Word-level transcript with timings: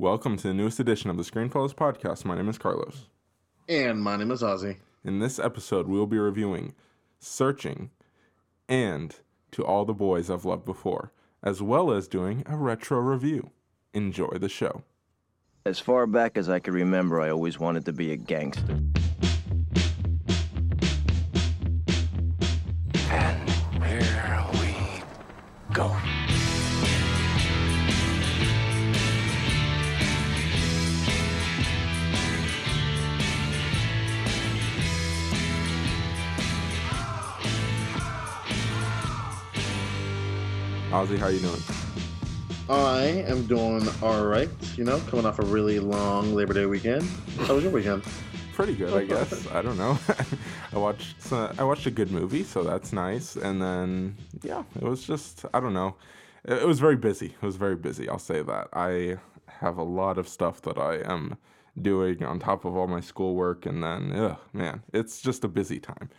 Welcome 0.00 0.36
to 0.36 0.46
the 0.46 0.54
newest 0.54 0.78
edition 0.78 1.10
of 1.10 1.16
the 1.16 1.24
Screenfellows 1.24 1.74
podcast. 1.74 2.24
My 2.24 2.36
name 2.36 2.48
is 2.48 2.56
Carlos. 2.56 3.06
And 3.68 4.00
my 4.00 4.16
name 4.16 4.30
is 4.30 4.42
Ozzy. 4.42 4.76
In 5.04 5.18
this 5.18 5.40
episode, 5.40 5.88
we 5.88 5.98
will 5.98 6.06
be 6.06 6.20
reviewing 6.20 6.76
Searching 7.18 7.90
and 8.68 9.16
To 9.50 9.64
All 9.64 9.84
the 9.84 9.92
Boys 9.92 10.30
I've 10.30 10.44
Loved 10.44 10.64
Before, 10.64 11.10
as 11.42 11.62
well 11.62 11.90
as 11.90 12.06
doing 12.06 12.44
a 12.46 12.56
retro 12.56 13.00
review. 13.00 13.50
Enjoy 13.92 14.30
the 14.38 14.48
show. 14.48 14.84
As 15.66 15.80
far 15.80 16.06
back 16.06 16.38
as 16.38 16.48
I 16.48 16.60
can 16.60 16.74
remember, 16.74 17.20
I 17.20 17.30
always 17.30 17.58
wanted 17.58 17.84
to 17.86 17.92
be 17.92 18.12
a 18.12 18.16
gangster. 18.16 18.78
Ozzy, 40.98 41.16
how 41.16 41.28
you 41.28 41.38
doing? 41.38 41.62
I 42.68 43.22
am 43.30 43.46
doing 43.46 43.86
all 44.02 44.26
right. 44.26 44.50
You 44.76 44.82
know, 44.82 44.98
coming 45.06 45.26
off 45.26 45.38
a 45.38 45.46
really 45.46 45.78
long 45.78 46.34
Labor 46.34 46.54
Day 46.54 46.66
weekend. 46.66 47.08
How 47.42 47.54
was 47.54 47.62
your 47.62 47.72
weekend? 47.72 48.02
Pretty 48.52 48.74
good, 48.74 48.92
I 48.92 49.04
guess. 49.04 49.46
I 49.52 49.62
don't 49.62 49.78
know. 49.78 49.96
I 50.72 50.76
watched 50.76 51.22
so 51.22 51.54
I 51.56 51.62
watched 51.62 51.86
a 51.86 51.92
good 51.92 52.10
movie, 52.10 52.42
so 52.42 52.64
that's 52.64 52.92
nice. 52.92 53.36
And 53.36 53.62
then 53.62 54.16
yeah, 54.42 54.64
it 54.74 54.82
was 54.82 55.06
just 55.06 55.44
I 55.54 55.60
don't 55.60 55.72
know. 55.72 55.94
It, 56.44 56.62
it 56.62 56.66
was 56.66 56.80
very 56.80 56.96
busy. 56.96 57.26
It 57.26 57.46
was 57.46 57.54
very 57.54 57.76
busy. 57.76 58.08
I'll 58.08 58.18
say 58.18 58.42
that. 58.42 58.66
I 58.72 59.18
have 59.46 59.78
a 59.78 59.84
lot 59.84 60.18
of 60.18 60.28
stuff 60.28 60.60
that 60.62 60.78
I 60.78 60.96
am 60.96 61.36
doing 61.80 62.24
on 62.24 62.40
top 62.40 62.64
of 62.64 62.76
all 62.76 62.88
my 62.88 63.00
schoolwork, 63.00 63.66
and 63.66 63.84
then 63.84 64.10
ugh, 64.10 64.38
man, 64.52 64.82
it's 64.92 65.20
just 65.20 65.44
a 65.44 65.48
busy 65.48 65.78
time. 65.78 66.10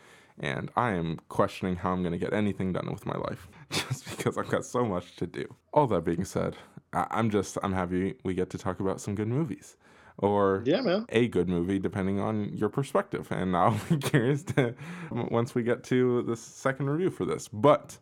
And 0.42 0.72
I 0.76 0.92
am 0.92 1.20
questioning 1.28 1.76
how 1.76 1.92
I'm 1.92 2.02
going 2.02 2.14
to 2.14 2.18
get 2.18 2.32
anything 2.34 2.72
done 2.74 2.90
with 2.92 3.06
my 3.06 3.16
life 3.18 3.48
just 3.72 4.10
because 4.18 4.38
I've 4.38 4.48
got 4.50 4.64
so 4.66 4.86
much 4.86 5.16
to 5.18 5.28
do. 5.28 5.46
All 5.74 5.86
that 5.88 6.06
being 6.06 6.24
said, 6.24 6.56
I- 6.94 7.08
I'm 7.12 7.30
just 7.30 7.58
I'm 7.62 7.74
happy 7.74 8.16
we 8.24 8.34
get 8.34 8.50
to 8.52 8.58
talk 8.58 8.80
about 8.80 9.02
some 9.02 9.16
good 9.16 9.28
movies 9.28 9.76
or 10.18 10.64
Yeah, 10.66 10.82
man. 10.82 11.06
a 11.10 11.28
good 11.28 11.48
movie 11.50 11.80
depending 11.80 12.20
on 12.20 12.52
your 12.54 12.68
perspective 12.68 13.28
and 13.32 13.56
i'll 13.56 13.80
be 13.90 13.96
curious 14.12 14.44
to 14.44 14.76
once 15.12 15.56
we 15.56 15.64
get 15.64 15.82
to 15.86 16.24
the 16.24 16.36
second 16.36 16.90
review 16.90 17.10
for 17.10 17.24
this 17.24 17.48
but 17.48 17.98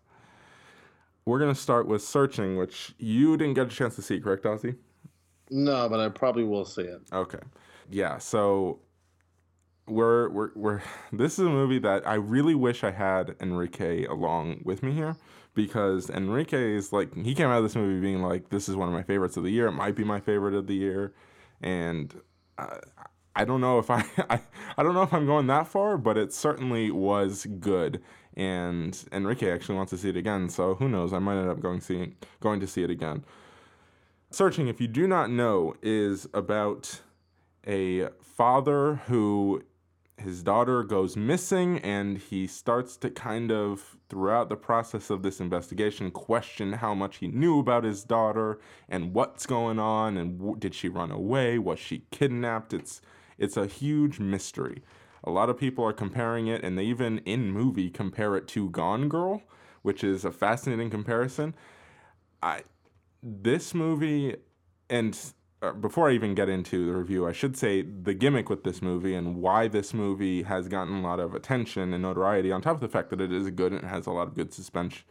we're 1.26 1.38
going 1.38 1.54
to 1.54 1.60
start 1.60 1.86
with 1.88 2.02
searching 2.02 2.58
which 2.58 2.96
you 2.98 3.38
didn't 3.38 3.54
get 3.54 3.68
a 3.68 3.70
chance 3.70 3.96
to 3.96 4.02
see 4.02 4.20
correct 4.20 4.46
ozzy 4.46 4.76
No, 5.52 5.88
but 5.90 6.00
I 6.00 6.10
probably 6.10 6.44
will 6.44 6.66
see 6.66 6.82
it. 6.84 7.02
okay 7.14 7.40
yeah 7.92 8.18
so 8.18 8.80
we're, 9.88 10.30
we're, 10.30 10.50
we're 10.56 10.82
this 11.14 11.40
is 11.40 11.46
a 11.46 11.50
movie 11.50 11.80
that 11.80 12.08
i 12.08 12.14
really 12.14 12.56
wish 12.56 12.84
i 12.84 12.92
had 12.92 13.36
enrique 13.42 14.06
along 14.06 14.60
with 14.64 14.84
me 14.84 14.92
here 14.92 15.16
because 15.54 16.10
enrique 16.10 16.76
is 16.76 16.94
like 16.94 17.14
he 17.16 17.34
came 17.34 17.48
out 17.48 17.58
of 17.58 17.64
this 17.64 17.76
movie 17.76 18.00
being 18.00 18.22
like 18.22 18.50
this 18.50 18.70
is 18.70 18.76
one 18.76 18.88
of 18.88 18.94
my 18.94 19.04
favorites 19.04 19.38
of 19.38 19.44
the 19.44 19.52
year 19.52 19.68
it 19.68 19.72
might 19.72 19.96
be 19.96 20.04
my 20.04 20.20
favorite 20.20 20.54
of 20.54 20.68
the 20.68 20.76
year 20.76 21.14
and 21.62 22.22
uh, 22.58 22.78
I 23.38 23.46
don't 23.46 23.62
know 23.62 23.78
if 23.78 23.92
I, 23.92 24.04
I 24.30 24.42
I 24.78 24.84
don't 24.84 24.96
know 24.96 25.04
if 25.04 25.14
I'm 25.14 25.28
going 25.28 25.48
that 25.48 25.68
far, 25.68 25.98
but 25.98 26.18
it 26.18 26.34
certainly 26.34 26.90
was 26.92 27.46
good. 27.60 28.02
And 28.36 28.98
Enrique 29.12 29.52
actually 29.52 29.76
wants 29.76 29.92
to 29.92 29.98
see 29.98 30.10
it 30.10 30.18
again, 30.18 30.50
so 30.50 30.76
who 30.76 30.90
knows? 30.90 31.14
I 31.14 31.20
might 31.20 31.40
end 31.40 31.50
up 31.50 31.60
going 31.60 31.80
see 31.82 32.14
going 32.40 32.60
to 32.60 32.68
see 32.68 32.84
it 32.84 32.90
again. 32.90 33.24
Searching, 34.32 34.68
if 34.68 34.82
you 34.82 34.88
do 34.88 35.08
not 35.08 35.30
know, 35.30 35.76
is 35.82 36.28
about 36.34 37.02
a 37.66 38.10
father 38.22 38.96
who 39.08 39.64
his 40.18 40.42
daughter 40.42 40.84
goes 40.84 41.16
missing 41.16 41.78
and 41.80 42.18
he 42.18 42.48
starts 42.48 42.98
to 42.98 43.10
kind 43.10 43.52
of 43.52 43.98
throughout 44.10 44.50
the 44.50 44.56
process 44.56 45.10
of 45.10 45.22
this 45.22 45.40
investigation 45.40 46.10
question 46.10 46.74
how 46.74 46.94
much 46.94 47.18
he 47.18 47.28
knew 47.28 47.60
about 47.60 47.84
his 47.84 48.04
daughter 48.04 48.60
and 48.90 49.14
what's 49.14 49.46
going 49.46 49.78
on 49.78 50.18
and 50.18 50.40
w- 50.40 50.58
did 50.58 50.74
she 50.74 50.90
run 50.90 51.12
away? 51.12 51.60
Was 51.60 51.80
she 51.80 52.04
kidnapped? 52.12 52.74
It's 52.74 53.02
it's 53.38 53.58
a 53.58 53.68
huge 53.68 54.20
mystery. 54.20 54.82
A 55.24 55.30
lot 55.30 55.50
of 55.50 55.58
people 55.58 55.86
are 55.86 55.94
comparing 55.94 56.48
it 56.48 56.64
and 56.64 56.78
they 56.78 56.86
even 56.86 57.20
in 57.20 57.52
movie 57.52 57.92
compare 57.92 58.36
it 58.36 58.48
to 58.50 58.70
gone 58.72 59.10
girl 59.10 59.44
which 59.84 60.04
is 60.04 60.26
a 60.26 60.32
fascinating 60.32 60.90
comparison. 60.90 61.54
I 62.42 62.64
this 63.22 63.74
movie 63.74 64.36
and 64.90 65.18
uh, 65.62 65.72
before 65.72 66.10
I 66.10 66.14
even 66.14 66.36
get 66.36 66.50
into 66.50 66.86
the 66.86 66.94
review, 66.94 67.28
I 67.28 67.32
should 67.32 67.58
say 67.58 67.82
the 67.82 68.14
gimmick 68.14 68.50
with 68.50 68.64
this 68.64 68.82
movie 68.82 69.16
and 69.16 69.38
why 69.38 69.68
this 69.68 69.94
movie 69.94 70.44
has 70.44 70.68
gotten 70.68 70.96
a 70.96 71.02
lot 71.02 71.20
of 71.20 71.34
attention 71.34 71.94
and 71.94 72.04
notoriety, 72.04 72.52
on 72.52 72.62
top 72.62 72.76
of 72.76 72.82
the 72.82 72.88
fact 72.88 73.10
that 73.10 73.22
it 73.22 73.32
is 73.32 73.50
good 73.50 73.74
and 73.74 73.84
it 73.84 73.88
has 73.88 74.06
a 74.06 74.12
lot 74.12 74.28
of 74.28 74.36
good 74.36 74.54
suspense, 74.54 75.04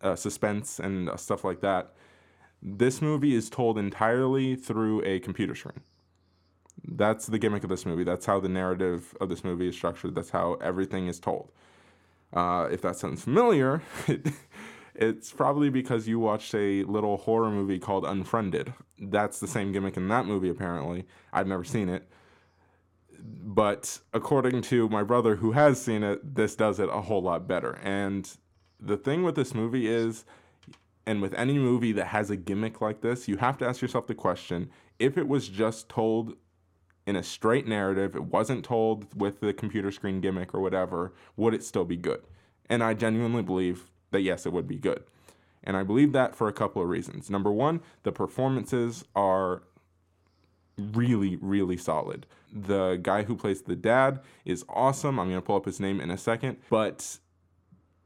uh, 0.00 0.14
suspense 0.14 0.78
and 0.78 1.08
uh, 1.08 1.16
stuff 1.16 1.42
like 1.44 1.60
that. 1.60 1.94
This 2.62 3.02
movie 3.02 3.34
is 3.34 3.50
told 3.50 3.76
entirely 3.76 4.54
through 4.54 5.04
a 5.04 5.18
computer 5.18 5.56
screen. 5.56 5.80
That's 6.84 7.26
the 7.26 7.38
gimmick 7.38 7.64
of 7.64 7.70
this 7.70 7.84
movie. 7.84 8.04
That's 8.04 8.26
how 8.26 8.38
the 8.38 8.48
narrative 8.48 9.16
of 9.20 9.28
this 9.28 9.42
movie 9.42 9.68
is 9.68 9.74
structured. 9.74 10.14
That's 10.14 10.30
how 10.30 10.54
everything 10.54 11.08
is 11.08 11.18
told. 11.18 11.50
Uh, 12.32 12.68
if 12.70 12.80
that 12.82 12.96
sounds 12.96 13.22
familiar, 13.22 13.82
it's 14.94 15.32
probably 15.32 15.70
because 15.70 16.06
you 16.06 16.18
watched 16.18 16.54
a 16.54 16.84
little 16.84 17.16
horror 17.16 17.50
movie 17.50 17.78
called 17.78 18.04
Unfriended. 18.04 18.72
That's 18.98 19.40
the 19.40 19.48
same 19.48 19.72
gimmick 19.72 19.96
in 19.96 20.08
that 20.08 20.26
movie, 20.26 20.50
apparently. 20.50 21.06
I've 21.32 21.46
never 21.46 21.64
seen 21.64 21.88
it. 21.88 22.08
But 23.18 24.00
according 24.12 24.62
to 24.62 24.88
my 24.88 25.02
brother 25.02 25.36
who 25.36 25.52
has 25.52 25.80
seen 25.80 26.02
it, 26.02 26.34
this 26.34 26.56
does 26.56 26.80
it 26.80 26.88
a 26.90 27.00
whole 27.00 27.22
lot 27.22 27.46
better. 27.46 27.78
And 27.82 28.28
the 28.80 28.96
thing 28.96 29.22
with 29.22 29.36
this 29.36 29.54
movie 29.54 29.86
is, 29.86 30.24
and 31.06 31.22
with 31.22 31.34
any 31.34 31.58
movie 31.58 31.92
that 31.92 32.06
has 32.06 32.30
a 32.30 32.36
gimmick 32.36 32.80
like 32.80 33.00
this, 33.00 33.28
you 33.28 33.36
have 33.38 33.58
to 33.58 33.66
ask 33.66 33.80
yourself 33.80 34.06
the 34.06 34.14
question 34.14 34.70
if 34.98 35.16
it 35.16 35.26
was 35.26 35.48
just 35.48 35.88
told 35.88 36.36
in 37.06 37.16
a 37.16 37.22
straight 37.22 37.66
narrative, 37.66 38.14
it 38.14 38.24
wasn't 38.24 38.64
told 38.64 39.06
with 39.18 39.40
the 39.40 39.52
computer 39.52 39.90
screen 39.90 40.20
gimmick 40.20 40.54
or 40.54 40.60
whatever, 40.60 41.12
would 41.36 41.54
it 41.54 41.64
still 41.64 41.84
be 41.84 41.96
good? 41.96 42.22
And 42.68 42.82
I 42.82 42.94
genuinely 42.94 43.42
believe 43.42 43.91
that 44.12 44.22
yes, 44.22 44.46
it 44.46 44.52
would 44.52 44.68
be 44.68 44.78
good. 44.78 45.02
And 45.64 45.76
I 45.76 45.82
believe 45.82 46.12
that 46.12 46.34
for 46.34 46.48
a 46.48 46.52
couple 46.52 46.82
of 46.82 46.88
reasons. 46.88 47.30
Number 47.30 47.52
one, 47.52 47.80
the 48.02 48.12
performances 48.12 49.04
are 49.14 49.62
really, 50.76 51.36
really 51.36 51.76
solid. 51.76 52.26
The 52.52 52.98
guy 53.00 53.22
who 53.22 53.36
plays 53.36 53.62
the 53.62 53.76
dad 53.76 54.20
is 54.44 54.64
awesome. 54.68 55.18
I'm 55.18 55.28
going 55.28 55.40
to 55.40 55.46
pull 55.46 55.56
up 55.56 55.64
his 55.64 55.80
name 55.80 56.00
in 56.00 56.10
a 56.10 56.18
second. 56.18 56.58
But 56.68 57.18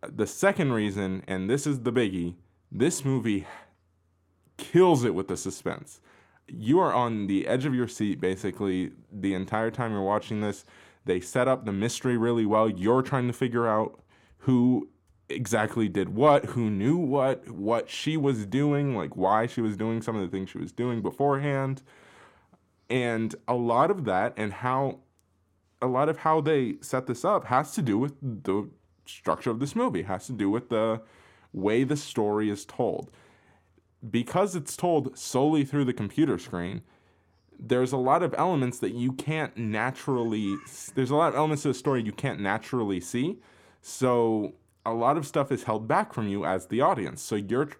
the 0.02 0.26
second 0.26 0.72
reason, 0.72 1.22
and 1.26 1.48
this 1.48 1.66
is 1.66 1.80
the 1.80 1.92
biggie, 1.92 2.34
this 2.70 3.04
movie 3.04 3.46
kills 4.56 5.04
it 5.04 5.14
with 5.14 5.28
the 5.28 5.36
suspense. 5.36 6.00
You 6.48 6.78
are 6.80 6.92
on 6.92 7.26
the 7.26 7.46
edge 7.46 7.64
of 7.64 7.74
your 7.74 7.88
seat 7.88 8.20
basically 8.20 8.92
the 9.12 9.34
entire 9.34 9.70
time 9.70 9.92
you're 9.92 10.02
watching 10.02 10.40
this. 10.40 10.64
They 11.04 11.20
set 11.20 11.48
up 11.48 11.64
the 11.64 11.72
mystery 11.72 12.16
really 12.16 12.46
well. 12.46 12.68
You're 12.68 13.02
trying 13.02 13.26
to 13.26 13.32
figure 13.32 13.66
out 13.66 14.00
who 14.38 14.88
exactly 15.28 15.88
did 15.88 16.10
what, 16.10 16.44
who 16.46 16.70
knew 16.70 16.96
what, 16.96 17.48
what 17.50 17.90
she 17.90 18.16
was 18.16 18.46
doing, 18.46 18.96
like 18.96 19.16
why 19.16 19.46
she 19.46 19.60
was 19.60 19.76
doing 19.76 20.02
some 20.02 20.16
of 20.16 20.22
the 20.22 20.28
things 20.28 20.50
she 20.50 20.58
was 20.58 20.72
doing 20.72 21.02
beforehand. 21.02 21.82
And 22.88 23.34
a 23.48 23.54
lot 23.54 23.90
of 23.90 24.04
that 24.04 24.34
and 24.36 24.52
how 24.52 25.00
a 25.82 25.86
lot 25.86 26.08
of 26.08 26.18
how 26.18 26.40
they 26.40 26.76
set 26.80 27.06
this 27.06 27.24
up 27.24 27.44
has 27.46 27.72
to 27.72 27.82
do 27.82 27.98
with 27.98 28.14
the 28.22 28.68
structure 29.04 29.50
of 29.50 29.60
this 29.60 29.76
movie, 29.76 30.02
has 30.02 30.26
to 30.26 30.32
do 30.32 30.48
with 30.50 30.68
the 30.68 31.00
way 31.52 31.84
the 31.84 31.96
story 31.96 32.48
is 32.50 32.64
told. 32.64 33.10
Because 34.08 34.54
it's 34.54 34.76
told 34.76 35.18
solely 35.18 35.64
through 35.64 35.84
the 35.84 35.92
computer 35.92 36.38
screen, 36.38 36.82
there's 37.58 37.92
a 37.92 37.96
lot 37.96 38.22
of 38.22 38.34
elements 38.36 38.78
that 38.78 38.92
you 38.92 39.12
can't 39.12 39.56
naturally 39.56 40.56
there's 40.94 41.10
a 41.10 41.16
lot 41.16 41.28
of 41.28 41.34
elements 41.34 41.64
of 41.64 41.70
the 41.70 41.78
story 41.78 42.02
you 42.02 42.12
can't 42.12 42.40
naturally 42.40 43.00
see. 43.00 43.38
So 43.80 44.54
a 44.86 44.94
lot 44.94 45.18
of 45.18 45.26
stuff 45.26 45.50
is 45.52 45.64
held 45.64 45.88
back 45.88 46.14
from 46.14 46.28
you 46.28 46.46
as 46.46 46.68
the 46.68 46.80
audience. 46.80 47.20
So 47.20 47.34
you're 47.34 47.70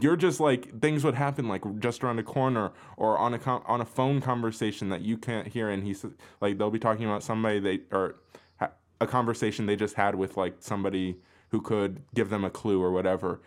you're 0.00 0.16
just 0.16 0.38
like 0.40 0.80
things 0.80 1.04
would 1.04 1.14
happen 1.14 1.48
like 1.48 1.62
just 1.80 2.04
around 2.04 2.18
a 2.18 2.22
corner 2.22 2.72
or 2.96 3.18
on 3.18 3.32
a 3.34 3.38
com- 3.38 3.62
on 3.66 3.80
a 3.80 3.84
phone 3.84 4.20
conversation 4.20 4.90
that 4.90 5.02
you 5.02 5.16
can't 5.16 5.48
hear. 5.48 5.70
And 5.70 5.84
he's 5.84 6.04
like 6.40 6.58
they'll 6.58 6.70
be 6.70 6.78
talking 6.78 7.06
about 7.06 7.22
somebody 7.22 7.60
they 7.60 7.80
or 7.90 8.16
ha- 8.58 8.72
a 9.00 9.06
conversation 9.06 9.66
they 9.66 9.76
just 9.76 9.94
had 9.94 10.16
with 10.16 10.36
like 10.36 10.56
somebody 10.58 11.16
who 11.50 11.60
could 11.60 12.02
give 12.14 12.28
them 12.28 12.44
a 12.44 12.50
clue 12.50 12.82
or 12.82 12.90
whatever. 12.90 13.40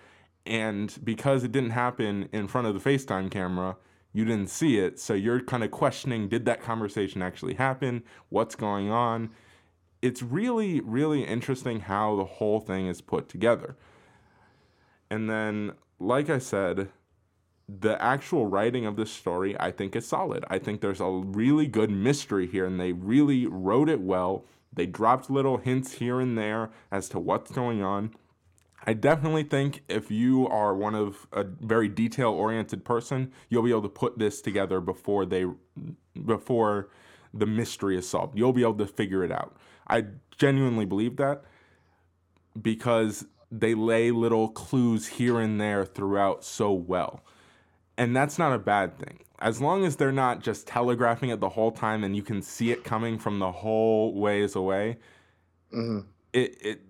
And 0.45 0.97
because 1.03 1.43
it 1.43 1.51
didn't 1.51 1.71
happen 1.71 2.29
in 2.31 2.47
front 2.47 2.67
of 2.67 2.73
the 2.73 2.89
FaceTime 2.89 3.29
camera 3.29 3.77
you 4.13 4.23
didn't 4.23 4.49
see 4.49 4.77
it. 4.77 4.97
So 4.97 5.13
you're 5.13 5.41
kind 5.41 5.61
of 5.61 5.71
questioning 5.71 6.29
did 6.29 6.45
that 6.45 6.61
conversation 6.61 7.21
actually 7.21 7.55
happen? 7.55 8.01
What's 8.29 8.55
going 8.55 8.89
on 8.89 9.31
it's 10.05 10.21
really 10.21 10.79
really 10.81 11.23
interesting 11.23 11.81
how 11.81 12.15
the 12.15 12.25
whole 12.25 12.59
thing 12.59 12.87
is 12.87 13.01
put 13.01 13.27
together 13.29 13.75
and 15.09 15.29
then 15.29 15.73
like 15.99 16.29
I 16.29 16.39
said, 16.39 16.89
the 17.67 18.01
actual 18.01 18.45
writing 18.45 18.85
of 18.85 18.95
this 18.95 19.11
story, 19.11 19.59
I 19.59 19.71
think, 19.71 19.95
is 19.95 20.07
solid. 20.07 20.45
I 20.49 20.59
think 20.59 20.81
there's 20.81 21.01
a 21.01 21.09
really 21.09 21.67
good 21.67 21.89
mystery 21.89 22.47
here, 22.47 22.65
and 22.65 22.79
they 22.79 22.91
really 22.91 23.47
wrote 23.47 23.89
it 23.89 24.01
well. 24.01 24.45
They 24.71 24.85
dropped 24.85 25.29
little 25.29 25.57
hints 25.57 25.93
here 25.93 26.19
and 26.19 26.37
there 26.37 26.69
as 26.91 27.09
to 27.09 27.19
what's 27.19 27.51
going 27.51 27.81
on. 27.81 28.13
I 28.87 28.93
definitely 28.93 29.43
think 29.43 29.83
if 29.87 30.11
you 30.11 30.47
are 30.47 30.75
one 30.75 30.93
of 30.93 31.25
a 31.31 31.43
very 31.43 31.87
detail 31.87 32.29
oriented 32.29 32.85
person, 32.85 33.31
you'll 33.49 33.63
be 33.63 33.71
able 33.71 33.81
to 33.83 33.89
put 33.89 34.19
this 34.19 34.41
together 34.41 34.79
before 34.79 35.25
they 35.25 35.45
before 36.23 36.89
the 37.33 37.47
mystery 37.47 37.97
is 37.97 38.07
solved. 38.07 38.37
You'll 38.37 38.53
be 38.53 38.61
able 38.61 38.75
to 38.75 38.85
figure 38.85 39.23
it 39.23 39.31
out. 39.31 39.57
I 39.87 40.05
genuinely 40.37 40.85
believe 40.85 41.17
that 41.17 41.43
because 42.61 43.25
they 43.51 43.73
lay 43.73 44.11
little 44.11 44.49
clues 44.49 45.07
here 45.07 45.39
and 45.39 45.59
there 45.59 45.85
throughout 45.85 46.43
so 46.43 46.71
well. 46.71 47.23
And 47.97 48.15
that's 48.15 48.37
not 48.37 48.53
a 48.53 48.59
bad 48.59 48.97
thing. 48.97 49.19
As 49.39 49.61
long 49.61 49.85
as 49.85 49.95
they're 49.95 50.11
not 50.11 50.41
just 50.41 50.67
telegraphing 50.67 51.29
it 51.29 51.39
the 51.39 51.49
whole 51.49 51.71
time 51.71 52.03
and 52.03 52.15
you 52.15 52.23
can 52.23 52.41
see 52.41 52.71
it 52.71 52.83
coming 52.83 53.17
from 53.17 53.39
the 53.39 53.51
whole 53.51 54.13
ways 54.19 54.55
away, 54.55 54.97
mm-hmm. 55.73 55.99
it, 56.33 56.57
it 56.61 56.81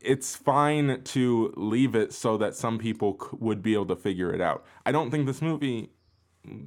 it's 0.00 0.36
fine 0.36 1.00
to 1.02 1.52
leave 1.56 1.94
it 1.94 2.12
so 2.12 2.36
that 2.36 2.54
some 2.54 2.78
people 2.78 3.18
c- 3.20 3.36
would 3.40 3.62
be 3.62 3.72
able 3.72 3.86
to 3.86 3.96
figure 3.96 4.32
it 4.32 4.40
out. 4.40 4.64
I 4.84 4.92
don't 4.92 5.10
think 5.10 5.26
this 5.26 5.40
movie 5.40 5.90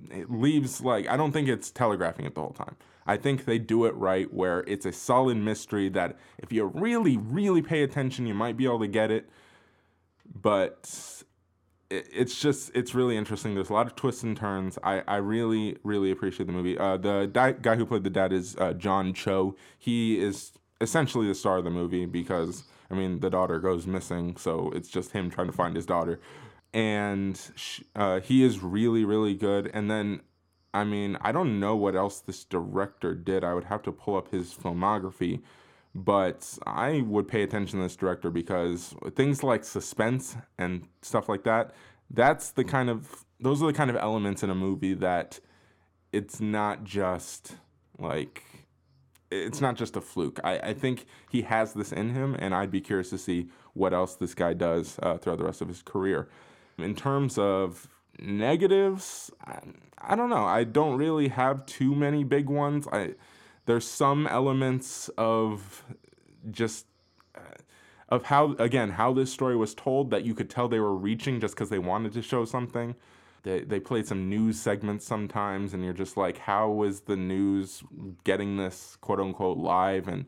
it 0.10 0.32
leaves 0.32 0.82
like 0.82 1.08
I 1.08 1.16
don't 1.16 1.32
think 1.32 1.48
it's 1.48 1.72
telegraphing 1.72 2.26
it 2.26 2.36
the 2.36 2.42
whole 2.42 2.54
time. 2.54 2.76
I 3.08 3.18
think 3.18 3.46
they 3.46 3.58
do 3.58 3.86
it 3.86 3.96
right 3.96 4.32
where 4.34 4.64
it's 4.68 4.86
a 4.86 4.92
solid 4.92 5.38
mystery 5.38 5.90
that 5.90 6.18
if 6.38 6.52
you 6.52 6.66
really 6.66 7.18
really 7.18 7.62
pay 7.62 7.84
attention 7.84 8.28
you 8.28 8.34
might 8.34 8.58
be 8.58 8.66
able 8.66 8.80
to 8.80 8.88
get 8.88 9.12
it. 9.12 9.30
But 10.42 11.24
it's 11.90 12.40
just 12.40 12.72
it's 12.74 12.94
really 12.94 13.16
interesting. 13.16 13.56
There's 13.56 13.70
a 13.70 13.74
lot 13.74 13.88
of 13.88 13.96
twists 13.96 14.24
and 14.24 14.36
turns. 14.36 14.78
I, 14.84 15.04
I 15.08 15.18
really 15.18 15.78
really 15.84 16.12
appreciate 16.12 16.48
the 16.48 16.54
movie. 16.54 16.78
Uh, 16.78 16.98
the 16.98 17.30
di- 17.32 17.54
guy 17.54 17.76
who 17.76 17.86
played 17.86 18.04
the 18.04 18.10
dad 18.10 18.34
is 18.34 18.56
uh, 18.58 18.74
John 18.74 19.14
Cho. 19.14 19.56
He 19.78 20.20
is 20.20 20.52
essentially 20.82 21.28
the 21.28 21.36
star 21.36 21.58
of 21.58 21.64
the 21.64 21.70
movie 21.70 22.06
because 22.06 22.64
I 22.92 22.96
mean 22.96 23.22
the 23.22 23.30
daughter 23.30 23.60
goes 23.60 23.88
missing, 23.88 24.36
so 24.38 24.72
it's 24.76 24.90
just 24.90 25.12
him 25.12 25.30
trying 25.30 25.48
to 25.48 25.54
find 25.54 25.76
his 25.76 25.86
daughter, 25.86 26.20
and 26.74 27.40
uh, 27.96 28.20
he 28.20 28.44
is 28.44 28.62
really 28.62 29.06
really 29.06 29.36
good. 29.36 29.72
And 29.74 29.90
then 29.90 30.22
I 30.78 30.84
mean 30.84 31.18
I 31.22 31.32
don't 31.32 31.60
know 31.60 31.76
what 31.76 31.96
else 31.96 32.20
this 32.20 32.44
director 32.44 33.16
did. 33.16 33.44
I 33.44 33.54
would 33.54 33.66
have 33.66 33.84
to 33.84 33.92
pull 33.92 34.16
up 34.16 34.32
his 34.32 34.54
filmography. 34.54 35.42
But 35.96 36.60
I 36.68 37.02
would 37.02 37.28
pay 37.28 37.42
attention 37.42 37.80
to 37.80 37.84
this 37.84 37.96
director 37.96 38.30
because 38.30 38.94
things 39.16 39.42
like 39.42 39.64
suspense 39.64 40.38
and 40.58 40.88
stuff 41.02 41.28
like 41.28 41.44
that, 41.46 41.74
that's 42.12 42.52
the 42.52 42.64
kind 42.64 42.90
of 42.90 43.26
those 43.40 43.64
are 43.64 43.68
the 43.68 43.74
kind 43.74 43.90
of 43.90 43.96
elements 43.96 44.44
in 44.44 44.52
a 44.52 44.56
movie 44.56 44.94
that 44.94 45.40
it's 46.12 46.40
not 46.40 46.84
just 46.84 47.56
like 47.98 48.44
it's 49.32 49.60
not 49.60 49.76
just 49.76 49.98
a 49.98 50.02
fluke. 50.02 50.40
I, 50.44 50.60
I 50.60 50.74
think 50.74 51.06
he 51.30 51.42
has 51.42 51.74
this 51.74 51.92
in 51.92 52.14
him, 52.14 52.36
and 52.40 52.54
I'd 52.54 52.72
be 52.72 52.80
curious 52.80 53.10
to 53.10 53.18
see 53.18 53.50
what 53.74 53.94
else 53.94 54.16
this 54.16 54.34
guy 54.34 54.54
does 54.54 55.00
uh, 55.02 55.18
throughout 55.18 55.40
the 55.40 55.46
rest 55.46 55.62
of 55.62 55.68
his 55.68 55.82
career. 55.82 56.30
In 56.78 56.96
terms 56.96 57.38
of 57.38 57.88
negatives, 58.20 59.32
I, 59.46 59.60
I 59.98 60.16
don't 60.16 60.30
know. 60.30 60.46
I 60.46 60.64
don't 60.64 60.98
really 60.98 61.30
have 61.30 61.66
too 61.66 61.96
many 61.96 62.24
big 62.24 62.50
ones. 62.50 62.88
I 62.92 63.16
there's 63.68 63.86
some 63.86 64.26
elements 64.28 65.10
of 65.18 65.84
just 66.50 66.88
uh, 67.36 67.42
of 68.10 68.24
how 68.26 68.54
again 68.54 68.92
how 68.92 69.14
this 69.14 69.32
story 69.32 69.56
was 69.56 69.76
told 69.76 70.10
that 70.10 70.26
you 70.26 70.34
could 70.34 70.50
tell 70.50 70.68
they 70.68 70.80
were 70.80 70.96
reaching 70.96 71.40
just 71.40 71.54
because 71.54 71.70
they 71.70 71.80
wanted 71.80 72.14
to 72.14 72.22
show 72.22 72.46
something 72.46 72.96
they, 73.44 73.62
they 73.62 73.80
played 73.80 74.08
some 74.08 74.30
news 74.30 74.60
segments 74.60 75.06
sometimes 75.06 75.74
and 75.74 75.84
you're 75.84 75.94
just 75.94 76.18
like 76.18 76.40
how 76.40 76.84
is 76.84 77.02
the 77.02 77.16
news 77.16 77.84
getting 78.24 78.58
this 78.58 78.98
quote 79.02 79.20
unquote 79.20 79.58
live 79.58 80.08
and 80.08 80.26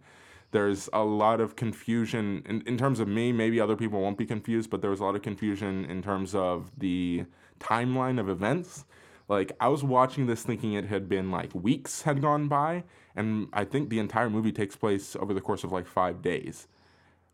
there's 0.51 0.89
a 0.93 1.03
lot 1.03 1.39
of 1.39 1.55
confusion 1.55 2.43
in, 2.45 2.61
in 2.61 2.77
terms 2.77 2.99
of 2.99 3.07
me 3.07 3.31
maybe 3.31 3.59
other 3.59 3.75
people 3.75 4.01
won't 4.01 4.17
be 4.17 4.25
confused 4.25 4.69
but 4.69 4.81
there 4.81 4.91
was 4.91 4.99
a 4.99 5.03
lot 5.03 5.15
of 5.15 5.21
confusion 5.21 5.85
in 5.85 6.01
terms 6.01 6.35
of 6.35 6.71
the 6.77 7.25
timeline 7.59 8.19
of 8.19 8.29
events 8.29 8.85
like 9.27 9.51
i 9.59 9.67
was 9.67 9.83
watching 9.83 10.27
this 10.27 10.43
thinking 10.43 10.73
it 10.73 10.85
had 10.85 11.07
been 11.07 11.31
like 11.31 11.53
weeks 11.53 12.03
had 12.03 12.21
gone 12.21 12.47
by 12.47 12.83
and 13.15 13.47
i 13.53 13.63
think 13.63 13.89
the 13.89 13.99
entire 13.99 14.29
movie 14.29 14.51
takes 14.51 14.75
place 14.75 15.15
over 15.15 15.33
the 15.33 15.41
course 15.41 15.63
of 15.63 15.71
like 15.71 15.87
five 15.87 16.21
days 16.21 16.67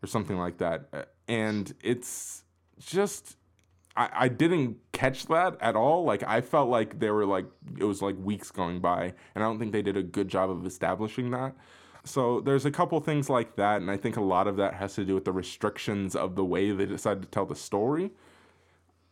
or 0.05 0.07
something 0.07 0.37
like 0.37 0.57
that. 0.59 0.87
Uh, 0.93 1.03
And 1.27 1.73
it's 1.81 2.43
just 2.79 3.37
I, 3.97 4.09
I 4.13 4.27
didn't 4.27 4.77
catch 4.91 5.25
that 5.27 5.57
at 5.59 5.75
all. 5.75 6.03
Like 6.03 6.23
I 6.23 6.41
felt 6.41 6.69
like 6.69 6.99
there 6.99 7.13
were 7.13 7.25
like 7.25 7.47
it 7.77 7.83
was 7.83 8.01
like 8.01 8.15
weeks 8.19 8.51
going 8.51 8.79
by, 8.79 9.13
and 9.33 9.43
I 9.43 9.47
don't 9.47 9.59
think 9.59 9.71
they 9.71 9.81
did 9.81 9.97
a 9.97 10.03
good 10.03 10.27
job 10.27 10.49
of 10.49 10.65
establishing 10.65 11.31
that. 11.31 11.55
So 12.03 12.39
there's 12.41 12.65
a 12.65 12.71
couple 12.71 12.99
things 12.99 13.29
like 13.29 13.55
that, 13.55 13.81
and 13.81 13.89
I 13.89 13.97
think 13.97 14.15
a 14.15 14.21
lot 14.21 14.47
of 14.47 14.57
that 14.57 14.75
has 14.75 14.93
to 14.95 15.05
do 15.05 15.15
with 15.15 15.25
the 15.25 15.31
restrictions 15.31 16.15
of 16.15 16.35
the 16.35 16.45
way 16.45 16.71
they 16.71 16.85
decided 16.85 17.23
to 17.23 17.29
tell 17.29 17.47
the 17.47 17.55
story. 17.55 18.11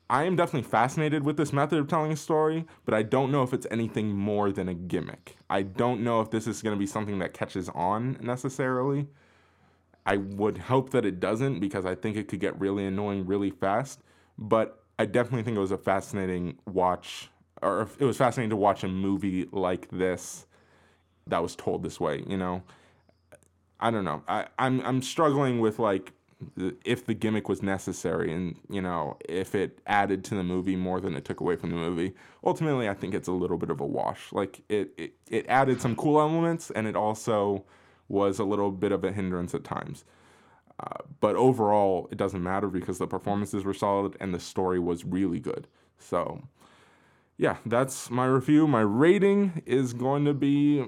I 0.09 0.23
am 0.23 0.35
definitely 0.35 0.69
fascinated 0.69 1.23
with 1.23 1.37
this 1.37 1.53
method 1.53 1.79
of 1.79 1.87
telling 1.87 2.11
a 2.11 2.15
story, 2.15 2.65
but 2.85 2.93
I 2.93 3.03
don't 3.03 3.31
know 3.31 3.41
if 3.43 3.53
it's 3.53 3.65
anything 3.71 4.09
more 4.09 4.51
than 4.51 4.67
a 4.69 4.73
gimmick. 4.73 5.37
I 5.49 5.63
don't 5.63 6.01
know 6.01 6.21
if 6.21 6.29
this 6.29 6.45
is 6.45 6.61
going 6.61 6.75
to 6.75 6.79
be 6.79 6.85
something 6.85 7.19
that 7.19 7.33
catches 7.33 7.69
on 7.69 8.17
necessarily. 8.21 9.07
I 10.05 10.17
would 10.17 10.57
hope 10.57 10.89
that 10.91 11.05
it 11.05 11.19
doesn't 11.19 11.59
because 11.59 11.85
I 11.85 11.95
think 11.95 12.17
it 12.17 12.27
could 12.27 12.39
get 12.39 12.59
really 12.59 12.85
annoying 12.85 13.25
really 13.25 13.49
fast. 13.49 14.01
But 14.37 14.83
I 14.99 15.05
definitely 15.05 15.43
think 15.43 15.57
it 15.57 15.61
was 15.61 15.71
a 15.71 15.77
fascinating 15.77 16.57
watch, 16.65 17.29
or 17.61 17.87
it 17.97 18.05
was 18.05 18.17
fascinating 18.17 18.49
to 18.49 18.55
watch 18.55 18.83
a 18.83 18.87
movie 18.87 19.47
like 19.51 19.89
this 19.89 20.45
that 21.27 21.41
was 21.41 21.55
told 21.55 21.83
this 21.83 21.99
way. 21.99 22.23
You 22.27 22.37
know, 22.37 22.63
I 23.79 23.91
don't 23.91 24.03
know. 24.03 24.23
I, 24.27 24.47
I'm 24.59 24.81
I'm 24.81 25.01
struggling 25.01 25.59
with 25.59 25.79
like 25.79 26.11
if 26.83 27.05
the 27.05 27.13
gimmick 27.13 27.47
was 27.47 27.63
necessary 27.63 28.33
and 28.33 28.55
you 28.69 28.81
know 28.81 29.17
if 29.27 29.55
it 29.55 29.79
added 29.87 30.23
to 30.25 30.35
the 30.35 30.43
movie 30.43 30.75
more 30.75 30.99
than 30.99 31.15
it 31.15 31.25
took 31.25 31.39
away 31.39 31.55
from 31.55 31.69
the 31.69 31.75
movie. 31.75 32.13
Ultimately, 32.43 32.89
I 32.89 32.93
think 32.93 33.13
it's 33.13 33.27
a 33.27 33.31
little 33.31 33.57
bit 33.57 33.69
of 33.69 33.79
a 33.79 33.85
wash. 33.85 34.31
Like 34.31 34.61
it 34.69 34.93
it, 34.97 35.13
it 35.29 35.45
added 35.47 35.81
some 35.81 35.95
cool 35.95 36.19
elements 36.19 36.71
and 36.71 36.87
it 36.87 36.95
also 36.95 37.65
was 38.07 38.39
a 38.39 38.43
little 38.43 38.71
bit 38.71 38.91
of 38.91 39.03
a 39.03 39.11
hindrance 39.11 39.53
at 39.55 39.63
times. 39.63 40.05
Uh, 40.79 41.03
but 41.19 41.35
overall, 41.35 42.07
it 42.11 42.17
doesn't 42.17 42.43
matter 42.43 42.67
because 42.67 42.97
the 42.97 43.07
performances 43.07 43.63
were 43.63 43.73
solid 43.73 44.17
and 44.19 44.33
the 44.33 44.39
story 44.39 44.79
was 44.79 45.05
really 45.05 45.39
good. 45.39 45.67
So, 45.99 46.41
yeah, 47.37 47.57
that's 47.65 48.09
my 48.09 48.25
review. 48.25 48.67
My 48.67 48.81
rating 48.81 49.61
is 49.65 49.93
going 49.93 50.25
to 50.25 50.33
be 50.33 50.85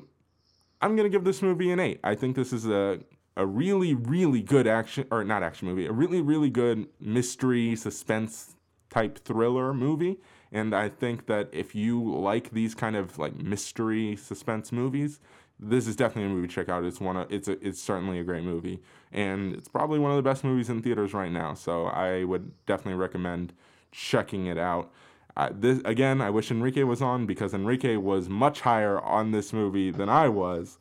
I'm 0.81 0.95
going 0.95 1.09
to 1.09 1.15
give 1.15 1.23
this 1.23 1.41
movie 1.41 1.71
an 1.71 1.79
8. 1.79 1.99
I 2.03 2.15
think 2.15 2.35
this 2.35 2.53
is 2.53 2.67
a 2.67 2.99
a 3.37 3.45
really 3.45 3.93
really 3.93 4.41
good 4.41 4.67
action 4.67 5.05
or 5.11 5.23
not 5.23 5.43
action 5.43 5.67
movie, 5.67 5.85
a 5.85 5.91
really 5.91 6.21
really 6.21 6.49
good 6.49 6.87
mystery 6.99 7.75
suspense 7.75 8.55
type 8.89 9.19
thriller 9.19 9.73
movie. 9.73 10.17
And 10.51 10.73
I 10.73 10.87
think 10.87 11.25
that 11.27 11.49
if 11.51 11.75
you 11.75 12.01
like 12.15 12.51
these 12.51 12.73
kind 12.73 12.95
of 12.95 13.19
like 13.19 13.35
mystery 13.35 14.15
suspense 14.15 14.71
movies, 14.71 15.19
this 15.59 15.87
is 15.87 15.95
definitely 15.95 16.31
a 16.31 16.33
movie 16.33 16.47
to 16.47 16.53
check 16.53 16.69
out. 16.69 16.83
It's 16.83 17.01
one 17.01 17.17
of 17.17 17.31
it's 17.31 17.47
a, 17.47 17.65
it's 17.65 17.81
certainly 17.81 18.19
a 18.19 18.23
great 18.23 18.43
movie, 18.43 18.81
and 19.11 19.53
it's 19.53 19.67
probably 19.67 19.99
one 19.99 20.11
of 20.11 20.17
the 20.17 20.23
best 20.23 20.43
movies 20.43 20.69
in 20.69 20.81
theaters 20.81 21.13
right 21.13 21.31
now. 21.31 21.53
So 21.53 21.85
I 21.85 22.23
would 22.23 22.51
definitely 22.65 22.99
recommend 22.99 23.53
checking 23.91 24.47
it 24.47 24.57
out. 24.57 24.91
Uh, 25.37 25.49
this 25.53 25.81
again, 25.83 26.21
I 26.21 26.29
wish 26.29 26.51
Enrique 26.51 26.83
was 26.83 27.01
on 27.01 27.25
because 27.25 27.53
Enrique 27.53 27.97
was 27.97 28.29
much 28.29 28.61
higher 28.61 28.99
on 29.01 29.31
this 29.31 29.51
movie 29.51 29.91
than 29.91 30.09
I 30.09 30.29
was, 30.29 30.77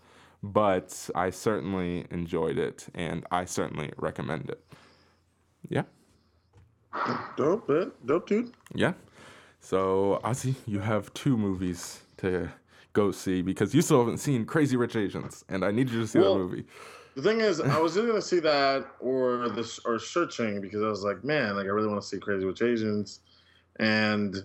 but 0.53 1.09
I 1.15 1.31
certainly 1.31 2.07
enjoyed 2.11 2.59
it, 2.59 2.87
and 2.95 3.25
I 3.31 3.47
certainly 3.47 3.93
recommend 3.97 4.51
it. 4.51 4.63
Yeah. 5.69 5.85
Dope, 7.37 7.69
man. 7.69 7.93
Dope, 8.05 8.29
dude. 8.29 8.53
Yeah. 8.75 8.93
So, 9.61 10.21
Ozzy, 10.23 10.55
you 10.67 10.81
have 10.81 11.13
two 11.15 11.37
movies 11.39 12.01
to 12.19 12.51
go 12.93 13.11
see 13.11 13.41
because 13.41 13.75
you 13.75 13.81
still 13.81 14.01
haven't 14.01 14.19
seen 14.19 14.45
Crazy 14.45 14.77
Rich 14.77 14.97
Asians, 14.97 15.45
and 15.49 15.65
I 15.65 15.71
need 15.71 15.89
you 15.89 16.01
to 16.01 16.07
see 16.07 16.19
Well- 16.19 16.35
that 16.35 16.41
movie. 16.41 16.67
The 17.17 17.23
thing 17.23 17.41
is, 17.41 17.61
I 17.61 17.79
was 17.79 17.97
either 17.97 18.09
gonna 18.09 18.21
see 18.21 18.41
that 18.41 18.87
or 18.99 19.49
this 19.49 19.79
or 19.85 20.01
searching 20.01 20.61
because 20.61 20.83
I 20.83 20.89
was 20.89 21.05
like, 21.05 21.23
man, 21.23 21.55
like 21.55 21.67
I 21.67 21.69
really 21.69 21.87
want 21.87 22.03
to 22.03 22.07
see 22.07 22.19
Crazy 22.19 22.45
Rich 22.45 22.61
Asians, 22.61 23.21
and 23.79 24.45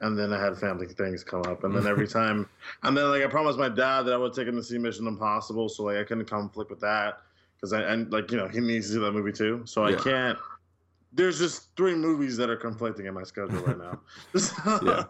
and 0.00 0.18
then 0.18 0.32
I 0.32 0.42
had 0.42 0.56
family 0.56 0.86
things 0.86 1.24
come 1.24 1.42
up, 1.46 1.64
and 1.64 1.74
then 1.74 1.86
every 1.92 2.08
time, 2.08 2.48
and 2.82 2.96
then 2.96 3.10
like 3.10 3.22
I 3.22 3.26
promised 3.26 3.58
my 3.58 3.68
dad 3.68 4.02
that 4.02 4.14
I 4.14 4.16
would 4.16 4.32
take 4.32 4.48
him 4.48 4.56
to 4.56 4.62
see 4.62 4.78
Mission 4.78 5.06
Impossible, 5.06 5.68
so 5.68 5.84
like 5.84 5.96
I 5.96 6.04
couldn't 6.04 6.26
conflict 6.26 6.70
with 6.70 6.80
that 6.80 7.18
because 7.56 7.72
I 7.72 7.82
and 7.82 8.12
like 8.12 8.30
you 8.30 8.36
know 8.36 8.48
he 8.48 8.60
needs 8.60 8.86
to 8.88 8.94
see 8.94 8.98
that 9.00 9.12
movie 9.12 9.32
too, 9.32 9.62
so 9.64 9.84
I 9.84 9.94
can't. 9.94 10.38
There's 11.10 11.38
just 11.38 11.74
three 11.74 11.94
movies 11.94 12.36
that 12.36 12.50
are 12.50 12.56
conflicting 12.56 13.06
in 13.06 13.14
my 13.14 13.22
schedule 13.22 13.60
right 13.60 13.78
now. 13.78 14.00
Yeah. 14.82 15.04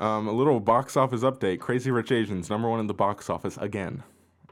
Um, 0.00 0.26
a 0.26 0.32
little 0.32 0.60
box 0.60 0.96
office 0.96 1.20
update: 1.20 1.60
Crazy 1.60 1.90
Rich 1.90 2.10
Asians 2.10 2.50
number 2.50 2.68
one 2.68 2.80
in 2.80 2.86
the 2.86 2.94
box 2.94 3.30
office 3.30 3.56
again. 3.58 4.02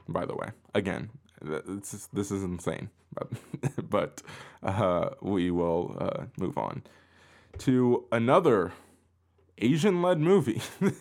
By 0.07 0.25
the 0.25 0.35
way, 0.35 0.49
again, 0.73 1.09
Th- 1.45 1.61
this 1.65 1.93
is, 1.93 2.09
this 2.11 2.31
is 2.31 2.43
insane. 2.43 2.89
But 3.13 3.29
but 3.89 4.21
uh, 4.63 5.11
we 5.21 5.51
will 5.51 5.95
uh, 5.99 6.25
move 6.37 6.57
on 6.57 6.83
to 7.59 8.05
another 8.11 8.71
Asian 9.59 10.01
led 10.01 10.19
movie. 10.19 10.61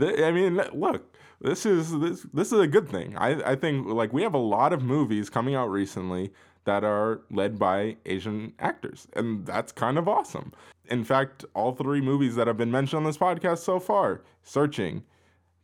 I 0.00 0.30
mean, 0.30 0.60
look, 0.72 1.14
this 1.40 1.64
is 1.66 1.98
this 1.98 2.26
this 2.32 2.52
is 2.52 2.60
a 2.60 2.66
good 2.66 2.88
thing. 2.88 3.16
I 3.16 3.52
I 3.52 3.54
think 3.56 3.86
like 3.86 4.12
we 4.12 4.22
have 4.22 4.34
a 4.34 4.38
lot 4.38 4.72
of 4.72 4.82
movies 4.82 5.30
coming 5.30 5.54
out 5.54 5.70
recently 5.70 6.32
that 6.64 6.84
are 6.84 7.22
led 7.30 7.58
by 7.58 7.96
Asian 8.06 8.52
actors, 8.58 9.08
and 9.14 9.46
that's 9.46 9.72
kind 9.72 9.96
of 9.98 10.08
awesome. 10.08 10.52
In 10.90 11.04
fact, 11.04 11.44
all 11.54 11.72
three 11.72 12.00
movies 12.00 12.34
that 12.36 12.46
have 12.46 12.56
been 12.56 12.70
mentioned 12.70 12.98
on 12.98 13.04
this 13.04 13.18
podcast 13.18 13.58
so 13.58 13.78
far, 13.78 14.22
Searching, 14.42 15.02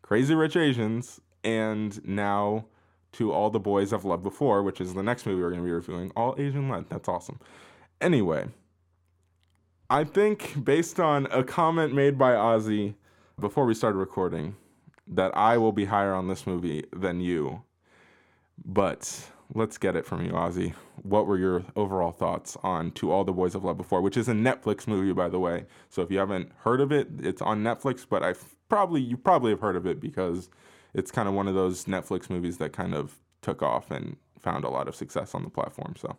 Crazy 0.03 0.35
Rich 0.35 0.57
Asians, 0.57 1.21
and 1.43 2.03
now 2.07 2.67
To 3.13 3.33
All 3.33 3.51
the 3.51 3.61
Boys 3.61 3.93
I've 3.93 4.05
Loved 4.05 4.23
Before, 4.23 4.63
which 4.63 4.81
is 4.81 4.95
the 4.95 5.03
next 5.03 5.27
movie 5.27 5.43
we're 5.43 5.51
going 5.51 5.61
to 5.61 5.67
be 5.67 5.73
reviewing, 5.73 6.11
all 6.17 6.35
Asian 6.39 6.69
led. 6.69 6.89
That's 6.89 7.09
awesome. 7.09 7.39
Anyway, 8.01 8.47
I 9.91 10.05
think 10.05 10.65
based 10.65 10.99
on 10.99 11.27
a 11.27 11.45
comment 11.45 11.93
made 11.95 12.17
by 12.17 12.33
Ozzy 12.33 12.95
before 13.39 13.67
we 13.67 13.75
started 13.75 13.99
recording, 13.99 14.57
that 15.07 15.37
I 15.37 15.59
will 15.59 15.73
be 15.73 15.85
higher 15.85 16.15
on 16.15 16.29
this 16.29 16.47
movie 16.47 16.85
than 16.91 17.21
you. 17.21 17.63
But 18.65 19.31
let's 19.55 19.77
get 19.77 19.95
it 19.95 20.07
from 20.07 20.25
you, 20.25 20.33
Ozzy. 20.33 20.73
What 21.03 21.27
were 21.27 21.37
your 21.37 21.65
overall 21.77 22.13
thoughts 22.13 22.57
on 22.63 22.93
To 22.93 23.13
All 23.13 23.25
the 23.25 23.33
Boys 23.33 23.55
I've 23.55 23.65
Loved 23.65 23.77
Before, 23.77 24.01
which 24.01 24.17
is 24.17 24.27
a 24.27 24.33
Netflix 24.33 24.87
movie, 24.87 25.13
by 25.13 25.29
the 25.29 25.39
way. 25.39 25.67
So 25.91 26.01
if 26.01 26.11
you 26.11 26.19
haven't 26.19 26.53
heard 26.61 26.81
of 26.81 26.91
it, 26.91 27.09
it's 27.21 27.43
on 27.43 27.63
Netflix. 27.63 28.07
But 28.09 28.23
I 28.23 28.35
probably 28.71 29.03
you 29.03 29.19
probably 29.19 29.51
have 29.51 29.61
heard 29.61 29.77
of 29.77 29.87
it 29.87 30.01
because 30.01 30.49
it's 30.95 31.11
kind 31.11 31.29
of 31.29 31.35
one 31.35 31.47
of 31.47 31.55
those 31.55 31.85
Netflix 31.85 32.31
movies 32.31 32.57
that 32.57 32.73
kind 32.73 32.95
of 32.95 33.17
took 33.43 33.63
off 33.63 33.91
and 33.91 34.17
found 34.39 34.65
a 34.65 34.71
lot 34.71 34.89
of 34.89 34.95
success 34.95 35.35
on 35.35 35.43
the 35.43 35.51
platform. 35.51 35.95
So 35.99 36.17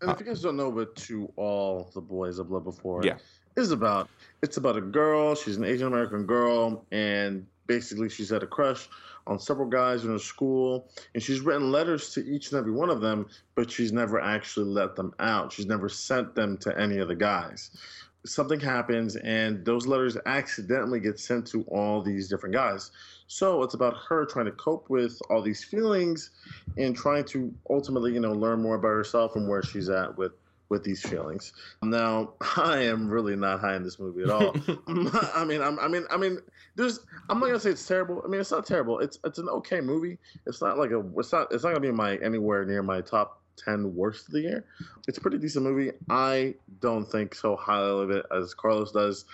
And 0.00 0.10
uh, 0.10 0.12
if 0.12 0.20
you 0.20 0.26
guys 0.26 0.42
don't 0.42 0.56
know, 0.56 0.70
but 0.70 0.94
to 0.96 1.32
all 1.36 1.90
the 1.94 2.00
boys 2.00 2.38
I've 2.40 2.50
loved 2.50 2.64
before, 2.66 3.02
Yeah. 3.04 3.18
is 3.56 3.70
about 3.70 4.08
it's 4.42 4.56
about 4.56 4.76
a 4.76 4.80
girl. 4.80 5.34
She's 5.34 5.56
an 5.56 5.64
Asian 5.64 5.86
American 5.86 6.26
girl, 6.26 6.84
and 6.92 7.46
basically 7.66 8.08
she's 8.08 8.30
had 8.30 8.42
a 8.42 8.46
crush 8.46 8.88
on 9.26 9.40
several 9.40 9.68
guys 9.68 10.04
in 10.04 10.10
her 10.10 10.18
school, 10.18 10.88
and 11.14 11.22
she's 11.22 11.40
written 11.40 11.72
letters 11.72 12.10
to 12.14 12.24
each 12.24 12.52
and 12.52 12.58
every 12.58 12.70
one 12.72 12.90
of 12.90 13.00
them, 13.00 13.26
but 13.56 13.70
she's 13.70 13.92
never 13.92 14.20
actually 14.20 14.66
let 14.66 14.94
them 14.94 15.12
out. 15.18 15.52
She's 15.52 15.66
never 15.66 15.88
sent 15.88 16.34
them 16.34 16.56
to 16.58 16.78
any 16.78 16.98
of 16.98 17.08
the 17.08 17.16
guys. 17.16 17.70
Something 18.24 18.60
happens, 18.60 19.16
and 19.16 19.64
those 19.64 19.86
letters 19.86 20.16
accidentally 20.26 21.00
get 21.00 21.18
sent 21.18 21.46
to 21.48 21.62
all 21.64 22.02
these 22.02 22.28
different 22.28 22.54
guys. 22.54 22.90
So 23.26 23.62
it's 23.62 23.74
about 23.74 23.96
her 24.08 24.24
trying 24.24 24.46
to 24.46 24.52
cope 24.52 24.88
with 24.88 25.18
all 25.30 25.42
these 25.42 25.64
feelings 25.64 26.30
and 26.76 26.96
trying 26.96 27.24
to 27.26 27.52
ultimately, 27.68 28.12
you 28.12 28.20
know, 28.20 28.32
learn 28.32 28.62
more 28.62 28.76
about 28.76 28.88
herself 28.88 29.36
and 29.36 29.48
where 29.48 29.62
she's 29.62 29.88
at 29.88 30.16
with 30.16 30.32
with 30.68 30.82
these 30.82 31.02
feelings. 31.02 31.52
Now, 31.82 32.32
I 32.56 32.82
am 32.82 33.08
really 33.08 33.36
not 33.36 33.60
high 33.60 33.76
in 33.76 33.82
this 33.82 33.98
movie 33.98 34.22
at 34.22 34.30
all. 34.30 34.54
I 35.34 35.44
mean, 35.44 35.62
I'm, 35.62 35.78
I 35.78 35.88
mean, 35.88 36.04
I 36.10 36.16
mean, 36.16 36.38
there's. 36.74 37.00
I'm 37.28 37.40
not 37.40 37.46
gonna 37.46 37.60
say 37.60 37.70
it's 37.70 37.86
terrible. 37.86 38.22
I 38.24 38.28
mean, 38.28 38.40
it's 38.40 38.50
not 38.50 38.66
terrible. 38.66 38.98
It's 39.00 39.18
it's 39.24 39.38
an 39.38 39.48
okay 39.48 39.80
movie. 39.80 40.18
It's 40.46 40.60
not 40.60 40.78
like 40.78 40.90
a. 40.90 41.04
It's 41.18 41.32
not. 41.32 41.52
It's 41.52 41.64
not 41.64 41.70
gonna 41.70 41.80
be 41.80 41.92
my 41.92 42.16
anywhere 42.16 42.64
near 42.64 42.82
my 42.82 43.00
top 43.00 43.42
ten 43.56 43.94
worst 43.94 44.26
of 44.26 44.32
the 44.32 44.40
year. 44.40 44.64
It's 45.08 45.18
a 45.18 45.20
pretty 45.20 45.38
decent 45.38 45.64
movie. 45.64 45.92
I 46.10 46.54
don't 46.80 47.06
think 47.06 47.34
so 47.34 47.56
highly 47.56 48.04
of 48.04 48.10
it 48.10 48.26
as 48.36 48.54
Carlos 48.54 48.92
does. 48.92 49.24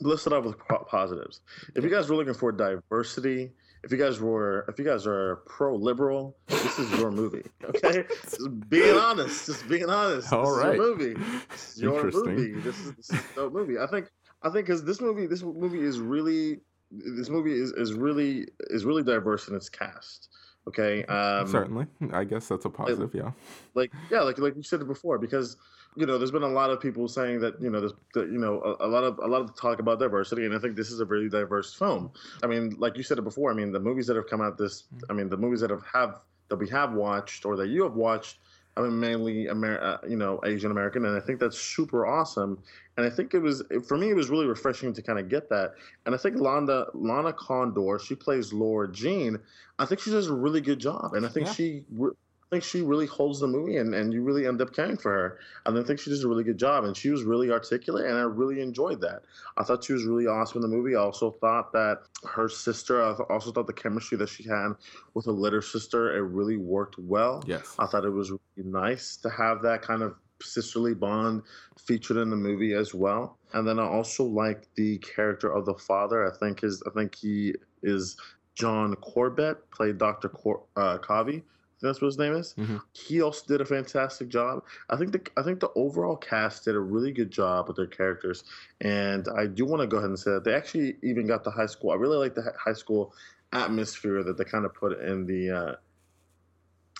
Let's 0.00 0.22
start 0.22 0.38
off 0.38 0.44
with 0.44 0.86
positives. 0.86 1.40
If 1.74 1.84
you 1.84 1.90
guys 1.90 2.08
were 2.08 2.16
looking 2.16 2.34
for 2.34 2.52
diversity, 2.52 3.52
if 3.84 3.92
you 3.92 3.98
guys 3.98 4.20
were, 4.20 4.64
if 4.68 4.78
you 4.78 4.84
guys 4.84 5.06
are 5.06 5.36
pro-liberal, 5.46 6.36
this 6.46 6.78
is 6.78 6.90
your 6.98 7.10
movie. 7.10 7.42
Okay, 7.64 8.04
just 8.22 8.68
being 8.70 8.96
honest, 8.98 9.46
just 9.46 9.68
being 9.68 9.88
honest. 9.88 10.32
All 10.32 10.56
this 10.56 10.64
right. 10.64 10.72
is 10.72 10.78
your 10.78 10.96
movie. 10.96 11.14
This 11.50 11.76
is 11.76 11.82
your 11.82 12.10
movie. 12.10 12.60
This 12.60 12.78
is, 12.78 12.94
this 12.94 13.10
is 13.10 13.22
the 13.34 13.50
movie. 13.50 13.78
I 13.78 13.86
think. 13.86 14.08
I 14.42 14.50
think 14.50 14.66
because 14.66 14.84
this 14.84 15.00
movie, 15.00 15.26
this 15.26 15.42
movie 15.42 15.80
is 15.80 15.98
really, 15.98 16.60
this 16.92 17.28
movie 17.28 17.52
is, 17.52 17.72
is 17.72 17.92
really 17.92 18.46
is 18.70 18.84
really 18.84 19.02
diverse 19.02 19.48
in 19.48 19.56
its 19.56 19.68
cast. 19.68 20.28
Okay. 20.68 21.04
Um, 21.06 21.46
certainly, 21.48 21.86
I 22.12 22.24
guess 22.24 22.46
that's 22.46 22.64
a 22.64 22.70
positive. 22.70 23.14
Yeah. 23.14 23.32
like 23.74 23.92
yeah 24.10 24.20
like 24.20 24.38
like 24.38 24.54
you 24.54 24.62
said 24.62 24.80
it 24.80 24.86
before 24.86 25.18
because 25.18 25.56
you 25.98 26.06
know 26.06 26.16
there's 26.16 26.30
been 26.30 26.42
a 26.42 26.48
lot 26.48 26.70
of 26.70 26.80
people 26.80 27.08
saying 27.08 27.40
that 27.40 27.60
you 27.60 27.70
know 27.70 27.80
there's 27.80 27.92
that, 28.14 28.28
you 28.30 28.38
know 28.38 28.60
a, 28.62 28.86
a 28.86 28.88
lot 28.88 29.02
of 29.04 29.18
a 29.18 29.26
lot 29.26 29.40
of 29.40 29.54
talk 29.56 29.80
about 29.80 29.98
diversity 29.98 30.44
and 30.46 30.54
i 30.54 30.58
think 30.58 30.76
this 30.76 30.90
is 30.90 31.00
a 31.00 31.04
really 31.04 31.28
diverse 31.28 31.74
film 31.74 32.10
i 32.42 32.46
mean 32.46 32.74
like 32.78 32.96
you 32.96 33.02
said 33.02 33.18
it 33.18 33.22
before 33.22 33.50
i 33.50 33.54
mean 33.54 33.72
the 33.72 33.80
movies 33.80 34.06
that 34.06 34.16
have 34.16 34.28
come 34.28 34.40
out 34.40 34.56
this 34.56 34.84
i 35.10 35.12
mean 35.12 35.28
the 35.28 35.36
movies 35.36 35.60
that 35.60 35.70
have 35.70 35.82
have 35.92 36.20
that 36.48 36.56
we 36.56 36.68
have 36.68 36.92
watched 36.92 37.44
or 37.44 37.56
that 37.56 37.68
you 37.68 37.82
have 37.82 37.94
watched 37.94 38.38
I 38.76 38.82
mean, 38.82 39.00
mainly 39.00 39.48
Amer- 39.48 39.82
uh, 39.82 39.98
you 40.08 40.14
know 40.16 40.40
Asian 40.44 40.70
American, 40.70 41.04
and 41.04 41.16
I 41.16 41.20
think 41.20 41.40
that's 41.40 41.58
super 41.58 42.06
awesome. 42.06 42.62
And 42.96 43.04
I 43.04 43.10
think 43.10 43.34
it 43.34 43.40
was 43.40 43.64
for 43.88 43.98
me, 43.98 44.08
it 44.10 44.14
was 44.14 44.30
really 44.30 44.46
refreshing 44.46 44.92
to 44.92 45.02
kind 45.02 45.18
of 45.18 45.28
get 45.28 45.48
that. 45.48 45.72
And 46.06 46.14
I 46.14 46.18
think 46.18 46.36
Lana 46.38 46.84
Lana 46.94 47.32
Condor, 47.32 47.98
she 47.98 48.14
plays 48.14 48.52
Lara 48.52 48.88
Jean. 48.92 49.40
I 49.80 49.84
think 49.84 50.00
she 50.00 50.12
does 50.12 50.28
a 50.28 50.32
really 50.32 50.60
good 50.60 50.78
job, 50.78 51.14
and 51.14 51.26
I 51.26 51.28
think 51.28 51.46
Yeah. 51.48 51.52
she 51.54 51.84
re- 51.90 52.12
think 52.50 52.64
she 52.64 52.80
really 52.82 53.06
holds 53.06 53.40
the 53.40 53.46
movie 53.46 53.76
and, 53.76 53.94
and 53.94 54.12
you 54.12 54.22
really 54.22 54.46
end 54.46 54.60
up 54.62 54.74
caring 54.74 54.96
for 54.96 55.12
her. 55.12 55.38
And 55.66 55.78
I 55.78 55.82
think 55.82 56.00
she 56.00 56.10
does 56.10 56.24
a 56.24 56.28
really 56.28 56.44
good 56.44 56.58
job 56.58 56.84
and 56.84 56.96
she 56.96 57.10
was 57.10 57.22
really 57.22 57.50
articulate 57.50 58.06
and 58.06 58.16
I 58.16 58.22
really 58.22 58.60
enjoyed 58.60 59.00
that. 59.02 59.22
I 59.56 59.64
thought 59.64 59.84
she 59.84 59.92
was 59.92 60.04
really 60.04 60.26
awesome 60.26 60.62
in 60.62 60.70
the 60.70 60.76
movie. 60.76 60.96
I 60.96 61.00
also 61.00 61.32
thought 61.32 61.72
that 61.72 62.02
her 62.24 62.48
sister, 62.48 63.02
I 63.02 63.12
also 63.30 63.52
thought 63.52 63.66
the 63.66 63.72
chemistry 63.72 64.16
that 64.18 64.28
she 64.28 64.44
had 64.44 64.72
with 65.14 65.26
her 65.26 65.32
little 65.32 65.62
sister, 65.62 66.16
it 66.16 66.22
really 66.22 66.56
worked 66.56 66.98
well. 66.98 67.42
Yes. 67.46 67.74
I 67.78 67.86
thought 67.86 68.04
it 68.04 68.10
was 68.10 68.30
really 68.30 68.70
nice 68.70 69.16
to 69.18 69.30
have 69.30 69.62
that 69.62 69.82
kind 69.82 70.02
of 70.02 70.14
sisterly 70.42 70.94
bond 70.94 71.42
featured 71.78 72.16
in 72.16 72.30
the 72.30 72.36
movie 72.36 72.74
as 72.74 72.94
well. 72.94 73.36
And 73.52 73.66
then 73.66 73.78
I 73.78 73.84
also 73.84 74.24
like 74.24 74.68
the 74.74 74.98
character 74.98 75.52
of 75.52 75.66
the 75.66 75.74
father. 75.74 76.30
I 76.30 76.36
think 76.38 76.60
his 76.60 76.82
I 76.86 76.90
think 76.90 77.14
he 77.14 77.54
is 77.82 78.16
John 78.54 78.94
Corbett, 78.96 79.70
played 79.70 79.98
Dr. 79.98 80.28
Cor- 80.28 80.64
uh, 80.76 80.98
Covey. 80.98 81.44
That's 81.80 82.00
what 82.00 82.06
his 82.06 82.18
name 82.18 82.34
is. 82.34 82.54
Mhm. 82.58 82.80
He 82.92 83.22
also 83.22 83.46
did 83.46 83.60
a 83.60 83.64
fantastic 83.64 84.28
job. 84.28 84.64
I 84.90 84.96
think 84.96 85.12
the 85.12 85.20
I 85.36 85.42
think 85.42 85.60
the 85.60 85.70
overall 85.74 86.16
cast 86.16 86.64
did 86.64 86.74
a 86.74 86.80
really 86.80 87.12
good 87.12 87.30
job 87.30 87.68
with 87.68 87.76
their 87.76 87.86
characters, 87.86 88.44
and 88.80 89.28
I 89.28 89.46
do 89.46 89.64
want 89.64 89.82
to 89.82 89.86
go 89.86 89.98
ahead 89.98 90.10
and 90.10 90.18
say 90.18 90.32
that 90.32 90.44
they 90.44 90.54
actually 90.54 90.96
even 91.02 91.26
got 91.26 91.44
the 91.44 91.50
high 91.50 91.66
school. 91.66 91.90
I 91.90 91.94
really 91.94 92.18
like 92.18 92.34
the 92.34 92.52
high 92.58 92.72
school 92.72 93.14
atmosphere 93.52 94.22
that 94.22 94.36
they 94.36 94.44
kind 94.44 94.64
of 94.64 94.74
put 94.74 95.00
in 95.00 95.26
the 95.26 95.50
uh, 95.50 95.74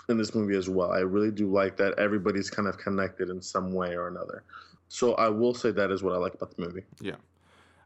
in 0.08 0.16
this 0.16 0.35
movie 0.35 0.56
as 0.56 0.68
well. 0.68 0.90
I 0.90 1.00
really 1.00 1.30
do 1.30 1.50
like 1.50 1.76
that 1.78 1.99
everybody's 1.99 2.50
kind 2.50 2.68
of 2.68 2.78
connected 2.78 3.28
in 3.28 3.42
some 3.42 3.73
way 3.73 3.94
or 3.94 4.08
another. 4.08 4.44
So 4.88 5.14
I 5.14 5.28
will 5.28 5.54
say 5.54 5.70
that 5.73 5.90
is 5.90 6.02
what 6.02 6.14
I 6.14 6.16
like 6.16 6.35
about 6.35 6.56
the 6.56 6.62
movie. 6.62 6.85
Yeah. 7.00 7.16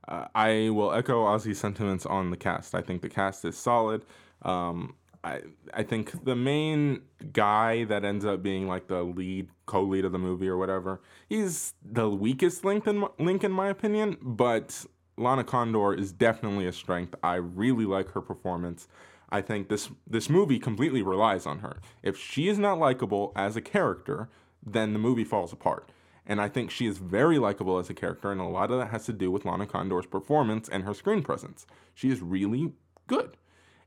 Uh, 0.06 0.26
I 0.34 0.70
will 0.70 0.92
echo 0.92 1.24
Ozzy's 1.24 1.58
sentiments 1.58 2.06
on 2.06 2.30
the 2.30 2.36
cast. 2.36 2.74
I 2.74 2.80
think 2.80 3.02
the 3.02 3.08
cast 3.08 3.44
is 3.44 3.56
solid. 3.56 4.04
Um, 4.42 4.94
I 5.24 5.40
I 5.72 5.82
think 5.82 6.24
the 6.24 6.36
main 6.36 7.02
guy 7.32 7.84
that 7.84 8.04
ends 8.04 8.24
up 8.24 8.42
being 8.42 8.66
like 8.66 8.88
the 8.88 9.02
lead 9.02 9.48
co-lead 9.66 10.04
of 10.04 10.12
the 10.12 10.18
movie 10.18 10.48
or 10.48 10.56
whatever, 10.56 11.00
he's 11.28 11.74
the 11.84 12.08
weakest 12.08 12.64
link 12.64 12.86
in 12.86 13.06
link 13.18 13.44
in 13.44 13.52
my 13.52 13.68
opinion. 13.68 14.16
But 14.20 14.84
Lana 15.16 15.44
Condor 15.44 15.94
is 15.94 16.12
definitely 16.12 16.66
a 16.66 16.72
strength. 16.72 17.14
I 17.22 17.36
really 17.36 17.84
like 17.84 18.10
her 18.12 18.20
performance. 18.20 18.88
I 19.30 19.40
think 19.40 19.68
this 19.68 19.90
this 20.06 20.28
movie 20.28 20.58
completely 20.58 21.02
relies 21.02 21.46
on 21.46 21.60
her. 21.60 21.80
If 22.02 22.18
she 22.18 22.48
is 22.48 22.58
not 22.58 22.78
likable 22.78 23.32
as 23.36 23.56
a 23.56 23.62
character, 23.62 24.28
then 24.64 24.92
the 24.92 24.98
movie 24.98 25.24
falls 25.24 25.52
apart. 25.52 25.90
And 26.24 26.40
I 26.40 26.48
think 26.48 26.70
she 26.70 26.86
is 26.86 26.98
very 26.98 27.38
likable 27.38 27.78
as 27.78 27.90
a 27.90 27.94
character, 27.94 28.30
and 28.30 28.40
a 28.40 28.44
lot 28.44 28.70
of 28.70 28.78
that 28.78 28.90
has 28.90 29.06
to 29.06 29.12
do 29.12 29.30
with 29.30 29.44
Lana 29.44 29.66
Condor's 29.66 30.06
performance 30.06 30.68
and 30.68 30.84
her 30.84 30.94
screen 30.94 31.22
presence. 31.22 31.66
She 31.94 32.10
is 32.10 32.20
really 32.20 32.72
good, 33.08 33.36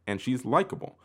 and 0.05 0.19
she's 0.19 0.43
likable. 0.43 0.99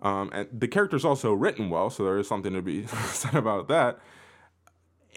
Um, 0.00 0.30
and 0.32 0.48
the 0.52 0.68
character's 0.68 1.04
also 1.04 1.32
written 1.32 1.70
well, 1.70 1.90
so 1.90 2.04
there 2.04 2.18
is 2.18 2.28
something 2.28 2.52
to 2.52 2.62
be 2.62 2.86
said 3.12 3.34
about 3.34 3.68
that. 3.68 3.98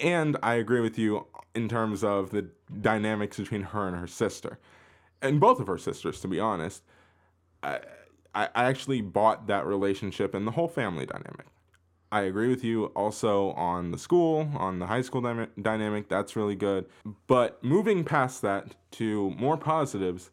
And 0.02 0.38
I 0.42 0.56
agree 0.56 0.80
with 0.80 0.98
you 0.98 1.28
in 1.54 1.70
terms 1.70 2.04
of 2.04 2.32
the 2.32 2.48
dynamics 2.80 3.38
between 3.38 3.62
her 3.62 3.88
and 3.88 3.98
her 3.98 4.08
sister, 4.08 4.58
and 5.22 5.40
both 5.40 5.60
of 5.60 5.68
her 5.68 5.78
sisters, 5.78 6.20
to 6.22 6.28
be 6.28 6.40
honest. 6.40 6.84
I, 7.62 7.80
I 8.34 8.48
actually 8.56 9.02
bought 9.02 9.48
that 9.48 9.66
relationship 9.66 10.34
and 10.34 10.48
the 10.48 10.52
whole 10.52 10.70
family 10.70 11.06
dynamic. 11.06 11.48
I 12.12 12.22
agree 12.22 12.50
with 12.50 12.64
you 12.64 12.86
also 12.88 13.52
on 13.52 13.92
the 13.92 13.98
school, 13.98 14.50
on 14.56 14.80
the 14.80 14.88
high 14.88 15.02
school 15.02 15.22
dyna- 15.22 15.50
dynamic. 15.62 16.10
That's 16.10 16.36
really 16.36 16.56
good. 16.56 16.86
But 17.28 17.64
moving 17.64 18.04
past 18.04 18.42
that 18.42 18.76
to 18.92 19.32
more 19.32 19.58
positives, 19.58 20.30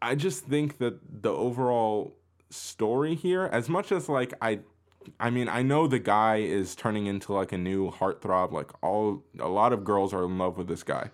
I 0.00 0.14
just 0.14 0.44
think 0.44 0.78
that 0.78 1.22
the 1.22 1.30
overall 1.30 2.16
story 2.54 3.14
here, 3.14 3.48
as 3.52 3.68
much 3.68 3.92
as 3.92 4.08
like 4.08 4.34
I, 4.40 4.60
I 5.20 5.30
mean, 5.30 5.48
I 5.48 5.62
know 5.62 5.86
the 5.86 5.98
guy 5.98 6.36
is 6.36 6.74
turning 6.74 7.06
into 7.06 7.32
like 7.32 7.52
a 7.52 7.58
new 7.58 7.90
heartthrob. 7.90 8.52
Like 8.52 8.70
all, 8.82 9.22
a 9.38 9.48
lot 9.48 9.72
of 9.72 9.84
girls 9.84 10.14
are 10.14 10.24
in 10.24 10.38
love 10.38 10.56
with 10.56 10.68
this 10.68 10.82
guy. 10.82 11.10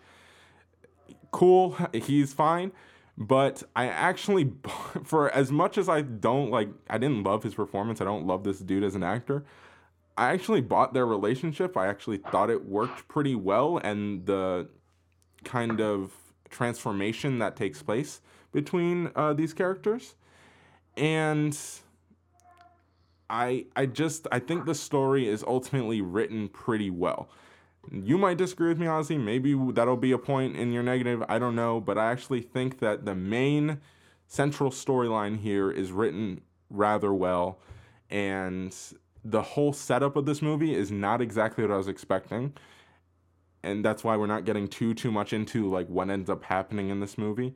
Cool, 1.31 1.77
he's 1.93 2.33
fine. 2.33 2.73
But 3.17 3.63
I 3.77 3.87
actually, 3.87 4.53
for 5.05 5.31
as 5.31 5.53
much 5.53 5.77
as 5.77 5.89
I 5.89 6.03
don't 6.03 6.51
like, 6.51 6.69
I 6.89 6.99
didn't 6.99 7.23
love 7.25 7.43
his 7.43 7.55
performance. 7.55 8.01
I 8.01 8.05
don't 8.05 8.27
love 8.27 8.45
this 8.45 8.61
dude 8.61 8.85
as 8.85 8.95
an 8.95 9.03
actor. 9.03 9.45
I 10.17 10.33
actually 10.33 10.61
bought 10.61 10.93
their 10.93 11.07
relationship. 11.07 11.77
I 11.77 11.87
actually 11.87 12.19
thought 12.19 12.51
it 12.51 12.67
worked 12.67 13.09
pretty 13.09 13.35
well, 13.35 13.79
and 13.79 14.27
the 14.27 14.69
kind 15.45 15.81
of 15.81 16.13
transformation 16.51 17.39
that 17.39 17.57
takes 17.57 17.83
place 17.83 18.21
between 18.53 19.11
uh, 19.15 19.33
these 19.33 19.55
characters, 19.55 20.15
and 21.01 21.59
I 23.31 23.65
I 23.75 23.87
just 23.87 24.29
I 24.31 24.39
think 24.39 24.67
the 24.67 24.75
story 24.75 25.27
is 25.27 25.43
ultimately 25.43 26.03
written 26.03 26.49
pretty 26.49 26.91
well. 26.91 27.31
You 27.91 28.19
might 28.19 28.37
disagree 28.37 28.69
with 28.69 28.79
me, 28.79 28.87
Ozzy. 28.87 29.19
Maybe 29.19 29.55
that'll 29.73 29.97
be 29.97 30.13
a 30.13 30.19
point 30.19 30.57
in 30.57 30.71
your 30.73 30.83
negative. 30.83 31.25
I 31.29 31.39
don't 31.39 31.57
know, 31.57 31.81
but 31.81 31.97
I 31.97 32.13
actually 32.13 32.43
think 32.43 32.79
that 32.81 33.07
the 33.07 33.15
main 33.15 33.81
central 34.27 34.71
storyline 34.71 35.39
here 35.39 35.71
is 35.71 35.91
written 35.91 36.43
rather 36.69 37.15
well, 37.15 37.59
and 38.11 38.77
the 39.25 39.43
whole 39.43 39.73
setup 39.73 40.17
of 40.17 40.27
this 40.27 40.43
movie 40.43 40.75
is 40.75 40.91
not 40.91 41.23
exactly 41.23 41.65
what 41.65 41.73
I 41.73 41.79
was 41.79 41.89
expecting. 41.89 42.53
And 43.63 43.85
that's 43.85 44.05
why 44.05 44.17
we're 44.17 44.27
not 44.27 44.45
getting 44.45 44.69
too 44.69 44.93
too 44.93 45.11
much 45.11 45.33
into 45.33 45.71
like 45.71 45.89
what 45.89 46.11
ends 46.11 46.29
up 46.29 46.45
happening 46.45 46.91
in 46.91 47.01
this 47.01 47.17
movie. 47.17 47.55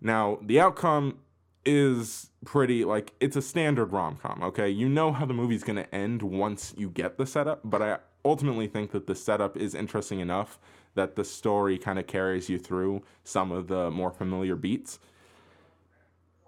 Now, 0.00 0.38
the 0.42 0.58
outcome 0.58 1.18
is 1.64 2.30
pretty 2.44 2.84
like 2.84 3.12
it's 3.20 3.36
a 3.36 3.42
standard 3.42 3.92
rom-com, 3.92 4.42
okay? 4.42 4.68
You 4.68 4.88
know 4.88 5.12
how 5.12 5.24
the 5.24 5.34
movie's 5.34 5.62
going 5.62 5.76
to 5.76 5.94
end 5.94 6.22
once 6.22 6.74
you 6.76 6.90
get 6.90 7.18
the 7.18 7.26
setup, 7.26 7.60
but 7.64 7.82
I 7.82 7.98
ultimately 8.24 8.66
think 8.66 8.92
that 8.92 9.06
the 9.06 9.14
setup 9.14 9.56
is 9.56 9.74
interesting 9.74 10.20
enough 10.20 10.58
that 10.94 11.16
the 11.16 11.24
story 11.24 11.78
kind 11.78 11.98
of 11.98 12.06
carries 12.06 12.48
you 12.48 12.58
through 12.58 13.02
some 13.24 13.50
of 13.50 13.68
the 13.68 13.90
more 13.90 14.10
familiar 14.10 14.54
beats. 14.54 14.98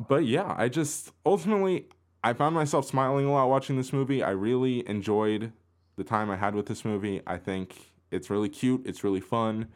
But 0.09 0.25
yeah, 0.25 0.55
I 0.57 0.69
just 0.69 1.13
ultimately 1.25 1.87
I 2.23 2.33
found 2.33 2.55
myself 2.55 2.87
smiling 2.87 3.27
a 3.27 3.33
lot 3.33 3.49
watching 3.49 3.77
this 3.77 3.93
movie. 3.93 4.23
I 4.23 4.31
really 4.31 4.87
enjoyed 4.89 5.53
the 5.97 6.05
time 6.05 6.31
I 6.31 6.37
had 6.37 6.55
with 6.55 6.67
this 6.67 6.85
movie. 6.85 7.23
I 7.27 7.37
think 7.37 7.93
it's 8.11 8.31
really 8.31 8.49
cute, 8.49 8.83
it's 8.85 9.05
really 9.05 9.21
fun. 9.21 9.69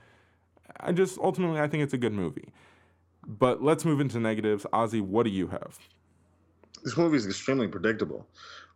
I 0.81 0.93
just 0.93 1.19
ultimately 1.19 1.61
I 1.61 1.69
think 1.69 1.83
it's 1.83 1.95
a 1.95 1.99
good 1.99 2.13
movie. 2.13 2.53
But 3.29 3.63
let's 3.63 3.85
move 3.85 4.01
into 4.01 4.19
negatives. 4.19 4.65
Ozzy, 4.73 5.03
what 5.03 5.25
do 5.25 5.31
you 5.31 5.49
have? 5.49 5.79
This 6.83 6.97
movie 6.97 7.19
is 7.19 7.27
extremely 7.27 7.69
predictable. 7.69 8.27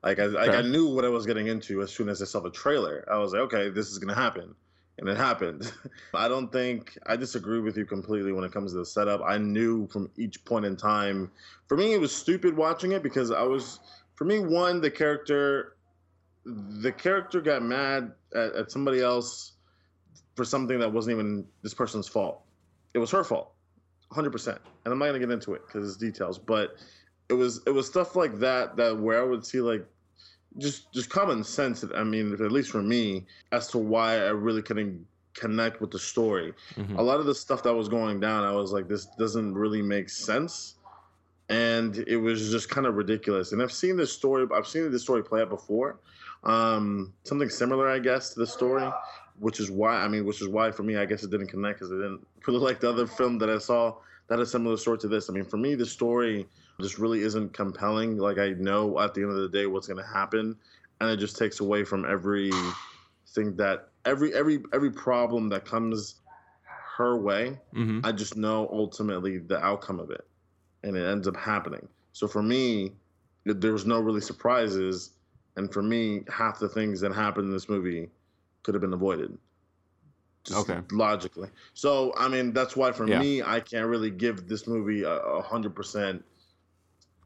Like 0.02 0.18
I, 0.18 0.26
like 0.26 0.50
I 0.50 0.60
knew 0.62 0.94
what 0.94 1.04
I 1.04 1.08
was 1.08 1.24
getting 1.24 1.46
into 1.46 1.80
as 1.80 1.90
soon 1.90 2.08
as 2.08 2.20
I 2.20 2.26
saw 2.26 2.40
the 2.40 2.50
trailer. 2.50 3.08
I 3.10 3.16
was 3.18 3.32
like, 3.32 3.42
okay, 3.42 3.70
this 3.70 3.90
is 3.90 3.98
gonna 3.98 4.14
happen, 4.14 4.54
and 4.98 5.08
it 5.08 5.16
happened. 5.16 5.72
I 6.14 6.28
don't 6.28 6.52
think 6.52 6.98
I 7.06 7.16
disagree 7.16 7.60
with 7.60 7.76
you 7.76 7.86
completely 7.86 8.32
when 8.32 8.44
it 8.44 8.52
comes 8.52 8.72
to 8.72 8.78
the 8.78 8.84
setup. 8.84 9.22
I 9.24 9.38
knew 9.38 9.86
from 9.86 10.10
each 10.18 10.44
point 10.44 10.66
in 10.66 10.76
time. 10.76 11.30
For 11.68 11.76
me, 11.76 11.94
it 11.94 12.00
was 12.00 12.14
stupid 12.14 12.56
watching 12.56 12.92
it 12.92 13.02
because 13.02 13.30
I 13.30 13.42
was. 13.42 13.80
For 14.16 14.24
me, 14.24 14.40
one, 14.40 14.80
the 14.80 14.90
character, 14.90 15.76
the 16.44 16.92
character 16.92 17.40
got 17.40 17.62
mad 17.62 18.12
at, 18.34 18.54
at 18.54 18.70
somebody 18.70 19.00
else 19.00 19.52
for 20.34 20.44
something 20.44 20.78
that 20.80 20.92
wasn't 20.92 21.14
even 21.14 21.46
this 21.62 21.74
person's 21.74 22.08
fault. 22.08 22.42
It 22.92 22.98
was 22.98 23.10
her 23.12 23.24
fault, 23.24 23.51
hundred 24.12 24.30
percent. 24.30 24.58
And 24.84 24.92
I'm 24.92 24.98
not 24.98 25.06
gonna 25.06 25.18
get 25.18 25.30
into 25.30 25.54
it 25.54 25.62
because 25.66 25.88
it's 25.88 25.96
details, 25.98 26.38
but 26.38 26.76
it 27.28 27.34
was 27.34 27.62
it 27.66 27.70
was 27.70 27.86
stuff 27.86 28.14
like 28.16 28.38
that 28.40 28.76
that 28.76 28.98
where 28.98 29.20
I 29.20 29.24
would 29.24 29.44
see 29.44 29.60
like 29.60 29.86
just 30.58 30.92
just 30.92 31.08
common 31.10 31.42
sense. 31.44 31.84
I 31.94 32.04
mean, 32.04 32.32
at 32.34 32.52
least 32.52 32.70
for 32.70 32.82
me, 32.82 33.26
as 33.52 33.68
to 33.68 33.78
why 33.78 34.16
I 34.16 34.30
really 34.30 34.62
couldn't 34.62 35.06
connect 35.34 35.80
with 35.80 35.90
the 35.90 35.98
story. 35.98 36.52
Mhm. 36.76 36.98
A 36.98 37.02
lot 37.02 37.20
of 37.20 37.26
the 37.26 37.34
stuff 37.34 37.62
that 37.62 37.72
was 37.72 37.88
going 37.88 38.20
down, 38.20 38.44
I 38.44 38.52
was 38.52 38.70
like, 38.70 38.86
this 38.86 39.06
doesn't 39.18 39.54
really 39.54 39.80
make 39.80 40.10
sense, 40.10 40.74
and 41.48 41.96
it 42.06 42.16
was 42.16 42.50
just 42.50 42.68
kind 42.68 42.86
of 42.86 42.96
ridiculous. 42.96 43.52
And 43.52 43.62
I've 43.62 43.72
seen 43.72 43.96
this 43.96 44.12
story. 44.12 44.46
I've 44.54 44.66
seen 44.66 44.90
this 44.90 45.02
story 45.02 45.22
play 45.24 45.40
out 45.40 45.48
before. 45.48 45.98
Um, 46.44 47.14
something 47.24 47.48
similar, 47.48 47.88
I 47.88 47.98
guess, 48.00 48.34
to 48.34 48.40
the 48.40 48.46
story, 48.46 48.90
which 49.38 49.60
is 49.60 49.70
why 49.70 49.96
I 49.96 50.08
mean, 50.08 50.24
which 50.24 50.40
is 50.40 50.48
why 50.48 50.70
for 50.70 50.82
me, 50.82 50.96
I 50.96 51.04
guess 51.04 51.22
it 51.22 51.30
didn't 51.30 51.48
connect 51.48 51.78
because 51.78 51.90
it 51.90 51.96
didn't 51.96 52.26
really 52.46 52.60
like 52.60 52.80
the 52.80 52.88
other 52.88 53.06
film 53.06 53.38
that 53.38 53.50
I 53.50 53.58
saw 53.58 53.96
that 54.28 54.40
is 54.40 54.50
similar 54.50 54.76
story 54.76 54.98
to 54.98 55.08
this. 55.08 55.28
I 55.28 55.32
mean, 55.32 55.44
for 55.44 55.56
me, 55.56 55.74
the 55.74 55.86
story 55.86 56.46
just 56.80 56.98
really 56.98 57.20
isn't 57.20 57.52
compelling. 57.52 58.16
Like 58.16 58.38
I 58.38 58.50
know 58.50 58.98
at 59.00 59.14
the 59.14 59.22
end 59.22 59.30
of 59.30 59.36
the 59.36 59.48
day 59.48 59.66
what's 59.66 59.86
going 59.86 60.02
to 60.02 60.10
happen, 60.10 60.56
and 61.00 61.10
it 61.10 61.16
just 61.16 61.36
takes 61.36 61.60
away 61.60 61.84
from 61.84 62.04
every 62.08 62.50
thing 63.28 63.56
that 63.56 63.90
every 64.04 64.34
every 64.34 64.62
every 64.72 64.90
problem 64.90 65.48
that 65.50 65.64
comes 65.64 66.16
her 66.96 67.16
way. 67.16 67.58
Mhm. 67.74 68.04
I 68.04 68.12
just 68.12 68.36
know 68.36 68.68
ultimately 68.72 69.38
the 69.38 69.62
outcome 69.64 69.98
of 69.98 70.10
it, 70.10 70.26
and 70.82 70.96
it 70.96 71.06
ends 71.06 71.26
up 71.28 71.36
happening. 71.36 71.88
So 72.12 72.28
for 72.28 72.42
me, 72.42 72.92
there 73.44 73.72
was 73.72 73.86
no 73.86 74.00
really 74.00 74.20
surprises, 74.20 75.10
and 75.56 75.72
for 75.72 75.82
me, 75.82 76.24
half 76.28 76.58
the 76.58 76.68
things 76.68 77.00
that 77.00 77.12
happened 77.12 77.46
in 77.46 77.52
this 77.52 77.68
movie 77.68 78.10
could 78.62 78.74
have 78.74 78.80
been 78.80 78.92
avoided. 78.92 79.36
Just 80.44 80.68
Okay. 80.68 80.80
Logically. 80.90 81.48
So 81.74 82.12
I 82.16 82.28
mean, 82.28 82.52
that's 82.52 82.76
why 82.76 82.92
for 82.92 83.06
Yeah. 83.06 83.20
me, 83.20 83.42
I 83.42 83.60
can't 83.60 83.86
really 83.86 84.10
give 84.10 84.48
this 84.48 84.66
movie 84.66 85.02
a 85.04 85.42
hundred 85.42 85.74
percent. 85.74 86.24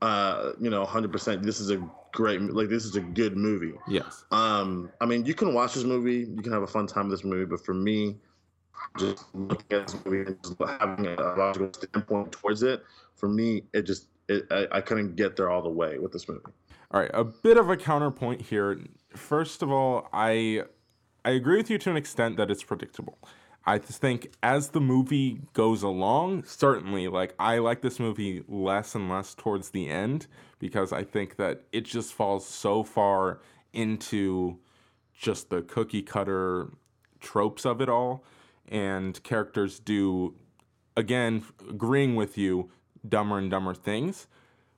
Uh, 0.02 0.52
you 0.60 0.68
know, 0.68 0.82
a 0.82 0.86
hundred 0.86 1.10
percent. 1.10 1.42
This 1.42 1.58
is 1.58 1.70
a 1.70 1.82
great, 2.12 2.40
like 2.42 2.68
this 2.68 2.84
is 2.84 2.96
a 2.96 3.00
good 3.00 3.36
movie. 3.36 3.72
Yes. 3.88 4.24
Um, 4.30 4.90
I 5.00 5.06
mean, 5.06 5.24
you 5.24 5.32
can 5.32 5.54
watch 5.54 5.74
this 5.74 5.84
movie, 5.84 6.30
you 6.36 6.42
can 6.42 6.52
have 6.52 6.62
a 6.62 6.66
fun 6.66 6.86
time 6.86 7.08
with 7.08 7.18
this 7.18 7.24
movie, 7.24 7.46
but 7.46 7.64
for 7.64 7.72
me, 7.72 8.16
just 8.98 9.24
looking 9.34 9.78
at 9.78 9.86
this 9.86 9.96
movie 10.04 10.30
and 10.30 10.42
just 10.42 10.56
having 10.80 11.06
a 11.06 11.14
logical 11.36 11.72
standpoint 11.72 12.32
towards 12.32 12.62
it, 12.62 12.82
for 13.14 13.28
me, 13.28 13.62
it 13.72 13.82
just 13.82 14.08
it, 14.28 14.46
I, 14.50 14.66
I 14.72 14.80
couldn't 14.82 15.16
get 15.16 15.36
there 15.36 15.50
all 15.50 15.62
the 15.62 15.70
way 15.70 15.98
with 15.98 16.12
this 16.12 16.28
movie. 16.28 16.42
All 16.90 17.00
right, 17.00 17.10
a 17.14 17.24
bit 17.24 17.56
of 17.56 17.70
a 17.70 17.76
counterpoint 17.76 18.42
here. 18.42 18.78
First 19.14 19.62
of 19.62 19.70
all, 19.72 20.08
I 20.12 20.64
I 21.26 21.30
agree 21.30 21.56
with 21.56 21.70
you 21.70 21.78
to 21.78 21.90
an 21.90 21.96
extent 21.96 22.36
that 22.36 22.52
it's 22.52 22.62
predictable. 22.62 23.18
I 23.66 23.78
just 23.78 24.00
think 24.00 24.30
as 24.44 24.68
the 24.68 24.80
movie 24.80 25.40
goes 25.54 25.82
along, 25.82 26.44
certainly 26.44 27.08
like 27.08 27.34
I 27.36 27.58
like 27.58 27.82
this 27.82 27.98
movie 27.98 28.44
less 28.46 28.94
and 28.94 29.10
less 29.10 29.34
towards 29.34 29.70
the 29.70 29.88
end 29.88 30.28
because 30.60 30.92
I 30.92 31.02
think 31.02 31.34
that 31.34 31.62
it 31.72 31.80
just 31.84 32.14
falls 32.14 32.46
so 32.46 32.84
far 32.84 33.40
into 33.72 34.58
just 35.18 35.50
the 35.50 35.62
cookie 35.62 36.00
cutter 36.00 36.70
tropes 37.18 37.66
of 37.66 37.80
it 37.80 37.88
all 37.88 38.22
and 38.68 39.20
characters 39.24 39.80
do 39.80 40.32
again 40.96 41.42
agreeing 41.68 42.14
with 42.14 42.38
you 42.38 42.70
dumber 43.08 43.38
and 43.38 43.50
dumber 43.50 43.74
things 43.74 44.28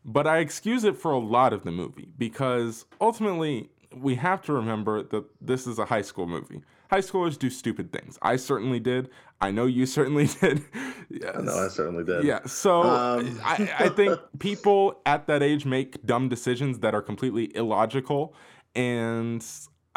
but 0.02 0.26
I 0.26 0.38
excuse 0.38 0.84
it 0.84 0.96
for 0.96 1.11
a 1.11 1.18
lot 1.18 1.52
of 1.52 1.64
the 1.64 1.72
movie 1.72 2.08
because 2.16 2.87
ultimately 3.00 3.68
we 3.96 4.14
have 4.16 4.42
to 4.42 4.53
remember 4.53 5.03
that 5.03 5.24
this 5.40 5.66
is 5.66 5.79
a 5.79 5.85
high 5.85 6.03
school 6.03 6.27
movie. 6.27 6.61
High 6.90 7.01
schoolers 7.01 7.38
do 7.38 7.51
stupid 7.51 7.92
things. 7.92 8.18
I 8.22 8.37
certainly 8.37 8.81
did. 8.81 9.11
I 9.40 9.51
know 9.51 9.66
you 9.66 9.87
certainly 9.96 10.27
did. 10.27 10.62
yes. 11.11 11.35
I 11.37 11.40
know 11.42 11.64
I 11.64 11.68
certainly 11.68 12.05
did. 12.05 12.24
Yeah, 12.24 12.40
so 12.46 12.83
Um. 12.83 13.40
I, 13.44 13.70
I 13.79 13.88
think 13.88 14.18
people 14.38 15.01
at 15.07 15.27
that 15.27 15.42
age 15.42 15.64
make 15.66 16.05
dumb 16.07 16.29
decisions 16.29 16.79
that 16.81 16.94
are 16.94 17.03
completely 17.03 17.55
illogical, 17.57 18.35
and 18.74 19.44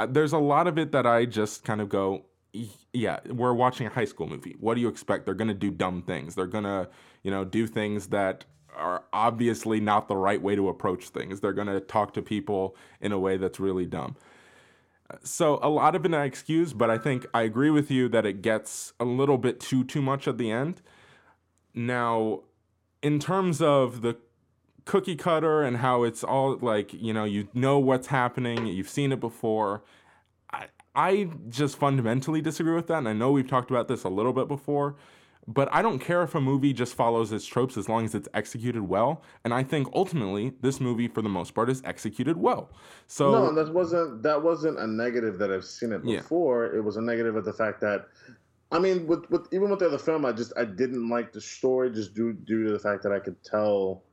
there's 0.10 0.34
a 0.34 0.38
lot 0.40 0.68
of 0.68 0.78
it 0.78 0.92
that 0.92 1.06
I 1.06 1.26
just 1.26 1.64
kind 1.64 1.82
of 1.82 1.90
go, 1.90 2.26
yeah, 2.94 3.20
we're 3.30 3.54
watching 3.54 3.88
a 3.88 3.90
high 3.90 4.06
school 4.06 4.28
movie. 4.28 4.56
What 4.60 4.76
do 4.76 4.82
you 4.82 4.88
expect? 4.90 5.26
They're 5.26 5.36
gonna 5.36 5.54
do 5.54 5.72
dumb 5.72 6.02
things. 6.04 6.36
They're 6.36 6.48
gonna, 6.48 6.90
you 7.24 7.32
know, 7.32 7.46
do 7.46 7.68
things 7.68 8.08
that 8.08 8.46
are 8.76 9.04
obviously 9.14 9.80
not 9.80 10.08
the 10.08 10.16
right 10.16 10.42
way 10.42 10.56
to 10.56 10.70
approach 10.70 11.10
things. 11.10 11.40
They're 11.40 11.54
gonna 11.54 11.80
talk 11.80 12.14
to 12.14 12.22
people 12.22 12.76
in 13.00 13.12
a 13.12 13.20
way 13.20 13.38
that's 13.38 13.60
really 13.60 13.86
dumb. 13.86 14.16
So 15.24 15.60
a 15.62 15.70
lot 15.70 15.96
of 15.96 16.06
it 16.06 16.14
I 16.14 16.26
excuse, 16.26 16.74
but 16.74 16.90
I 16.90 16.98
think 16.98 17.26
I 17.34 17.42
agree 17.42 17.70
with 17.70 17.92
you 17.92 18.08
that 18.10 18.26
it 18.26 18.42
gets 18.42 18.94
a 19.00 19.06
little 19.06 19.38
bit 19.38 19.60
too 19.60 19.84
too 19.84 20.02
much 20.02 20.28
at 20.28 20.38
the 20.38 20.52
end. 20.52 20.82
Now, 21.74 22.42
in 23.02 23.20
terms 23.20 23.62
of 23.62 24.02
the 24.02 24.18
cookie 24.86 25.16
cutter 25.16 25.64
and 25.64 25.78
how 25.78 26.04
it's 26.04 26.24
all 26.24 26.58
like, 26.62 26.94
you 26.94 27.14
know, 27.14 27.24
you 27.24 27.48
know 27.54 27.80
what's 27.80 28.08
happening, 28.08 28.68
you've 28.68 28.90
seen 28.90 29.12
it 29.12 29.20
before. 29.20 29.84
I 30.52 30.68
I 30.96 31.30
just 31.50 31.78
fundamentally 31.78 32.42
disagree 32.42 32.76
with 32.76 32.88
that, 32.88 32.98
and 33.00 33.10
I 33.10 33.14
know 33.14 33.32
we've 33.32 33.48
talked 33.48 33.70
about 33.70 33.88
this 33.88 34.04
a 34.04 34.10
little 34.10 34.34
bit 34.34 34.48
before. 34.48 34.96
But 35.48 35.70
I 35.72 35.82
don't 35.82 36.00
care 36.00 36.22
if 36.22 36.36
a 36.36 36.42
movie 36.42 36.72
just 36.72 36.94
follows 36.94 37.32
its 37.32 37.46
tropes 37.46 37.76
as 37.76 37.90
long 37.90 38.06
as 38.06 38.14
it's 38.14 38.30
executed 38.34 38.84
well. 38.84 39.24
And 39.44 39.54
I 39.54 39.64
think 39.64 39.88
ultimately 39.94 40.54
this 40.62 40.80
movie, 40.80 41.08
for 41.08 41.22
the 41.22 41.30
most 41.30 41.56
part, 41.56 41.70
is 41.70 41.82
executed 41.84 42.38
well. 42.38 42.70
So 43.08 43.32
no, 43.32 43.54
that 43.56 43.74
wasn't 43.74 44.22
that 44.24 44.42
wasn't 44.42 44.78
a 44.80 44.86
negative 44.88 45.40
that 45.40 45.52
I've 45.52 45.66
seen 45.66 45.92
it 45.94 46.02
Yeah. 46.06 46.18
before. 46.18 46.66
It 46.76 46.84
was 46.84 46.98
a 46.98 47.02
negative 47.02 47.36
of 47.36 47.44
the 47.46 47.54
fact 47.54 47.82
that, 47.82 48.08
I 48.72 48.78
mean, 48.80 49.08
with, 49.08 49.30
with 49.32 49.48
even 49.52 49.70
with 49.72 49.80
the 49.80 49.88
other 49.88 49.98
film, 49.98 50.26
I 50.26 50.32
just 50.32 50.54
I 50.56 50.64
didn't 50.66 51.10
like 51.10 51.34
the 51.34 51.42
story 51.42 51.90
just 51.92 52.14
due 52.14 52.34
due 52.34 52.66
to 52.68 52.72
the 52.72 52.80
fact 52.80 53.02
that 53.04 53.12
I 53.12 53.20
could 53.20 53.44
tell 53.44 54.04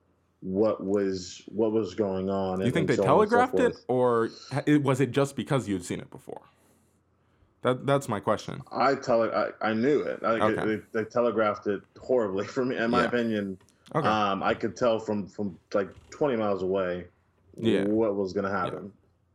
what 0.41 0.83
was 0.83 1.43
what 1.49 1.73
was 1.73 1.95
going 1.95 2.31
on. 2.31 2.61
you 2.65 2.71
think 2.71 2.89
they 2.89 2.95
so 2.97 3.03
and 3.03 3.07
so 3.09 3.15
telegraphed 3.15 3.59
it, 3.61 3.77
or 3.89 4.31
it- 4.67 4.83
was 4.83 5.01
it 5.01 5.11
just 5.11 5.37
because 5.37 5.69
you'd 5.69 5.85
seen 5.85 6.01
it 6.01 6.11
before? 6.11 6.41
That 7.63 7.87
that's 7.87 8.09
my 8.09 8.21
question. 8.21 8.63
I 8.71 8.95
tele 8.95 9.31
I, 9.33 9.71
I 9.71 9.73
knew 9.75 10.01
it. 10.01 10.21
I, 10.23 10.39
Okay. 10.41 10.65
they, 10.93 11.03
they 11.03 11.05
telegraphed 11.09 11.67
it 11.67 11.81
horribly 11.99 12.47
for 12.47 12.65
me. 12.65 12.77
In 12.77 12.91
my 12.91 13.01
Yeah. 13.03 13.07
opinion, 13.09 13.59
Okay. 13.95 14.07
um, 14.07 14.43
I 14.43 14.55
could 14.55 14.77
tell 14.77 14.99
from 15.01 15.27
from 15.27 15.59
like 15.75 15.89
20 16.11 16.37
miles 16.37 16.63
away 16.63 17.07
Yeah. 17.57 17.85
what 17.85 18.15
was 18.15 18.33
gonna 18.33 18.51
happen. 18.51 18.93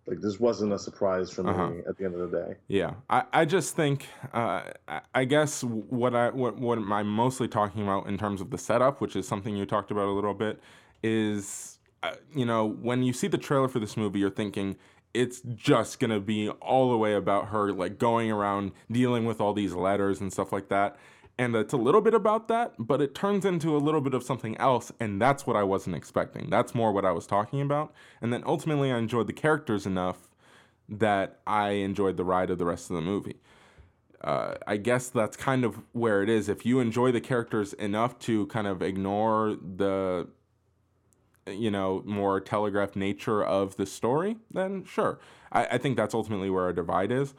Like 0.07 0.19
this 0.21 0.39
wasn't 0.39 0.73
a 0.73 0.79
surprise 0.79 1.31
for 1.31 1.43
me 1.43 1.51
Uh-huh. 1.51 1.71
at 1.87 1.97
the 1.97 2.05
end 2.05 2.15
of 2.15 2.29
the 2.29 2.37
day. 2.37 2.55
Yeah, 2.67 2.95
I, 3.09 3.23
I 3.31 3.45
just 3.45 3.75
think 3.75 4.07
uh, 4.33 4.63
I- 4.87 5.01
I 5.15 5.25
guess 5.25 5.63
what 5.63 6.15
I 6.15 6.29
what 6.29 6.57
what 6.59 6.77
I'm 6.77 7.07
mostly 7.07 7.47
talking 7.49 7.83
about 7.83 8.07
in 8.07 8.17
terms 8.17 8.39
of 8.41 8.51
the 8.51 8.57
setup, 8.57 9.01
which 9.01 9.15
is 9.15 9.27
something 9.27 9.55
you 9.55 9.65
talked 9.65 9.91
about 9.91 10.07
a 10.07 10.11
little 10.11 10.33
bit, 10.33 10.61
is 11.01 11.79
uh, 12.03 12.13
you 12.33 12.45
know 12.45 12.65
when 12.65 13.03
you 13.03 13.11
see 13.13 13.27
the 13.27 13.37
trailer 13.37 13.67
for 13.67 13.79
this 13.79 13.95
movie, 13.97 14.19
you're 14.19 14.29
thinking 14.29 14.75
it's 15.13 15.41
just 15.55 15.99
gonna 15.99 16.19
be 16.19 16.49
all 16.49 16.91
the 16.91 16.97
way 16.97 17.13
about 17.13 17.49
her 17.49 17.71
like 17.71 17.99
going 17.99 18.31
around 18.31 18.71
dealing 18.91 19.25
with 19.25 19.39
all 19.39 19.53
these 19.53 19.73
letters 19.73 20.19
and 20.21 20.31
stuff 20.31 20.51
like 20.51 20.69
that. 20.69 20.97
And 21.37 21.55
it's 21.55 21.73
a 21.73 21.77
little 21.77 22.01
bit 22.01 22.13
about 22.13 22.47
that, 22.49 22.73
but 22.77 23.01
it 23.01 23.15
turns 23.15 23.43
into 23.43 23.75
a 23.75 23.79
little 23.79 24.01
bit 24.01 24.13
of 24.13 24.21
something 24.21 24.55
else, 24.57 24.91
and 24.99 25.19
that's 25.19 25.47
what 25.47 25.55
I 25.55 25.63
wasn't 25.63 25.95
expecting. 25.95 26.49
That's 26.51 26.75
more 26.75 26.91
what 26.91 27.05
I 27.05 27.11
was 27.11 27.25
talking 27.25 27.59
about. 27.59 27.91
And 28.21 28.31
then 28.31 28.43
ultimately, 28.45 28.91
I 28.91 28.99
enjoyed 28.99 29.25
the 29.25 29.33
characters 29.33 29.87
enough 29.87 30.29
that 30.87 31.39
I 31.47 31.69
enjoyed 31.71 32.17
the 32.17 32.23
ride 32.23 32.51
of 32.51 32.59
the 32.59 32.65
rest 32.65 32.91
of 32.91 32.95
the 32.95 33.01
movie. 33.01 33.37
Uh, 34.23 34.55
I 34.67 34.77
guess 34.77 35.09
that's 35.09 35.35
kind 35.35 35.65
of 35.65 35.79
where 35.91 36.21
it 36.21 36.29
is. 36.29 36.49
If 36.49 36.65
you 36.65 36.79
enjoy 36.79 37.11
the 37.11 37.19
characters 37.19 37.73
enough 37.73 38.19
to 38.19 38.45
kind 38.47 38.67
of 38.67 38.81
ignore 38.81 39.55
the, 39.55 40.27
you 41.47 41.71
know, 41.71 42.01
more 42.05 42.39
telegraphed 42.39 42.95
nature 42.95 43.43
of 43.43 43.75
the 43.77 43.85
story, 43.85 44.37
then 44.51 44.85
sure. 44.85 45.19
I, 45.51 45.65
I 45.65 45.77
think 45.77 45.97
that's 45.97 46.13
ultimately 46.13 46.49
where 46.49 46.63
our 46.63 46.73
divide 46.73 47.11
is. 47.11 47.33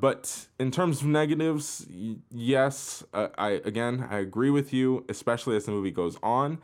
But 0.00 0.46
in 0.60 0.70
terms 0.70 1.00
of 1.00 1.08
negatives, 1.08 1.86
y- 1.90 2.16
yes, 2.30 3.02
uh, 3.12 3.28
I 3.36 3.60
again 3.64 4.06
I 4.08 4.18
agree 4.18 4.50
with 4.50 4.72
you, 4.72 5.04
especially 5.08 5.56
as 5.56 5.66
the 5.66 5.72
movie 5.72 5.90
goes 5.90 6.16
on, 6.22 6.58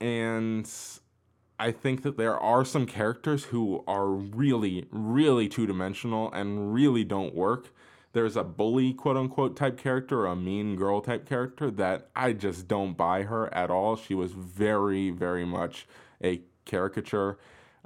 and 0.00 0.70
I 1.58 1.70
think 1.70 2.02
that 2.02 2.16
there 2.16 2.38
are 2.38 2.64
some 2.64 2.86
characters 2.86 3.44
who 3.44 3.84
are 3.86 4.08
really, 4.08 4.86
really 4.90 5.48
two 5.48 5.66
dimensional 5.66 6.32
and 6.32 6.74
really 6.74 7.04
don't 7.04 7.34
work. 7.34 7.72
There's 8.12 8.36
a 8.36 8.44
bully, 8.44 8.92
quote 8.92 9.16
unquote, 9.16 9.56
type 9.56 9.78
character, 9.78 10.26
a 10.26 10.36
mean 10.36 10.76
girl 10.76 11.00
type 11.00 11.26
character 11.28 11.70
that 11.72 12.08
I 12.14 12.32
just 12.34 12.68
don't 12.68 12.94
buy 12.94 13.22
her 13.22 13.52
at 13.54 13.70
all. 13.70 13.96
She 13.96 14.14
was 14.14 14.32
very, 14.32 15.10
very 15.10 15.44
much 15.46 15.86
a 16.22 16.42
caricature. 16.64 17.38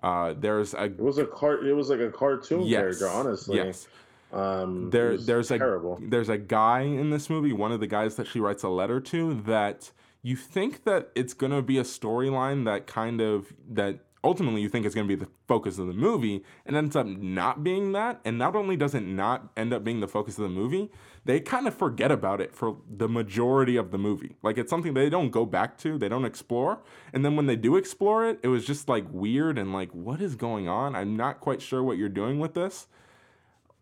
Uh, 0.03 0.35
there's 0.37 0.75
a 0.75 0.85
It 0.85 1.01
was 1.01 1.19
a 1.19 1.27
car. 1.27 1.65
It 1.65 1.73
was 1.75 1.91
like 1.91 2.01
a 2.01 2.11
cartoon 2.11 2.63
yes, 2.63 2.81
character, 2.81 3.09
honestly. 3.09 3.57
yes. 3.57 3.89
Um, 4.33 4.91
There, 4.91 5.17
there's 5.17 5.51
a 5.53 5.59
terrible. 5.59 5.99
there's 6.03 6.29
a 6.29 6.37
guy 6.39 6.81
in 6.81 7.11
this 7.11 7.31
movie, 7.31 7.53
one 7.53 7.71
of 7.73 7.79
the 7.81 7.87
guys 7.87 8.17
that 8.17 8.27
she 8.27 8.41
writes 8.41 8.65
a 8.65 8.69
letter 8.69 9.01
to, 9.01 9.35
that 9.43 9.93
you 10.23 10.35
think 10.35 10.85
that 10.85 11.11
it's 11.15 11.33
gonna 11.33 11.63
be 11.63 11.79
a 11.79 11.85
storyline 11.85 12.65
that 12.65 12.89
kind 12.89 13.21
of 13.21 13.53
that 13.71 14.01
ultimately 14.27 14.61
you 14.61 14.69
think 14.69 14.85
is 14.85 14.95
gonna 14.95 15.07
be 15.07 15.15
the 15.15 15.29
focus 15.47 15.79
of 15.79 15.87
the 15.87 15.95
movie, 15.95 16.45
and 16.67 16.77
ends 16.77 16.97
up 16.97 17.07
not 17.07 17.63
being 17.63 17.93
that. 17.93 18.21
And 18.25 18.37
not 18.37 18.57
only 18.57 18.77
does 18.77 18.95
it 18.95 19.03
not 19.03 19.51
end 19.57 19.73
up 19.73 19.85
being 19.85 20.01
the 20.01 20.09
focus 20.09 20.37
of 20.37 20.43
the 20.43 20.51
movie, 20.51 20.91
they 21.25 21.41
kind 21.41 21.67
of 21.67 21.75
forget 21.75 22.11
about 22.11 22.41
it 22.41 22.55
for 22.55 22.77
the 22.89 23.09
majority 23.09 23.77
of 23.77 23.91
the 23.91 23.99
movie. 23.99 24.37
Like 24.43 24.59
it's 24.59 24.71
something 24.71 24.95
they 24.95 25.09
don't 25.09 25.31
go 25.31 25.47
back 25.47 25.79
to, 25.79 25.97
they 25.97 26.09
don't 26.09 26.25
explore, 26.25 26.81
and 27.13 27.25
then 27.25 27.37
when 27.37 27.47
they 27.47 27.57
do 27.57 27.77
explore 27.77 28.29
it, 28.29 28.41
it 28.43 28.49
was 28.49 28.67
just 28.67 28.89
like 28.89 29.07
weird 29.11 29.59
and 29.59 29.73
like 29.73 29.91
what 29.93 30.21
is 30.21 30.35
going 30.35 30.69
on? 30.69 30.95
I'm 30.95 31.17
not 31.17 31.41
quite 31.41 31.63
sure 31.63 31.83
what 31.83 31.97
you're 31.97 32.09
doing 32.09 32.39
with 32.39 32.55
this 32.55 32.89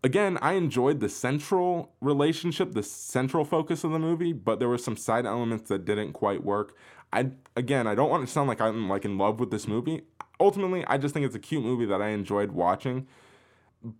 again, 0.05 0.37
I 0.39 0.53
enjoyed 0.53 0.99
the 0.99 1.09
central 1.09 1.91
relationship, 1.99 2.73
the 2.73 2.83
central 2.83 3.43
focus 3.43 3.83
of 3.83 3.91
the 3.91 3.97
movie, 3.97 4.33
but 4.33 4.59
there 4.59 4.69
were 4.69 4.77
some 4.77 4.95
side 4.95 5.25
elements 5.25 5.67
that 5.69 5.83
didn't 5.83 6.13
quite 6.13 6.43
work. 6.43 6.75
I 7.11 7.31
again, 7.55 7.87
I 7.87 7.95
don't 7.95 8.09
want 8.09 8.25
to 8.25 8.31
sound 8.31 8.47
like 8.47 8.61
I'm 8.61 8.87
like 8.87 9.03
in 9.03 9.17
love 9.17 9.39
with 9.39 9.49
this 9.49 9.67
movie. 9.67 10.03
Ultimately, 10.39 10.83
I 10.85 10.97
just 10.97 11.13
think 11.13 11.25
it's 11.25 11.35
a 11.35 11.39
cute 11.39 11.63
movie 11.63 11.85
that 11.85 12.01
I 12.01 12.09
enjoyed 12.09 12.51
watching, 12.51 13.07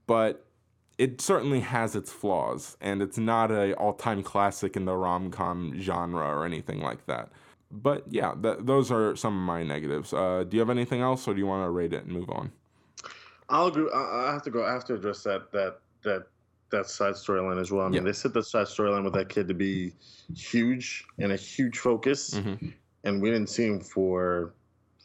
but 0.08 0.46
it 0.98 1.22
certainly 1.22 1.60
has 1.62 1.96
its 1.96 2.12
flaws, 2.12 2.78
and 2.82 3.02
it's 3.02 3.18
not 3.18 3.52
a 3.52 3.74
all-time 3.76 4.24
classic 4.24 4.76
in 4.76 4.86
the 4.86 4.96
rom-com 4.96 5.80
genre 5.80 6.26
or 6.28 6.46
anything 6.46 6.82
like 6.82 7.06
that. 7.06 7.30
But 7.72 8.04
yeah, 8.10 8.34
th- 8.42 8.60
those 8.62 8.92
are 8.92 9.16
some 9.16 9.36
of 9.36 9.42
my 9.44 9.64
negatives. 9.64 10.14
Uh, 10.14 10.46
do 10.48 10.56
you 10.56 10.62
have 10.62 10.70
anything 10.70 11.02
else, 11.02 11.28
or 11.28 11.34
do 11.34 11.40
you 11.40 11.48
want 11.48 11.66
to 11.66 11.70
rate 11.70 11.94
it 11.94 12.04
and 12.06 12.12
move 12.14 12.30
on? 12.30 12.52
I'll 13.50 13.68
agree. 13.68 13.90
I, 13.94 14.32
have 14.32 14.42
to 14.44 14.50
go. 14.52 14.66
I 14.66 14.72
have 14.72 14.86
to 14.86 14.96
address 14.96 15.24
that 15.24 15.52
that 15.52 15.80
that 16.04 16.28
that 16.72 16.90
side 16.90 17.14
storyline 17.14 17.60
as 17.60 17.72
well. 17.72 17.86
I 17.86 17.90
mean, 17.90 17.96
Yeah. 17.96 18.02
they 18.02 18.14
set 18.14 18.34
the 18.34 18.42
side 18.44 18.66
storyline 18.68 19.04
with 19.04 19.14
that 19.14 19.30
kid 19.30 19.48
to 19.50 19.54
be 19.54 19.94
huge 20.36 21.06
and 21.20 21.32
a 21.32 21.36
huge 21.36 21.78
focus, 21.78 22.32
Mhm. 22.36 22.74
and 23.04 23.22
we 23.22 23.30
didn't 23.30 23.50
see 23.50 23.66
him 23.68 23.80
for 23.80 24.54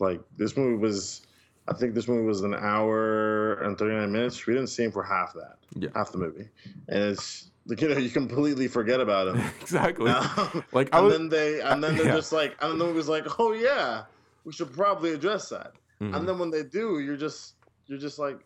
like 0.00 0.20
this 0.36 0.56
movie 0.56 0.76
was. 0.76 1.22
I 1.68 1.74
think 1.74 1.94
this 1.94 2.08
movie 2.08 2.26
was 2.26 2.40
an 2.40 2.54
hour 2.54 3.54
and 3.62 3.78
thirty 3.78 3.94
nine 3.94 4.10
minutes. 4.10 4.44
We 4.46 4.54
didn't 4.54 4.70
see 4.70 4.82
him 4.84 4.90
for 4.92 5.04
half 5.04 5.34
that. 5.34 5.58
Yeah. 5.76 5.90
half 5.94 6.10
the 6.10 6.18
movie, 6.18 6.48
and 6.88 6.98
it's 7.04 7.50
like 7.66 7.80
you 7.80 7.88
know 7.90 7.96
you 7.98 8.10
completely 8.10 8.66
forget 8.66 9.00
about 9.00 9.28
him. 9.28 9.36
exactly. 9.60 10.10
Um, 10.10 10.64
Like 10.72 10.92
I 10.92 10.98
and 10.98 11.06
was, 11.06 11.16
then 11.18 11.28
they 11.28 11.60
and 11.60 11.84
then 11.84 11.96
they're 11.96 12.06
Yeah. 12.06 12.16
just 12.16 12.32
like 12.32 12.56
and 12.60 12.80
then 12.80 12.88
it 12.88 12.94
was 12.94 13.08
like 13.08 13.38
oh 13.38 13.52
yeah 13.52 14.04
we 14.44 14.52
should 14.52 14.72
probably 14.72 15.12
address 15.12 15.50
that 15.50 15.74
Mhm. 16.00 16.16
and 16.16 16.26
then 16.28 16.38
when 16.38 16.50
they 16.50 16.62
do 16.64 16.98
you're 17.00 17.16
just 17.16 17.54
you're 17.86 17.98
just 17.98 18.18
like 18.18 18.40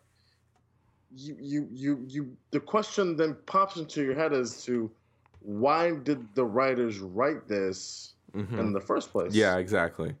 you 1.15 1.37
you 1.39 1.67
you 1.71 2.05
you 2.07 2.37
the 2.51 2.59
question 2.59 3.15
then 3.15 3.35
pops 3.45 3.77
into 3.77 4.03
your 4.03 4.13
head 4.15 4.33
as 4.33 4.63
to 4.65 4.91
why 5.39 5.91
did 6.03 6.19
the 6.35 6.43
writers 6.43 6.99
write 6.99 7.47
this 7.47 8.14
Mhm. 8.35 8.59
in 8.59 8.73
the 8.73 8.81
first 8.81 9.11
place 9.11 9.33
Yeah, 9.33 9.57
exactly. 9.57 10.15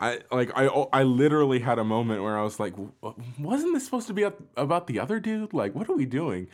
I 0.00 0.20
like 0.30 0.50
I 0.54 0.66
I 0.92 1.02
literally 1.02 1.58
had 1.60 1.78
a 1.78 1.84
moment 1.84 2.22
where 2.22 2.38
I 2.38 2.42
was 2.42 2.60
like, 2.60 2.74
wasn't 3.38 3.74
this 3.74 3.84
supposed 3.84 4.06
to 4.08 4.12
be 4.14 4.24
about 4.56 4.86
the 4.86 5.00
other 5.00 5.18
dude? 5.18 5.52
Like, 5.54 5.74
what 5.74 5.88
are 5.88 5.96
we 5.96 6.04
doing? 6.06 6.48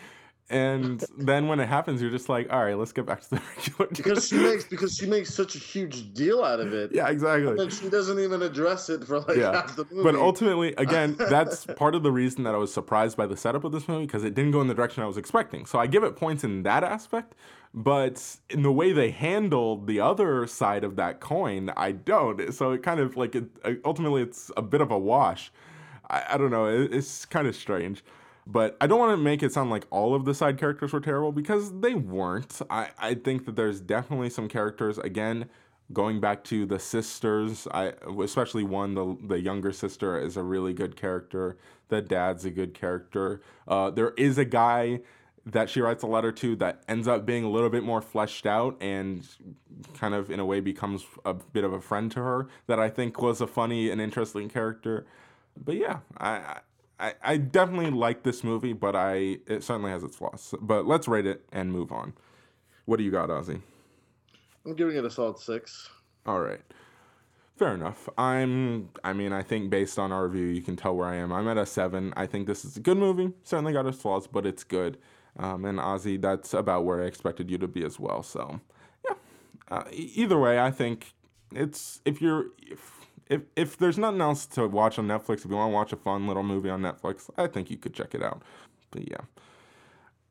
And 0.51 1.05
then 1.19 1.47
when 1.49 1.61
it 1.61 1.69
happens, 1.69 2.01
you're 2.01 2.11
just 2.11 2.31
like, 2.31 2.51
all 2.51 2.65
right, 2.65 2.79
let's 2.79 2.93
get 2.93 3.05
back 3.05 3.21
to 3.23 3.31
the 3.31 3.43
regular. 3.57 3.89
because 3.95 4.27
she 4.29 4.37
makes 4.39 4.65
because 4.65 4.97
she 4.97 5.05
makes 5.07 5.35
such 5.35 5.57
a 5.57 5.59
huge 5.59 6.15
deal 6.15 6.43
out 6.43 6.59
of 6.61 6.73
it 6.73 6.91
yeah, 6.95 7.09
exactly. 7.09 7.61
and 7.63 7.71
she 7.73 7.91
doesn't 7.91 8.19
even 8.19 8.41
address 8.41 8.89
it 8.89 9.05
for 9.05 9.21
like 9.21 9.37
Yeah. 9.37 9.53
half 9.53 9.77
the 9.77 9.85
movie 9.91 10.05
But 10.05 10.15
ultimately, 10.15 10.75
again, 10.79 11.17
that's 11.19 11.67
part 11.77 11.95
of 11.95 12.03
the 12.03 12.13
reason 12.13 12.45
that 12.45 12.55
I 12.55 12.59
was 12.59 12.73
surprised 12.73 13.17
by 13.17 13.27
the 13.27 13.37
setup 13.37 13.65
of 13.65 13.73
this 13.73 13.87
movie 13.89 14.07
because 14.07 14.25
it 14.25 14.35
didn't 14.35 14.53
go 14.53 14.61
in 14.63 14.69
the 14.69 14.75
direction 14.75 15.03
I 15.03 15.07
was 15.07 15.19
expecting. 15.19 15.67
So 15.67 15.79
I 15.79 15.87
give 15.87 16.03
it 16.05 16.17
points 16.17 16.45
in 16.45 16.63
that 16.63 16.83
aspect, 16.85 17.35
but 17.75 18.37
in 18.51 18.63
the 18.63 18.73
way 18.73 18.93
they 18.93 19.11
handled 19.11 19.87
the 19.87 20.01
other 20.01 20.47
side 20.47 20.85
of 20.85 20.97
that 20.97 21.21
coin, 21.21 21.71
I 21.77 21.93
don't. 21.93 22.53
So 22.53 22.73
it 22.73 22.83
kind 22.83 23.01
of 23.01 23.17
like 23.17 23.35
it, 23.35 23.45
ultimately 23.85 24.23
it's 24.23 24.51
a 24.57 24.63
bit 24.63 24.81
of 24.81 24.91
a 24.91 24.99
wash. 24.99 25.53
I, 26.09 26.25
I 26.31 26.37
don't 26.39 26.51
know. 26.51 26.67
It, 26.67 26.95
it's 26.95 27.25
kind 27.25 27.47
of 27.47 27.55
strange. 27.55 28.03
But 28.47 28.79
I 28.81 28.87
don't 28.87 28.99
want 28.99 29.13
to 29.13 29.23
make 29.23 29.43
it 29.43 29.53
sound 29.53 29.69
like 29.69 29.87
all 29.91 30.15
of 30.15 30.25
the 30.25 30.33
side 30.33 30.59
characters 30.59 30.95
were 30.95 31.01
terrible 31.01 31.33
because 31.33 31.81
they 31.81 31.95
weren't. 31.95 32.63
I, 32.71 32.89
I 32.99 33.15
think 33.15 33.45
that 33.45 33.57
there's 33.57 33.79
definitely 33.79 34.31
some 34.31 34.49
characters, 34.49 34.97
again, 34.97 35.51
going 35.93 36.19
back 36.19 36.45
to 36.45 36.65
the 36.65 36.79
sisters, 36.79 37.69
I 37.73 37.93
especially 38.23 38.65
one, 38.65 38.95
the, 38.95 39.17
the 39.27 39.41
younger 39.41 39.73
sister, 39.73 40.19
is 40.19 40.39
a 40.39 40.43
really 40.43 40.73
good 40.73 40.97
character. 40.97 41.59
The 41.89 42.01
dad's 42.01 42.47
a 42.47 42.51
good 42.51 42.73
character. 42.73 43.43
Uh, 43.67 43.91
there 43.91 44.11
is 44.17 44.39
a 44.39 44.45
guy 44.47 45.01
that 45.53 45.71
she 45.71 45.81
writes 45.81 46.03
a 46.03 46.07
letter 46.07 46.31
to 46.33 46.57
that 46.57 46.83
ends 46.89 47.09
up 47.09 47.25
being 47.25 47.45
a 47.45 47.51
little 47.51 47.71
bit 47.71 47.83
more 47.83 48.03
fleshed 48.03 48.47
out 48.47 48.77
and 48.81 49.27
kind 49.95 50.15
of 50.15 50.31
in 50.31 50.41
a 50.41 50.45
way 50.45 50.61
becomes 50.61 51.07
a 51.25 51.35
bit 51.35 51.65
of 51.65 51.73
a 51.73 51.81
friend 51.81 52.11
to 52.13 52.21
her 52.21 52.49
that 52.67 52.79
I 52.79 52.91
think 52.91 53.21
was 53.23 53.41
a 53.41 53.47
funny 53.47 53.91
and 53.91 54.01
interesting 54.01 54.49
character. 54.49 55.07
But 55.57 55.77
yeah, 55.77 56.01
I 56.19 56.61
I, 57.01 57.15
I 57.23 57.37
definitely 57.37 57.91
like 57.91 58.25
this 58.25 58.43
movie, 58.45 58.73
but 58.73 58.97
I 58.97 59.39
it 59.47 59.63
certainly 59.65 59.91
has 59.91 60.05
its 60.05 60.17
flaws. 60.17 60.55
But 60.61 60.87
let's 60.87 61.09
rate 61.09 61.27
it 61.27 61.45
and 61.53 61.73
move 61.73 61.93
on. 61.93 62.13
What 62.85 62.99
do 62.99 63.05
you 63.05 63.11
got, 63.11 63.29
Ozzy? 63.31 63.61
i'm 64.67 64.75
giving 64.75 64.97
it 64.97 65.05
a 65.05 65.11
solid 65.11 65.39
six 65.39 65.89
All 66.27 66.41
right. 66.41 66.61
Fair 67.57 67.75
enough. 67.75 68.09
I'm 68.19 68.91
I 69.05 69.13
mean, 69.13 69.33
I 69.33 69.43
think 69.43 69.71
based 69.71 69.99
on 69.99 70.13
our 70.13 70.27
review, 70.27 70.47
you 70.47 70.61
can 70.63 70.77
tell 70.77 70.95
where 70.97 71.09
I 71.09 71.17
am. 71.17 71.33
I'm 71.33 71.49
at 71.49 71.57
a 71.57 71.67
7. 71.67 72.13
I 72.17 72.27
think 72.27 72.47
this 72.47 72.65
is 72.65 72.77
a 72.77 72.81
good 72.81 72.99
movie. 72.99 73.33
Certainly 73.45 73.73
got 73.73 73.87
its 73.87 73.99
flaws, 74.01 74.27
but 74.27 74.47
it's 74.47 74.65
good. 74.65 74.99
Um, 75.39 75.65
and 75.65 75.79
Ozzy, 75.79 76.21
that's 76.21 76.53
about 76.53 76.85
where 76.85 77.03
I 77.03 77.07
expected 77.07 77.51
you 77.51 77.59
to 77.59 77.69
be 77.69 77.85
as 77.85 77.99
well. 78.01 78.23
So, 78.23 78.61
yeah. 79.09 79.15
Uh, 79.71 79.85
e- 79.93 80.13
either 80.17 80.39
way, 80.39 80.59
I 80.59 80.71
think 80.71 81.13
it's 81.55 82.01
if 82.05 82.21
you're 82.21 82.47
if, 82.67 83.07
if 83.29 83.43
if 83.55 83.77
there's 83.77 83.99
nothing 83.99 84.21
else 84.21 84.47
to 84.47 84.67
watch 84.67 84.99
on 84.99 85.07
Netflix, 85.07 85.45
if 85.45 85.47
you 85.51 85.57
want 85.57 85.71
to 85.71 85.75
watch 85.75 85.93
a 85.93 85.97
fun 85.97 86.27
little 86.27 86.43
movie 86.43 86.71
on 86.71 86.83
Netflix, 86.83 87.31
I 87.37 87.47
think 87.47 87.71
you 87.71 87.77
could 87.77 87.95
check 87.95 88.15
it 88.15 88.23
out. 88.23 88.43
But 88.91 89.09
yeah. 89.09 89.21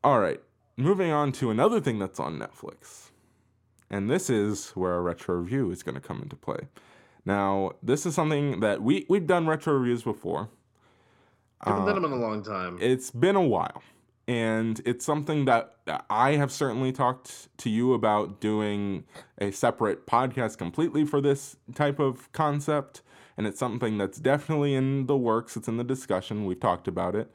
All 0.04 0.20
right. 0.20 0.40
Moving 0.76 1.10
on 1.10 1.32
to 1.32 1.50
another 1.50 1.80
thing 1.80 1.98
that's 1.98 2.20
on 2.20 2.38
Netflix. 2.38 3.10
And 3.90 4.10
this 4.10 4.28
is 4.30 4.70
where 4.70 4.94
a 4.94 5.00
retro 5.00 5.36
review 5.36 5.70
is 5.70 5.82
going 5.82 5.94
to 5.94 6.00
come 6.00 6.20
into 6.22 6.36
play. 6.36 6.68
Now, 7.24 7.72
this 7.82 8.04
is 8.06 8.14
something 8.14 8.60
that 8.60 8.82
we 8.82 9.06
we've 9.08 9.26
done 9.26 9.46
retro 9.46 9.72
reviews 9.74 10.02
before. 10.02 10.50
Haven't 11.62 11.82
Uh, 11.82 11.86
done 11.86 12.02
them 12.02 12.12
in 12.12 12.18
a 12.18 12.22
long 12.22 12.42
time 12.42 12.78
It's 12.80 13.10
been 13.10 13.34
a 13.34 13.42
while, 13.42 13.82
and 14.28 14.82
it's 14.84 15.06
something 15.06 15.46
that 15.46 15.74
I 16.10 16.32
have 16.32 16.52
certainly 16.52 16.92
talked 16.92 17.48
to 17.58 17.70
you 17.70 17.94
about 17.94 18.40
doing 18.42 19.04
a 19.38 19.50
separate 19.50 20.06
podcast 20.06 20.58
completely 20.58 21.06
for 21.06 21.22
this 21.22 21.56
type 21.74 21.98
of 21.98 22.30
concept. 22.32 23.00
and 23.38 23.46
it's 23.46 23.58
something 23.58 23.96
that's 23.96 24.18
definitely 24.18 24.74
in 24.74 25.06
the 25.06 25.16
works. 25.16 25.56
It's 25.56 25.68
in 25.68 25.78
the 25.78 25.84
discussion. 25.84 26.44
We've 26.44 26.60
talked 26.60 26.88
about 26.88 27.14
it, 27.14 27.30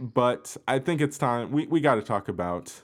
but 0.00 0.56
I 0.66 0.80
think 0.80 1.00
it's 1.00 1.16
time 1.18 1.52
we, 1.52 1.66
we 1.66 1.80
got 1.80 1.96
to 1.96 2.02
talk 2.02 2.28
about 2.28 2.82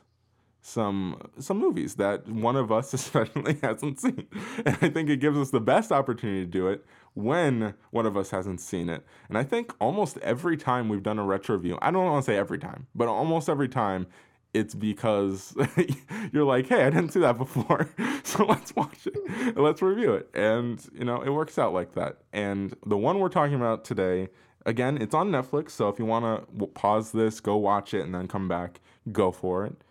some 0.63 1.31
some 1.39 1.59
movies 1.59 1.97
that 1.97 2.29
one 2.29 2.55
of 2.55 2.71
us 2.71 2.95
especially 3.01 3.59
hasn't 3.63 4.01
seen, 4.01 4.29
and 4.65 4.79
I 4.81 4.91
think 4.91 5.09
it 5.11 5.17
gives 5.19 5.39
us 5.39 5.51
the 5.51 5.61
best 5.61 5.91
opportunity 5.91 6.45
to 6.45 6.51
do 6.51 6.69
it 6.69 6.85
when 7.15 7.75
one 7.91 8.07
of 8.07 8.17
us 8.17 8.31
hasn't 8.31 8.61
seen 8.61 8.89
it. 8.89 9.05
And 9.29 9.37
I 9.37 9.43
think 9.45 9.73
almost 9.81 10.19
every 10.19 10.57
time 10.57 10.89
we've 10.89 11.03
done 11.03 11.19
a 11.19 11.25
retro 11.25 11.57
review, 11.57 11.79
I 11.83 11.91
don't 11.91 12.05
want 12.05 12.25
to 12.25 12.31
say 12.31 12.37
every 12.37 12.59
time, 12.59 12.87
but 12.95 13.09
almost 13.09 13.49
every 13.49 13.69
time 13.69 14.07
it's 14.53 14.75
because 14.75 15.55
you're 16.33 16.45
like, 16.45 16.67
hey, 16.67 16.85
I 16.85 16.91
didn't 16.91 17.13
see 17.13 17.21
that 17.21 17.39
before. 17.39 17.89
so 18.25 18.45
let's 18.45 18.75
watch 18.75 19.07
it 19.07 19.17
and 19.29 19.57
let's 19.63 19.83
review 19.83 20.15
it. 20.15 20.29
And, 20.35 20.85
you 20.93 21.05
know, 21.05 21.21
it 21.23 21.31
works 21.31 21.59
out 21.59 21.73
like 21.73 21.95
that. 21.95 22.19
And 22.33 22.75
the 22.85 22.97
one 22.97 23.19
we're 23.19 23.29
talking 23.29 23.55
about 23.55 23.85
today, 23.85 24.29
again, 24.67 24.99
it's 25.01 25.15
on 25.15 25.31
Netflix. 25.31 25.71
So 25.71 25.89
if 25.89 25.99
you 25.99 26.05
want 26.05 26.25
to 26.25 26.53
w- 26.53 26.73
pause 26.73 27.13
this, 27.13 27.41
go 27.41 27.57
watch 27.57 27.95
it, 27.95 28.03
and 28.03 28.15
then 28.15 28.27
come 28.27 28.49
back, 28.49 28.81
go 29.13 29.31
for 29.31 29.65
it. 29.65 29.85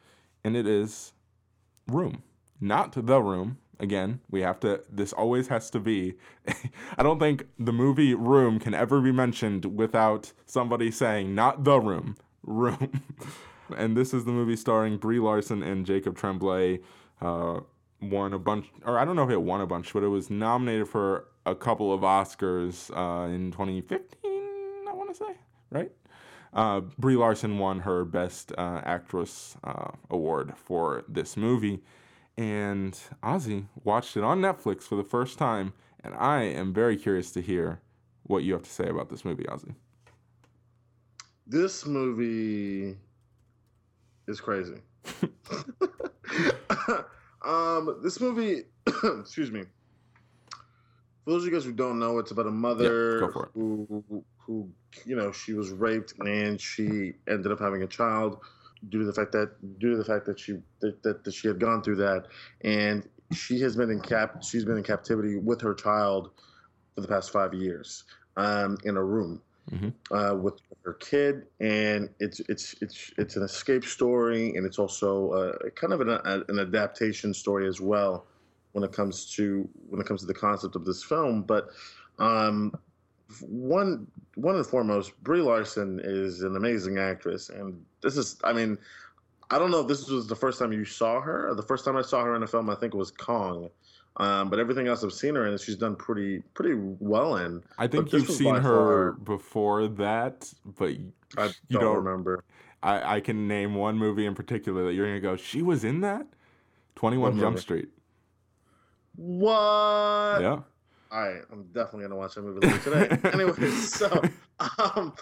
And 0.44 0.56
it 0.58 0.68
is 0.68 1.14
Room, 1.88 2.24
not 2.60 2.92
The 2.94 3.22
Room. 3.22 3.58
Again, 3.80 4.20
we 4.30 4.42
have 4.42 4.60
to, 4.62 4.82
this 4.92 5.14
always 5.14 5.48
has 5.48 5.70
to 5.72 5.80
be. 5.80 6.16
I 6.98 7.04
don't 7.04 7.20
think 7.20 7.46
the 7.58 7.72
movie 7.72 8.14
Room 8.14 8.60
can 8.60 8.74
ever 8.74 9.00
be 9.00 9.12
mentioned 9.12 9.78
without 9.78 10.34
somebody 10.46 10.92
saying, 10.92 11.34
not 11.34 11.64
The 11.64 11.80
Room, 11.80 12.18
Room. 12.44 13.04
and 13.78 13.96
this 13.96 14.14
is 14.14 14.26
the 14.26 14.32
movie 14.32 14.56
starring 14.56 14.98
Brie 14.98 15.20
Larson 15.20 15.64
and 15.64 15.86
Jacob 15.86 16.18
Tremblay. 16.18 16.80
Uh, 17.22 17.62
won 18.02 18.34
a 18.34 18.40
bunch, 18.40 18.68
or 18.86 18.98
I 18.98 19.06
don't 19.06 19.16
know 19.16 19.24
if 19.24 19.30
it 19.30 19.42
won 19.42 19.62
a 19.62 19.68
bunch, 19.68 19.94
but 19.94 20.04
it 20.04 20.08
was 20.08 20.30
nominated 20.30 20.88
for 20.88 21.26
a 21.46 21.56
couple 21.56 21.94
of 21.94 22.02
Oscars 22.02 22.92
uh, 22.96 23.28
in 23.30 23.52
2015. 23.52 24.08
I 24.88 24.94
want 24.94 25.10
to 25.10 25.16
say, 25.16 25.34
right? 25.70 25.92
Uh, 26.54 26.82
Brie 26.98 27.16
Larson 27.16 27.58
won 27.60 27.80
her 27.80 28.06
Best 28.06 28.52
uh, 28.58 28.82
Actress 28.84 29.56
uh, 29.64 29.92
award 30.10 30.54
for 30.56 31.04
this 31.08 31.38
movie, 31.38 31.82
and 32.40 32.98
Ozzy 33.22 33.66
watched 33.84 34.16
it 34.16 34.24
on 34.24 34.40
Netflix 34.40 34.84
for 34.84 34.96
the 34.96 35.04
first 35.04 35.38
time, 35.38 35.74
and 36.02 36.16
I 36.16 36.44
am 36.44 36.74
very 36.74 36.96
curious 36.96 37.32
to 37.32 37.42
hear 37.42 37.82
what 38.24 38.44
you 38.44 38.54
have 38.54 38.64
to 38.64 38.70
say 38.70 38.88
about 38.88 39.10
this 39.10 39.26
movie, 39.26 39.44
Ozzy. 39.44 39.76
This 41.46 41.86
movie 41.86 42.96
is 44.30 44.40
crazy. 44.40 44.76
um, 47.46 48.00
this 48.02 48.22
movie, 48.22 48.64
excuse 49.20 49.52
me. 49.52 49.64
For 51.26 51.32
those 51.32 51.44
of 51.44 51.48
you 51.52 51.54
guys 51.54 51.66
who 51.66 51.74
don't 51.74 52.00
know, 52.00 52.20
it's 52.20 52.32
about 52.32 52.48
a 52.48 52.52
mother 52.52 53.16
Yeah, 53.16 53.28
go 53.28 53.32
for 53.34 53.46
it. 53.48 53.52
who, 53.54 53.86
who, 54.08 54.24
who, 54.38 54.70
you 55.06 55.18
know, 55.18 55.34
she 55.34 55.52
was 55.52 55.72
raped 55.72 56.14
and 56.20 56.60
she 56.62 57.16
ended 57.28 57.52
up 57.52 57.60
having 57.60 57.84
a 57.84 57.88
child 57.88 58.40
due 58.88 59.00
to 59.00 59.06
the 59.06 59.14
fact 59.14 59.32
that 59.34 59.52
due 59.80 59.92
to 59.92 59.98
the 59.98 60.06
fact 60.06 60.26
that 60.26 60.40
she 60.40 60.54
that, 60.82 61.04
that, 61.04 61.24
that 61.26 61.34
she 61.34 61.48
had 61.48 61.60
gone 61.60 61.82
through 61.84 61.98
that, 61.98 62.28
and 62.62 63.08
she 63.34 63.60
has 63.60 63.76
been 63.76 63.90
in 63.90 64.00
cap 64.00 64.42
she's 64.44 64.64
been 64.66 64.78
in 64.78 64.84
captivity 64.84 65.38
with 65.38 65.60
her 65.62 65.74
child 65.74 66.32
for 66.96 67.02
the 67.02 67.08
past 67.08 67.32
five 67.32 67.54
years 67.54 68.04
um, 68.38 68.78
in 68.86 68.96
a 68.98 69.04
room 69.04 69.42
Mhm. 69.72 69.94
uh, 70.12 70.36
with 70.36 70.56
her 70.84 70.94
kid, 70.94 71.44
and 71.60 72.10
it's 72.20 72.40
it's 72.50 72.74
it's 72.82 73.12
it's 73.18 73.36
an 73.36 73.44
escape 73.44 73.86
story, 73.86 74.56
and 74.56 74.66
it's 74.66 74.80
also 74.80 75.30
uh, 75.32 75.70
kind 75.76 75.94
of 75.94 76.02
an, 76.02 76.10
a, 76.10 76.44
an 76.48 76.60
adaptation 76.60 77.34
story 77.34 77.68
as 77.68 77.80
well 77.80 78.26
when 78.72 78.84
it 78.84 78.92
comes 78.92 79.32
to 79.36 79.70
when 79.90 80.02
it 80.02 80.08
comes 80.08 80.22
to 80.22 80.28
the 80.28 80.34
concept 80.34 80.76
of 80.76 80.86
this 80.86 81.04
film. 81.04 81.44
But 81.44 81.70
um, 82.18 82.74
one 83.42 84.08
one 84.36 84.56
and 84.56 84.66
foremost, 84.66 85.22
Brie 85.24 85.42
Larson 85.42 86.00
is 86.04 86.42
an 86.42 86.56
amazing 86.56 86.98
actress, 86.98 87.50
and 87.50 87.84
this 88.02 88.18
is 88.18 88.38
I 88.44 88.54
mean. 88.54 88.78
I 89.52 89.58
don't 89.58 89.72
know 89.72 89.80
if 89.80 89.88
this 89.88 90.08
was 90.08 90.28
the 90.28 90.36
first 90.36 90.60
time 90.60 90.72
you 90.72 90.86
saw 90.86 91.20
her. 91.22 91.52
The 91.56 91.64
first 91.64 91.84
time 91.84 91.98
I 91.98 92.04
saw 92.04 92.24
her 92.24 92.36
in 92.36 92.44
a 92.44 92.48
film, 92.48 92.70
I 92.70 92.76
think 92.76 92.94
it 92.94 92.98
was 92.98 93.10
Kong. 93.10 93.68
Um, 94.18 94.48
but 94.52 94.60
everything 94.60 94.88
else 94.88 95.04
I've 95.04 95.12
seen 95.12 95.34
her 95.34 95.48
in, 95.48 95.58
she's 95.58 95.76
done 95.76 95.96
pretty 95.96 96.44
pretty 96.54 96.76
well 97.00 97.38
in. 97.38 97.64
I 97.80 97.88
think 97.88 98.12
you've 98.14 98.30
seen 98.30 98.54
her 98.54 99.14
before 99.14 99.88
that, 99.88 100.54
but 100.78 100.90
I 101.36 101.46
You 101.46 101.54
don't, 101.72 101.82
don't- 101.82 101.96
remember. 101.96 102.44
I, 102.84 103.16
I 103.16 103.20
can 103.22 103.48
name 103.48 103.74
one 103.74 103.98
movie 103.98 104.28
in 104.28 104.36
particular 104.36 104.86
that 104.86 104.94
you're 104.94 105.08
gonna 105.08 105.20
go. 105.20 105.36
She 105.36 105.64
was 105.64 105.84
in 105.84 106.02
that. 106.02 106.28
Twenty 106.96 107.18
One 107.18 107.40
Jump? 107.40 107.58
Street. 107.58 107.90
What? 109.16 110.42
Yeah. 110.42 110.60
All 111.12 111.28
right, 111.28 111.42
I'm 111.52 111.64
definitely 111.74 112.04
gonna 112.04 112.18
watch 112.18 112.36
that 112.36 112.44
movie 112.44 112.68
later 112.68 113.08
today. 113.08 113.30
anyway, 113.34 113.70
so 113.72 114.22
um, 114.96 115.14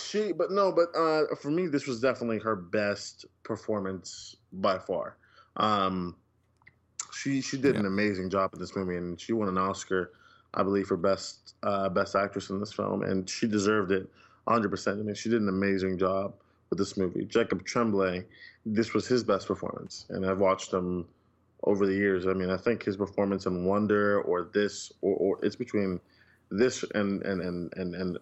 she, 0.00 0.30
but 0.32 0.52
no, 0.52 0.70
but 0.70 0.96
uh, 0.96 1.34
for 1.34 1.50
me, 1.50 1.66
this 1.66 1.86
was 1.86 2.00
definitely 2.00 2.38
her 2.38 2.54
best 2.54 3.24
performance 3.42 4.36
by 4.52 4.78
far. 4.78 5.16
Um, 5.56 6.14
she 7.12 7.40
she 7.40 7.56
did 7.56 7.74
an 7.74 7.86
amazing 7.86 8.30
job 8.30 8.50
in 8.54 8.60
this 8.60 8.76
movie, 8.76 8.96
and 8.96 9.20
she 9.20 9.32
won 9.32 9.48
an 9.48 9.58
Oscar, 9.58 10.12
I 10.54 10.62
believe, 10.62 10.86
for 10.86 10.96
best 10.96 11.54
uh, 11.64 11.88
best 11.88 12.14
actress 12.14 12.50
in 12.50 12.60
this 12.60 12.72
film, 12.72 13.02
and 13.02 13.28
she 13.28 13.48
deserved 13.48 13.90
it 13.90 14.08
100. 14.44 14.68
percent 14.68 15.00
I 15.00 15.02
mean, 15.02 15.16
she 15.16 15.28
did 15.28 15.42
an 15.42 15.48
amazing 15.48 15.98
job 15.98 16.34
with 16.70 16.78
this 16.78 16.96
movie. 16.96 17.24
Jacob 17.24 17.64
Tremblay, 17.64 18.24
this 18.64 18.94
was 18.94 19.08
his 19.08 19.24
best 19.24 19.48
performance, 19.48 20.06
and 20.10 20.24
I've 20.24 20.38
watched 20.38 20.72
him 20.72 21.06
over 21.64 21.86
the 21.86 21.94
years. 21.94 22.26
I 22.26 22.32
mean, 22.32 22.50
I 22.50 22.56
think 22.56 22.84
his 22.84 22.96
performance 22.96 23.46
in 23.46 23.64
Wonder 23.64 24.20
or 24.22 24.50
this 24.52 24.92
or, 25.00 25.16
or 25.16 25.38
it's 25.44 25.56
between 25.56 26.00
this 26.50 26.84
and 26.94 27.22
and 27.22 27.40
and 27.40 27.72
and 27.76 27.94
and 27.94 28.18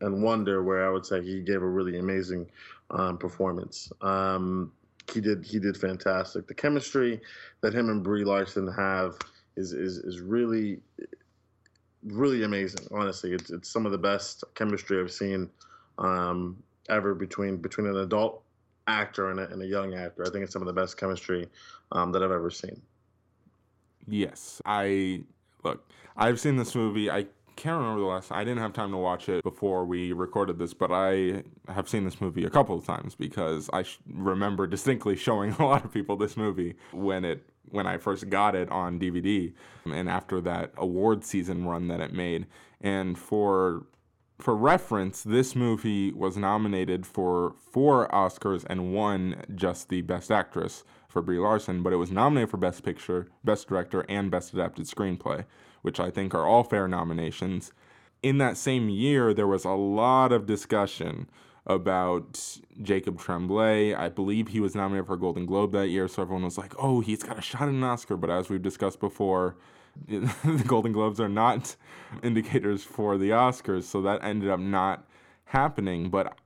and 0.00 0.22
Wonder 0.22 0.62
where 0.62 0.86
I 0.86 0.90
would 0.90 1.06
say 1.06 1.22
he 1.22 1.40
gave 1.40 1.62
a 1.62 1.68
really 1.68 1.98
amazing 1.98 2.50
um, 2.90 3.18
performance. 3.18 3.90
Um, 4.00 4.72
he 5.12 5.20
did 5.20 5.44
he 5.44 5.58
did 5.58 5.76
fantastic. 5.76 6.46
The 6.46 6.54
chemistry 6.54 7.20
that 7.60 7.74
him 7.74 7.88
and 7.88 8.02
Brie 8.02 8.24
Larson 8.24 8.70
have 8.72 9.18
is 9.56 9.72
is 9.72 9.98
is 9.98 10.20
really 10.20 10.80
really 12.04 12.42
amazing. 12.44 12.86
Honestly, 12.90 13.32
it's 13.32 13.50
it's 13.50 13.70
some 13.70 13.86
of 13.86 13.92
the 13.92 13.98
best 13.98 14.44
chemistry 14.54 15.00
I've 15.00 15.12
seen 15.12 15.50
um, 15.98 16.62
ever 16.88 17.14
between 17.14 17.56
between 17.56 17.86
an 17.86 17.96
adult 17.96 18.42
actor 18.86 19.30
and 19.30 19.40
a, 19.40 19.48
and 19.50 19.62
a 19.62 19.66
young 19.66 19.94
actor. 19.94 20.24
I 20.26 20.30
think 20.30 20.44
it's 20.44 20.52
some 20.52 20.62
of 20.62 20.66
the 20.66 20.72
best 20.72 20.96
chemistry 20.96 21.48
um, 21.92 22.12
that 22.12 22.22
I've 22.22 22.30
ever 22.30 22.50
seen. 22.50 22.80
Yes, 24.08 24.60
I 24.64 25.22
look. 25.62 25.88
I've 26.16 26.40
seen 26.40 26.56
this 26.56 26.74
movie. 26.74 27.10
I 27.10 27.26
can't 27.56 27.78
remember 27.78 28.00
the 28.00 28.06
last. 28.06 28.32
I 28.32 28.44
didn't 28.44 28.60
have 28.60 28.72
time 28.72 28.90
to 28.90 28.96
watch 28.96 29.28
it 29.28 29.44
before 29.44 29.84
we 29.84 30.12
recorded 30.12 30.58
this, 30.58 30.74
but 30.74 30.90
I 30.90 31.44
have 31.68 31.88
seen 31.88 32.04
this 32.04 32.20
movie 32.20 32.44
a 32.44 32.50
couple 32.50 32.76
of 32.76 32.84
times 32.84 33.14
because 33.14 33.70
I 33.72 33.82
sh- 33.82 33.98
remember 34.12 34.66
distinctly 34.66 35.16
showing 35.16 35.52
a 35.58 35.66
lot 35.66 35.84
of 35.84 35.92
people 35.92 36.16
this 36.16 36.36
movie 36.36 36.74
when 36.92 37.24
it 37.24 37.48
when 37.70 37.86
I 37.86 37.96
first 37.96 38.28
got 38.28 38.54
it 38.54 38.68
on 38.70 38.98
DVD, 38.98 39.52
and 39.86 40.08
after 40.08 40.40
that 40.42 40.72
award 40.76 41.24
season 41.24 41.64
run 41.64 41.88
that 41.88 42.00
it 42.00 42.12
made. 42.12 42.46
And 42.80 43.16
for 43.16 43.86
for 44.42 44.56
reference, 44.56 45.22
this 45.22 45.54
movie 45.54 46.12
was 46.12 46.36
nominated 46.36 47.06
for 47.06 47.54
four 47.70 48.08
Oscars 48.08 48.64
and 48.68 48.92
won 48.92 49.44
just 49.54 49.88
the 49.88 50.00
Best 50.02 50.32
Actress 50.32 50.82
for 51.08 51.22
Brie 51.22 51.38
Larson, 51.38 51.82
but 51.82 51.92
it 51.92 51.96
was 51.96 52.10
nominated 52.10 52.50
for 52.50 52.56
Best 52.56 52.82
Picture, 52.82 53.28
Best 53.44 53.68
Director, 53.68 54.04
and 54.08 54.32
Best 54.32 54.52
Adapted 54.52 54.86
Screenplay, 54.86 55.44
which 55.82 56.00
I 56.00 56.10
think 56.10 56.34
are 56.34 56.44
all 56.44 56.64
fair 56.64 56.88
nominations. 56.88 57.72
In 58.22 58.38
that 58.38 58.56
same 58.56 58.88
year, 58.88 59.32
there 59.32 59.46
was 59.46 59.64
a 59.64 59.70
lot 59.70 60.32
of 60.32 60.46
discussion 60.46 61.28
about 61.64 62.58
Jacob 62.82 63.20
Tremblay. 63.20 63.94
I 63.94 64.08
believe 64.08 64.48
he 64.48 64.58
was 64.58 64.74
nominated 64.74 65.06
for 65.06 65.14
a 65.14 65.20
Golden 65.20 65.46
Globe 65.46 65.70
that 65.72 65.88
year, 65.88 66.08
so 66.08 66.22
everyone 66.22 66.44
was 66.44 66.58
like, 66.58 66.74
oh, 66.78 67.00
he's 67.00 67.22
got 67.22 67.38
a 67.38 67.42
shot 67.42 67.62
at 67.62 67.68
an 67.68 67.84
Oscar. 67.84 68.16
But 68.16 68.30
as 68.30 68.48
we've 68.48 68.60
discussed 68.60 68.98
before, 68.98 69.56
the 70.08 70.64
Golden 70.66 70.92
Globes 70.92 71.20
are 71.20 71.28
not 71.28 71.76
indicators 72.22 72.82
for 72.82 73.18
the 73.18 73.30
Oscars, 73.30 73.84
so 73.84 74.02
that 74.02 74.22
ended 74.22 74.50
up 74.50 74.60
not 74.60 75.06
happening. 75.46 76.10
But 76.10 76.36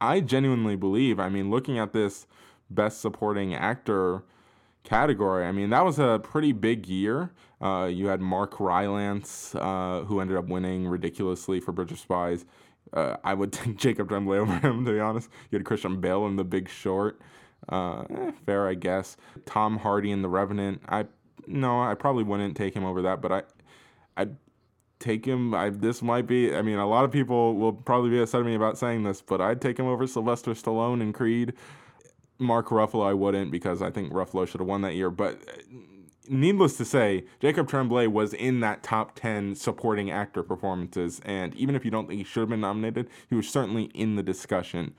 I 0.00 0.20
genuinely 0.20 0.76
believe, 0.76 1.18
I 1.18 1.28
mean, 1.28 1.50
looking 1.50 1.78
at 1.78 1.92
this 1.92 2.26
Best 2.70 3.00
Supporting 3.00 3.54
Actor 3.54 4.24
category, 4.84 5.46
I 5.46 5.52
mean, 5.52 5.70
that 5.70 5.84
was 5.84 5.98
a 5.98 6.20
pretty 6.22 6.52
big 6.52 6.86
year. 6.86 7.32
Uh, 7.60 7.88
you 7.90 8.08
had 8.08 8.20
Mark 8.20 8.60
Rylance, 8.60 9.54
uh, 9.54 10.04
who 10.06 10.20
ended 10.20 10.36
up 10.36 10.48
winning 10.48 10.86
ridiculously 10.86 11.60
for 11.60 11.72
Bridge 11.72 11.92
of 11.92 11.98
Spies. 11.98 12.44
Uh, 12.92 13.16
I 13.24 13.34
would 13.34 13.52
take 13.52 13.76
Jacob 13.76 14.08
Tremblay 14.08 14.38
over 14.38 14.58
him, 14.58 14.84
to 14.84 14.92
be 14.92 15.00
honest. 15.00 15.30
You 15.50 15.58
had 15.58 15.66
Christian 15.66 16.00
Bale 16.00 16.26
in 16.26 16.36
The 16.36 16.44
Big 16.44 16.68
Short. 16.68 17.20
Uh, 17.68 18.04
eh, 18.10 18.32
fair, 18.44 18.68
I 18.68 18.74
guess. 18.74 19.16
Tom 19.44 19.78
Hardy 19.78 20.10
in 20.10 20.22
The 20.22 20.28
Revenant. 20.28 20.82
I 20.88 21.06
no, 21.46 21.82
I 21.82 21.94
probably 21.94 22.24
wouldn't 22.24 22.56
take 22.56 22.74
him 22.74 22.84
over 22.84 23.02
that, 23.02 23.20
but 23.20 23.32
I, 23.32 23.42
I'd 24.16 24.36
take 24.98 25.24
him. 25.24 25.54
I 25.54 25.70
this 25.70 26.02
might 26.02 26.26
be. 26.26 26.54
I 26.54 26.62
mean, 26.62 26.78
a 26.78 26.88
lot 26.88 27.04
of 27.04 27.12
people 27.12 27.54
will 27.54 27.72
probably 27.72 28.10
be 28.10 28.20
upset 28.20 28.40
at 28.40 28.46
me 28.46 28.54
about 28.54 28.78
saying 28.78 29.04
this, 29.04 29.20
but 29.20 29.40
I'd 29.40 29.60
take 29.60 29.78
him 29.78 29.86
over 29.86 30.06
Sylvester 30.06 30.52
Stallone 30.52 31.00
in 31.00 31.12
Creed. 31.12 31.54
Mark 32.38 32.68
Ruffalo, 32.68 33.06
I 33.06 33.14
wouldn't 33.14 33.50
because 33.50 33.80
I 33.80 33.90
think 33.90 34.12
Ruffalo 34.12 34.46
should 34.46 34.60
have 34.60 34.68
won 34.68 34.82
that 34.82 34.94
year. 34.94 35.10
But 35.10 35.40
needless 36.28 36.76
to 36.76 36.84
say, 36.84 37.24
Jacob 37.40 37.68
Tremblay 37.68 38.06
was 38.08 38.34
in 38.34 38.60
that 38.60 38.82
top 38.82 39.14
10 39.14 39.54
supporting 39.54 40.10
actor 40.10 40.42
performances. 40.42 41.20
And 41.24 41.54
even 41.54 41.74
if 41.74 41.84
you 41.84 41.90
don't 41.90 42.06
think 42.06 42.18
he 42.18 42.24
should 42.24 42.40
have 42.40 42.48
been 42.50 42.60
nominated, 42.60 43.08
he 43.28 43.34
was 43.34 43.48
certainly 43.48 43.84
in 43.94 44.16
the 44.16 44.22
discussion. 44.22 44.94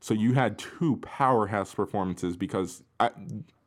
So 0.00 0.14
you 0.14 0.34
had 0.34 0.58
two 0.58 0.96
powerhouse 0.98 1.74
performances 1.74 2.36
because 2.36 2.82
I, 3.00 3.10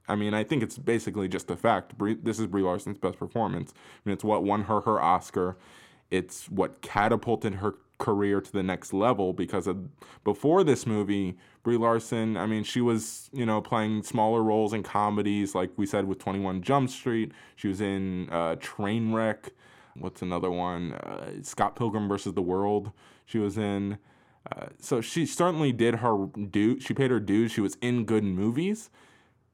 I 0.07 0.15
mean, 0.15 0.33
I 0.33 0.43
think 0.43 0.63
it's 0.63 0.77
basically 0.77 1.27
just 1.27 1.49
a 1.49 1.55
fact. 1.55 1.97
Brie, 1.97 2.15
this 2.15 2.39
is 2.39 2.47
Brie 2.47 2.63
Larson's 2.63 2.97
best 2.97 3.17
performance. 3.17 3.73
I 3.75 4.09
mean, 4.09 4.13
it's 4.13 4.23
what 4.23 4.43
won 4.43 4.63
her 4.63 4.81
her 4.81 4.99
Oscar. 5.01 5.57
It's 6.09 6.49
what 6.49 6.81
catapulted 6.81 7.55
her 7.55 7.75
career 8.01 8.41
to 8.41 8.51
the 8.51 8.63
next 8.63 8.93
level 8.93 9.31
because 9.31 9.67
of, 9.67 9.77
before 10.23 10.63
this 10.63 10.85
movie, 10.85 11.37
Brie 11.63 11.77
Larson, 11.77 12.35
I 12.35 12.47
mean, 12.47 12.63
she 12.63 12.81
was, 12.81 13.29
you 13.31 13.45
know, 13.45 13.61
playing 13.61 14.03
smaller 14.03 14.43
roles 14.43 14.73
in 14.73 14.81
comedies, 14.83 15.53
like 15.53 15.69
we 15.77 15.85
said 15.85 16.05
with 16.05 16.17
21 16.17 16.63
Jump 16.63 16.89
Street. 16.89 17.31
She 17.55 17.67
was 17.67 17.79
in 17.79 18.27
uh, 18.31 18.55
Trainwreck. 18.55 19.51
What's 19.95 20.21
another 20.21 20.49
one? 20.49 20.93
Uh, 20.93 21.43
Scott 21.43 21.75
Pilgrim 21.75 22.09
versus 22.09 22.33
the 22.33 22.41
World. 22.41 22.91
She 23.25 23.37
was 23.37 23.57
in. 23.57 23.99
Uh, 24.51 24.67
so 24.79 24.99
she 24.99 25.27
certainly 25.27 25.71
did 25.71 25.95
her 25.95 26.25
due. 26.49 26.79
She 26.79 26.95
paid 26.95 27.11
her 27.11 27.19
dues. 27.19 27.51
She 27.51 27.61
was 27.61 27.77
in 27.81 28.05
good 28.05 28.23
movies, 28.23 28.89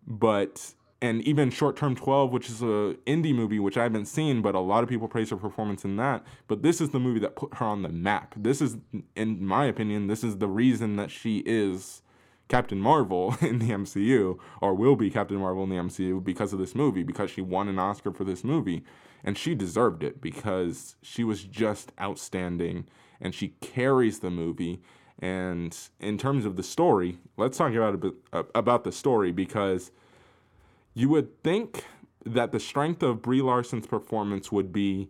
but 0.08 0.74
and 1.02 1.22
even 1.24 1.52
Short 1.52 1.76
Term 1.76 1.96
12, 1.96 2.32
which 2.32 2.50
is 2.50 2.62
a 2.62 2.96
indie 3.06 3.36
movie 3.36 3.60
which 3.60 3.78
I 3.78 3.84
haven't 3.84 4.06
seen, 4.06 4.42
but 4.42 4.56
a 4.56 4.60
lot 4.60 4.82
of 4.82 4.90
people 4.90 5.08
praise 5.08 5.30
her 5.30 5.38
performance 5.38 5.86
in 5.86 5.96
that. 5.98 6.26
But 6.48 6.64
this 6.64 6.82
is 6.82 6.90
the 6.90 7.00
movie 7.00 7.20
that 7.20 7.36
put 7.36 7.56
her 7.56 7.66
on 7.66 7.84
the 7.84 7.90
map. 7.90 8.34
This 8.36 8.62
is, 8.62 8.78
in 9.16 9.46
my 9.46 9.66
opinion, 9.66 10.08
this 10.08 10.24
is 10.24 10.38
the 10.38 10.48
reason 10.48 10.96
that 10.96 11.12
she 11.12 11.44
is 11.46 12.02
Captain 12.48 12.80
Marvel 12.80 13.36
in 13.42 13.60
the 13.60 13.70
MCU, 13.70 14.40
or 14.62 14.74
will 14.74 14.96
be 14.96 15.12
Captain 15.12 15.38
Marvel 15.38 15.64
in 15.64 15.70
the 15.70 15.76
MCU 15.76 16.24
because 16.24 16.52
of 16.52 16.60
this 16.60 16.74
movie, 16.74 17.04
because 17.04 17.30
she 17.30 17.42
won 17.42 17.68
an 17.68 17.78
Oscar 17.78 18.12
for 18.12 18.24
this 18.24 18.44
movie. 18.44 18.84
And 19.24 19.38
she 19.38 19.54
deserved 19.54 20.04
it 20.04 20.22
because 20.22 20.96
she 21.02 21.24
was 21.24 21.44
just 21.44 21.92
outstanding 22.00 22.88
and 23.20 23.34
she 23.34 23.50
carries 23.62 24.20
the 24.20 24.30
movie. 24.30 24.80
And 25.20 25.76
in 26.00 26.18
terms 26.18 26.46
of 26.46 26.56
the 26.56 26.64
story, 26.64 27.18
let's 27.38 27.58
talk 27.58 27.74
about 27.74 27.96
a 27.96 27.98
bit 27.98 28.14
about 28.54 28.84
the 28.84 28.92
story 28.92 29.32
because 29.32 29.92
you 30.94 31.10
would 31.10 31.44
think 31.44 31.86
that 32.26 32.52
the 32.52 32.60
strength 32.60 33.02
of 33.02 33.22
Brie 33.22 33.42
Larson's 33.42 33.88
performance 33.88 34.52
would 34.52 34.72
be 34.72 35.10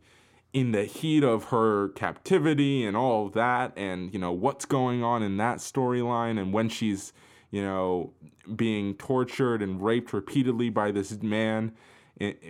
in 0.54 0.72
the 0.72 0.86
heat 0.86 1.24
of 1.24 1.46
her 1.46 1.90
captivity 1.90 2.86
and 2.86 2.96
all 2.96 3.28
of 3.28 3.34
that, 3.34 3.74
and 3.76 4.14
you 4.14 4.20
know 4.20 4.32
what's 4.32 4.66
going 4.66 5.04
on 5.04 5.24
in 5.24 5.38
that 5.38 5.58
storyline, 5.58 6.40
and 6.40 6.54
when 6.54 6.70
she's 6.70 7.14
you 7.52 7.62
know 7.62 8.14
being 8.56 8.94
tortured 8.96 9.62
and 9.62 9.84
raped 9.84 10.14
repeatedly 10.14 10.70
by 10.70 10.92
this 10.92 11.22
man 11.22 11.74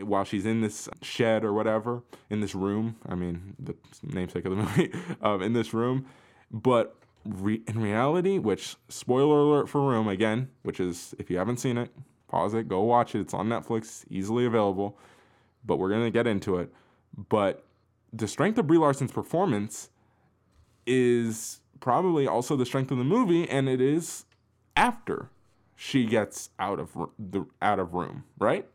while 0.02 0.24
she's 0.24 0.46
in 0.46 0.62
this 0.62 0.88
shed 1.02 1.44
or 1.44 1.52
whatever 1.52 2.04
in 2.30 2.40
this 2.40 2.56
room. 2.56 2.96
I 3.08 3.16
mean, 3.16 3.56
the 3.60 3.76
namesake 4.04 4.46
of 4.46 4.52
the 4.52 4.58
movie, 4.64 4.94
um, 5.22 5.42
in 5.42 5.54
this 5.54 5.74
room, 5.74 6.06
but. 6.52 6.96
Re- 7.28 7.62
in 7.68 7.80
reality, 7.80 8.38
which 8.38 8.76
spoiler 8.90 9.40
alert 9.40 9.70
for 9.70 9.82
Room 9.82 10.08
again, 10.08 10.50
which 10.64 10.80
is 10.80 11.14
if 11.20 11.30
you 11.30 11.38
haven't 11.38 11.58
seen 11.58 11.78
it, 11.78 11.92
Pause 12.28 12.56
it, 12.56 12.68
go 12.68 12.82
watch 12.82 13.16
it. 13.16 13.22
It's 13.22 13.34
on 13.34 13.48
Netflix, 13.48 14.04
easily 14.10 14.46
available. 14.46 14.98
But 15.66 15.78
we're 15.78 15.90
gonna 15.90 16.12
get 16.12 16.28
into 16.28 16.58
it. 16.58 16.74
But 17.30 17.64
the 18.12 18.28
strength 18.28 18.58
of 18.58 18.68
Brie 18.68 18.78
Larson's 18.78 19.12
performance 19.12 19.90
is 20.86 21.62
probably 21.80 22.28
also 22.28 22.56
the 22.56 22.66
strength 22.66 22.92
of 22.92 22.98
the 22.98 23.04
movie, 23.04 23.50
and 23.50 23.70
it 23.70 23.82
is 23.82 24.26
after 24.76 25.30
she 25.76 26.06
gets 26.06 26.50
out 26.60 26.80
of 26.80 26.98
the 27.18 27.46
out 27.62 27.80
of 27.80 27.94
room, 27.94 28.24
right? 28.40 28.68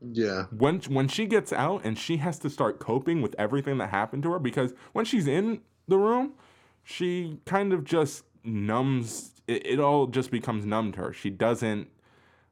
Yeah. 0.00 0.44
When 0.50 0.80
when 0.80 1.08
she 1.08 1.26
gets 1.26 1.52
out 1.52 1.82
and 1.84 1.98
she 1.98 2.18
has 2.18 2.38
to 2.40 2.50
start 2.50 2.78
coping 2.78 3.22
with 3.22 3.34
everything 3.38 3.78
that 3.78 3.88
happened 3.88 4.22
to 4.24 4.32
her, 4.32 4.38
because 4.38 4.74
when 4.92 5.06
she's 5.06 5.26
in 5.26 5.62
the 5.88 5.98
room, 5.98 6.34
she 6.82 7.38
kind 7.44 7.72
of 7.72 7.84
just 7.84 8.24
numbs. 8.44 9.32
It, 9.46 9.66
it 9.66 9.80
all 9.80 10.06
just 10.06 10.30
becomes 10.30 10.64
numb 10.64 10.92
to 10.92 10.98
her. 11.00 11.12
She 11.12 11.30
doesn't 11.30 11.88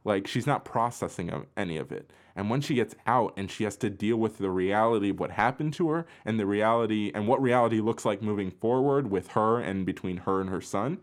like 0.04 0.26
she's 0.26 0.46
not 0.46 0.64
processing 0.64 1.46
any 1.56 1.76
of 1.76 1.92
it. 1.92 2.10
And 2.34 2.48
when 2.48 2.60
she 2.60 2.74
gets 2.74 2.94
out 3.06 3.34
and 3.36 3.50
she 3.50 3.64
has 3.64 3.76
to 3.78 3.90
deal 3.90 4.16
with 4.16 4.38
the 4.38 4.50
reality 4.50 5.10
of 5.10 5.20
what 5.20 5.32
happened 5.32 5.74
to 5.74 5.90
her 5.90 6.06
and 6.24 6.38
the 6.38 6.46
reality 6.46 7.10
and 7.14 7.26
what 7.26 7.42
reality 7.42 7.80
looks 7.80 8.04
like 8.04 8.22
moving 8.22 8.50
forward 8.50 9.10
with 9.10 9.28
her 9.28 9.60
and 9.60 9.84
between 9.84 10.18
her 10.18 10.40
and 10.40 10.48
her 10.48 10.60
son, 10.60 10.98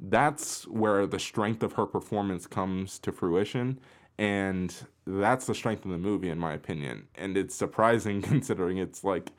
that's 0.00 0.66
where 0.66 1.06
the 1.06 1.18
strength 1.18 1.62
of 1.62 1.74
her 1.74 1.86
performance 1.86 2.46
comes 2.46 2.98
to 3.00 3.12
fruition. 3.12 3.78
And 4.16 4.74
that's 5.06 5.46
the 5.46 5.54
strength 5.54 5.84
of 5.84 5.90
the 5.90 5.98
movie, 5.98 6.30
in 6.30 6.38
my 6.38 6.54
opinion. 6.54 7.08
And 7.16 7.36
it's 7.36 7.54
surprising 7.54 8.22
considering 8.22 8.78
it's 8.78 9.04
like 9.04 9.32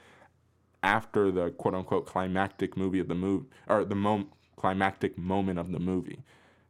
after 0.85 1.31
the 1.31 1.49
quote 1.49 1.73
unquote 1.73 2.05
climactic 2.05 2.77
movie 2.77 2.99
of 2.99 3.07
the 3.07 3.15
movie, 3.15 3.47
or 3.67 3.83
the 3.83 3.95
mom- 3.95 4.29
climactic 4.55 5.17
moment 5.17 5.57
of 5.59 5.71
the 5.71 5.79
movie, 5.79 6.19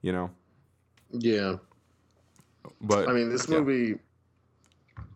you 0.02 0.12
know? 0.12 0.32
Yeah. 1.12 1.58
But 2.82 3.10
I 3.10 3.14
mean, 3.14 3.30
this 3.30 3.48
yeah. 3.48 3.60
movie, 3.60 4.00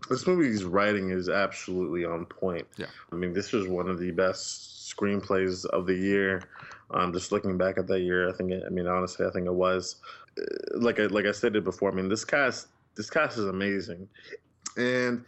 this 0.09 0.27
movie's 0.27 0.65
writing 0.65 1.11
is 1.11 1.29
absolutely 1.29 2.03
on 2.05 2.25
point. 2.25 2.67
Yeah. 2.77 2.87
I 3.11 3.15
mean, 3.15 3.33
this 3.33 3.53
was 3.53 3.67
one 3.67 3.89
of 3.89 3.99
the 3.99 4.11
best 4.11 4.93
screenplays 4.93 5.65
of 5.65 5.87
the 5.87 5.95
year. 5.95 6.43
Um, 6.91 7.13
just 7.13 7.31
looking 7.31 7.57
back 7.57 7.77
at 7.77 7.87
that 7.87 8.01
year, 8.01 8.29
I 8.29 8.33
think. 8.33 8.51
It, 8.51 8.63
I 8.65 8.69
mean, 8.69 8.87
honestly, 8.87 9.25
I 9.25 9.31
think 9.31 9.45
it 9.45 9.53
was. 9.53 9.95
Uh, 10.39 10.43
like 10.77 10.99
I 10.99 11.05
like 11.05 11.25
I 11.25 11.31
stated 11.31 11.63
before. 11.63 11.91
I 11.91 11.95
mean, 11.95 12.09
this 12.09 12.25
cast, 12.25 12.67
this 12.95 13.09
cast 13.09 13.37
is 13.37 13.45
amazing, 13.45 14.07
and 14.77 15.23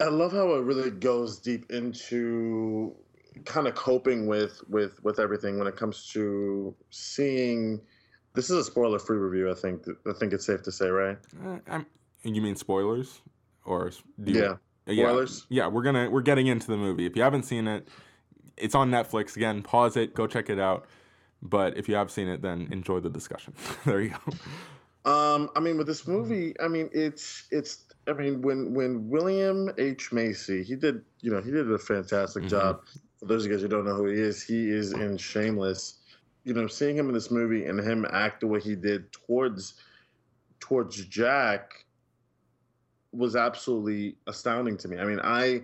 I 0.00 0.08
love 0.08 0.32
how 0.32 0.54
it 0.54 0.62
really 0.62 0.90
goes 0.90 1.38
deep 1.38 1.70
into 1.70 2.94
kind 3.44 3.66
of 3.66 3.74
coping 3.74 4.26
with 4.26 4.62
with 4.68 5.02
with 5.04 5.18
everything 5.18 5.58
when 5.58 5.66
it 5.66 5.76
comes 5.76 6.08
to 6.12 6.74
seeing 6.90 7.80
this 8.34 8.50
is 8.50 8.56
a 8.56 8.64
spoiler-free 8.64 9.16
review. 9.16 9.50
I 9.50 9.54
think. 9.54 9.84
I 10.06 10.12
think 10.12 10.32
it's 10.32 10.46
safe 10.46 10.62
to 10.62 10.72
say, 10.72 10.88
right? 10.88 11.18
Uh, 11.44 11.58
I'm, 11.68 11.86
you 12.22 12.40
mean 12.40 12.56
spoilers, 12.56 13.20
or 13.64 13.90
do 14.22 14.32
you, 14.32 14.58
yeah, 14.86 15.02
spoilers. 15.04 15.46
Yeah, 15.48 15.64
yeah, 15.64 15.68
we're 15.68 15.82
gonna 15.82 16.08
we're 16.10 16.22
getting 16.22 16.46
into 16.46 16.68
the 16.68 16.76
movie. 16.76 17.06
If 17.06 17.16
you 17.16 17.22
haven't 17.22 17.44
seen 17.44 17.66
it, 17.66 17.88
it's 18.56 18.74
on 18.74 18.90
Netflix. 18.90 19.36
Again, 19.36 19.62
pause 19.62 19.96
it, 19.96 20.14
go 20.14 20.26
check 20.26 20.48
it 20.50 20.58
out. 20.58 20.86
But 21.42 21.76
if 21.76 21.88
you 21.88 21.94
have 21.94 22.10
seen 22.10 22.28
it, 22.28 22.42
then 22.42 22.68
enjoy 22.70 23.00
the 23.00 23.10
discussion. 23.10 23.54
there 23.86 24.00
you 24.00 24.10
go. 24.10 25.10
Um, 25.10 25.50
I 25.56 25.60
mean, 25.60 25.78
with 25.78 25.86
this 25.86 26.06
movie, 26.06 26.54
I 26.60 26.68
mean, 26.68 26.90
it's 26.92 27.44
it's. 27.50 27.84
I 28.06 28.12
mean, 28.12 28.42
when 28.42 28.74
when 28.74 29.08
William 29.08 29.70
H 29.78 30.12
Macy, 30.12 30.62
he 30.64 30.74
did, 30.76 31.02
you 31.20 31.30
know, 31.30 31.40
he 31.40 31.50
did 31.50 31.70
a 31.70 31.78
fantastic 31.78 32.42
mm-hmm. 32.44 32.50
job. 32.50 32.82
For 33.18 33.26
those 33.26 33.44
of 33.44 33.50
you 33.50 33.56
guys 33.56 33.62
who 33.62 33.68
don't 33.68 33.84
know 33.84 33.94
who 33.94 34.06
he 34.06 34.18
is, 34.18 34.42
he 34.42 34.70
is 34.70 34.92
in 34.92 35.18
Shameless 35.18 36.00
you 36.44 36.54
know, 36.54 36.66
seeing 36.66 36.96
him 36.96 37.08
in 37.08 37.14
this 37.14 37.30
movie 37.30 37.66
and 37.66 37.78
him 37.80 38.06
act 38.10 38.40
the 38.40 38.46
way 38.46 38.60
he 38.60 38.74
did 38.74 39.12
towards 39.12 39.74
towards 40.58 41.04
Jack 41.06 41.72
was 43.12 43.34
absolutely 43.34 44.16
astounding 44.26 44.76
to 44.78 44.88
me. 44.88 44.98
I 44.98 45.04
mean, 45.04 45.20
I 45.22 45.62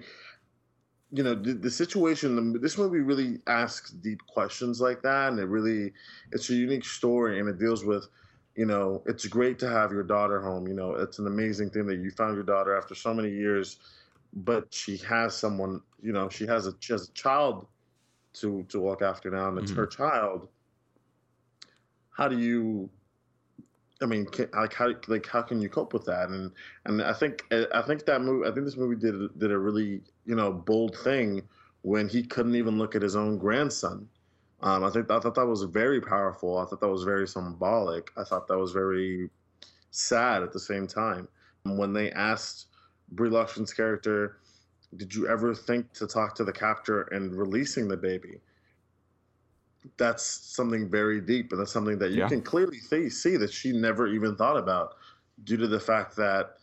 you 1.12 1.22
know 1.22 1.34
the, 1.34 1.54
the 1.54 1.70
situation 1.70 2.60
this 2.60 2.76
movie 2.76 2.98
really 2.98 3.38
asks 3.46 3.90
deep 3.90 4.20
questions 4.26 4.80
like 4.80 5.02
that 5.02 5.28
and 5.30 5.38
it 5.38 5.44
really 5.44 5.92
it's 6.32 6.50
a 6.50 6.54
unique 6.54 6.84
story 6.84 7.38
and 7.38 7.48
it 7.48 7.60
deals 7.60 7.84
with 7.84 8.08
you 8.56 8.66
know 8.66 9.02
it's 9.06 9.26
great 9.26 9.58
to 9.58 9.68
have 9.68 9.92
your 9.92 10.02
daughter 10.02 10.40
home 10.40 10.66
you 10.66 10.74
know 10.74 10.94
it's 10.94 11.18
an 11.18 11.26
amazing 11.26 11.70
thing 11.70 11.86
that 11.86 11.98
you 11.98 12.10
found 12.10 12.34
your 12.34 12.44
daughter 12.44 12.76
after 12.76 12.94
so 12.94 13.14
many 13.14 13.30
years 13.30 13.78
but 14.32 14.72
she 14.72 14.96
has 14.96 15.36
someone 15.36 15.80
you 16.02 16.12
know 16.12 16.28
she 16.28 16.46
has 16.46 16.66
a 16.66 16.74
she 16.80 16.92
has 16.92 17.08
a 17.08 17.12
child 17.12 17.66
to 18.32 18.64
to 18.68 18.82
look 18.82 19.02
after 19.02 19.30
now 19.30 19.48
and 19.48 19.58
it's 19.58 19.70
mm-hmm. 19.70 19.80
her 19.80 19.86
child 19.86 20.48
how 22.10 22.26
do 22.26 22.38
you 22.38 22.88
I 24.02 24.06
mean, 24.06 24.26
can, 24.26 24.48
like 24.52 24.74
how 24.74 24.90
like 25.06 25.26
how 25.26 25.42
can 25.42 25.60
you 25.60 25.68
cope 25.68 25.94
with 25.94 26.04
that? 26.04 26.28
And 26.28 26.52
and 26.84 27.02
I 27.02 27.12
think 27.12 27.44
I 27.52 27.82
think 27.82 28.04
that 28.04 28.20
movie 28.20 28.48
I 28.48 28.52
think 28.52 28.66
this 28.66 28.76
movie 28.76 28.96
did 28.96 29.38
did 29.38 29.50
a 29.50 29.58
really 29.58 30.02
you 30.26 30.34
know 30.34 30.52
bold 30.52 30.96
thing 30.98 31.42
when 31.82 32.08
he 32.08 32.22
couldn't 32.22 32.56
even 32.56 32.78
look 32.78 32.94
at 32.94 33.02
his 33.02 33.16
own 33.16 33.38
grandson. 33.38 34.08
Um, 34.60 34.84
I 34.84 34.90
think 34.90 35.10
I 35.10 35.20
thought 35.20 35.34
that 35.34 35.46
was 35.46 35.62
very 35.64 36.00
powerful. 36.00 36.58
I 36.58 36.64
thought 36.64 36.80
that 36.80 36.88
was 36.88 37.04
very 37.04 37.28
symbolic. 37.28 38.10
I 38.16 38.24
thought 38.24 38.48
that 38.48 38.58
was 38.58 38.72
very 38.72 39.30
sad 39.90 40.42
at 40.42 40.52
the 40.52 40.60
same 40.60 40.86
time. 40.86 41.28
When 41.64 41.92
they 41.92 42.10
asked 42.12 42.66
Brie 43.10 43.28
Larson's 43.28 43.74
character, 43.74 44.38
"Did 44.96 45.14
you 45.14 45.28
ever 45.28 45.54
think 45.54 45.92
to 45.94 46.06
talk 46.06 46.34
to 46.36 46.44
the 46.44 46.52
captor 46.52 47.02
and 47.02 47.34
releasing 47.34 47.88
the 47.88 47.96
baby?" 47.96 48.40
that's 49.96 50.24
something 50.24 50.88
very 50.88 51.20
deep, 51.20 51.52
and 51.52 51.60
that's 51.60 51.72
something 51.72 51.98
that 51.98 52.10
you 52.10 52.18
yeah. 52.18 52.28
can 52.28 52.42
clearly 52.42 52.78
see, 52.78 53.08
see 53.08 53.36
that 53.36 53.52
she 53.52 53.72
never 53.72 54.06
even 54.06 54.36
thought 54.36 54.56
about, 54.56 54.96
due 55.44 55.56
to 55.56 55.66
the 55.66 55.80
fact 55.80 56.16
that 56.16 56.56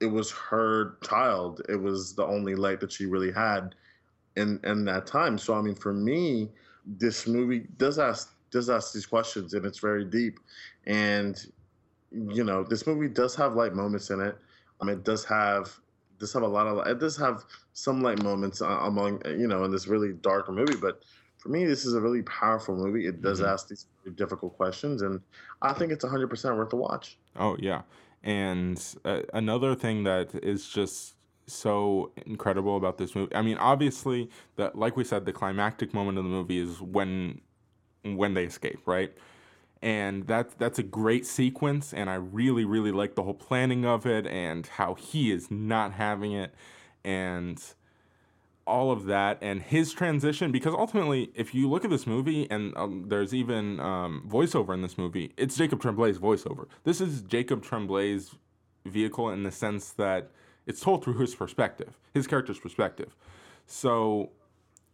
it 0.00 0.06
was 0.06 0.30
her 0.30 0.96
child. 1.02 1.62
It 1.68 1.76
was 1.76 2.14
the 2.14 2.24
only 2.24 2.54
light 2.54 2.80
that 2.80 2.92
she 2.92 3.06
really 3.06 3.32
had 3.32 3.74
in 4.36 4.60
in 4.64 4.84
that 4.86 5.06
time. 5.06 5.38
So 5.38 5.54
I 5.54 5.62
mean, 5.62 5.74
for 5.74 5.92
me, 5.92 6.50
this 6.84 7.26
movie 7.26 7.66
does 7.76 7.98
ask 7.98 8.32
does 8.50 8.70
ask 8.70 8.92
these 8.92 9.06
questions, 9.06 9.54
and 9.54 9.64
it's 9.66 9.78
very 9.78 10.04
deep. 10.04 10.38
And 10.86 11.36
you 12.10 12.44
know, 12.44 12.64
this 12.64 12.86
movie 12.86 13.08
does 13.08 13.34
have 13.36 13.54
light 13.54 13.74
moments 13.74 14.10
in 14.10 14.20
it. 14.20 14.36
Um, 14.80 14.88
it 14.88 15.04
does 15.04 15.24
have 15.24 15.76
does 16.18 16.32
have 16.32 16.42
a 16.42 16.48
lot 16.48 16.66
of 16.66 16.86
it 16.86 16.98
does 16.98 17.16
have 17.16 17.44
some 17.72 18.02
light 18.02 18.22
moments 18.22 18.62
uh, 18.62 18.66
among 18.66 19.20
you 19.26 19.46
know 19.48 19.64
in 19.64 19.70
this 19.70 19.86
really 19.86 20.12
dark 20.12 20.48
movie, 20.50 20.76
but 20.80 21.02
for 21.38 21.50
me, 21.50 21.64
this 21.64 21.84
is 21.84 21.94
a 21.94 22.00
really 22.00 22.22
powerful 22.22 22.74
movie. 22.76 23.06
It 23.06 23.20
does 23.20 23.40
Mhm. 23.40 23.48
ask 23.48 23.68
these 23.68 23.86
really 24.04 24.16
difficult 24.16 24.56
questions, 24.56 25.02
and 25.02 25.20
I 25.62 25.72
think 25.74 25.92
it's 25.92 26.04
100% 26.04 26.56
worth 26.56 26.70
the 26.70 26.76
watch. 26.76 27.18
Oh 27.36 27.56
yeah, 27.58 27.82
and 28.22 28.82
uh, 29.04 29.22
another 29.34 29.74
thing 29.74 30.04
that 30.04 30.34
is 30.42 30.68
just 30.68 31.15
so 31.46 32.12
incredible 32.26 32.76
about 32.76 32.98
this 32.98 33.14
movie. 33.14 33.34
I 33.34 33.42
mean, 33.42 33.56
obviously, 33.58 34.30
that 34.56 34.76
like 34.76 34.96
we 34.96 35.04
said, 35.04 35.24
the 35.24 35.32
climactic 35.32 35.94
moment 35.94 36.18
of 36.18 36.24
the 36.24 36.30
movie 36.30 36.58
is 36.58 36.80
when 36.80 37.40
when 38.02 38.34
they 38.34 38.44
escape, 38.44 38.80
right? 38.86 39.12
And 39.82 40.26
that's 40.26 40.54
that's 40.54 40.78
a 40.78 40.82
great 40.82 41.26
sequence, 41.26 41.92
and 41.92 42.10
I 42.10 42.14
really 42.14 42.64
really 42.64 42.92
like 42.92 43.14
the 43.14 43.22
whole 43.22 43.34
planning 43.34 43.84
of 43.84 44.06
it 44.06 44.26
and 44.26 44.66
how 44.66 44.94
he 44.94 45.30
is 45.30 45.50
not 45.50 45.92
having 45.92 46.32
it, 46.32 46.54
and 47.04 47.62
all 48.66 48.90
of 48.90 49.04
that 49.04 49.38
and 49.40 49.62
his 49.62 49.92
transition 49.92 50.50
because 50.50 50.74
ultimately 50.74 51.30
if 51.36 51.54
you 51.54 51.70
look 51.70 51.84
at 51.84 51.90
this 51.90 52.04
movie 52.04 52.50
and 52.50 52.76
um, 52.76 53.04
there's 53.06 53.32
even 53.32 53.78
um, 53.78 54.24
voiceover 54.28 54.74
in 54.74 54.82
this 54.82 54.98
movie 54.98 55.32
it's 55.36 55.56
jacob 55.56 55.80
tremblay's 55.80 56.18
voiceover 56.18 56.66
this 56.82 57.00
is 57.00 57.22
jacob 57.22 57.62
tremblay's 57.62 58.34
vehicle 58.84 59.30
in 59.30 59.44
the 59.44 59.52
sense 59.52 59.92
that 59.92 60.30
it's 60.66 60.80
told 60.80 61.04
through 61.04 61.18
his 61.18 61.34
perspective 61.34 61.98
his 62.12 62.26
character's 62.26 62.58
perspective. 62.58 63.14
So 63.66 64.30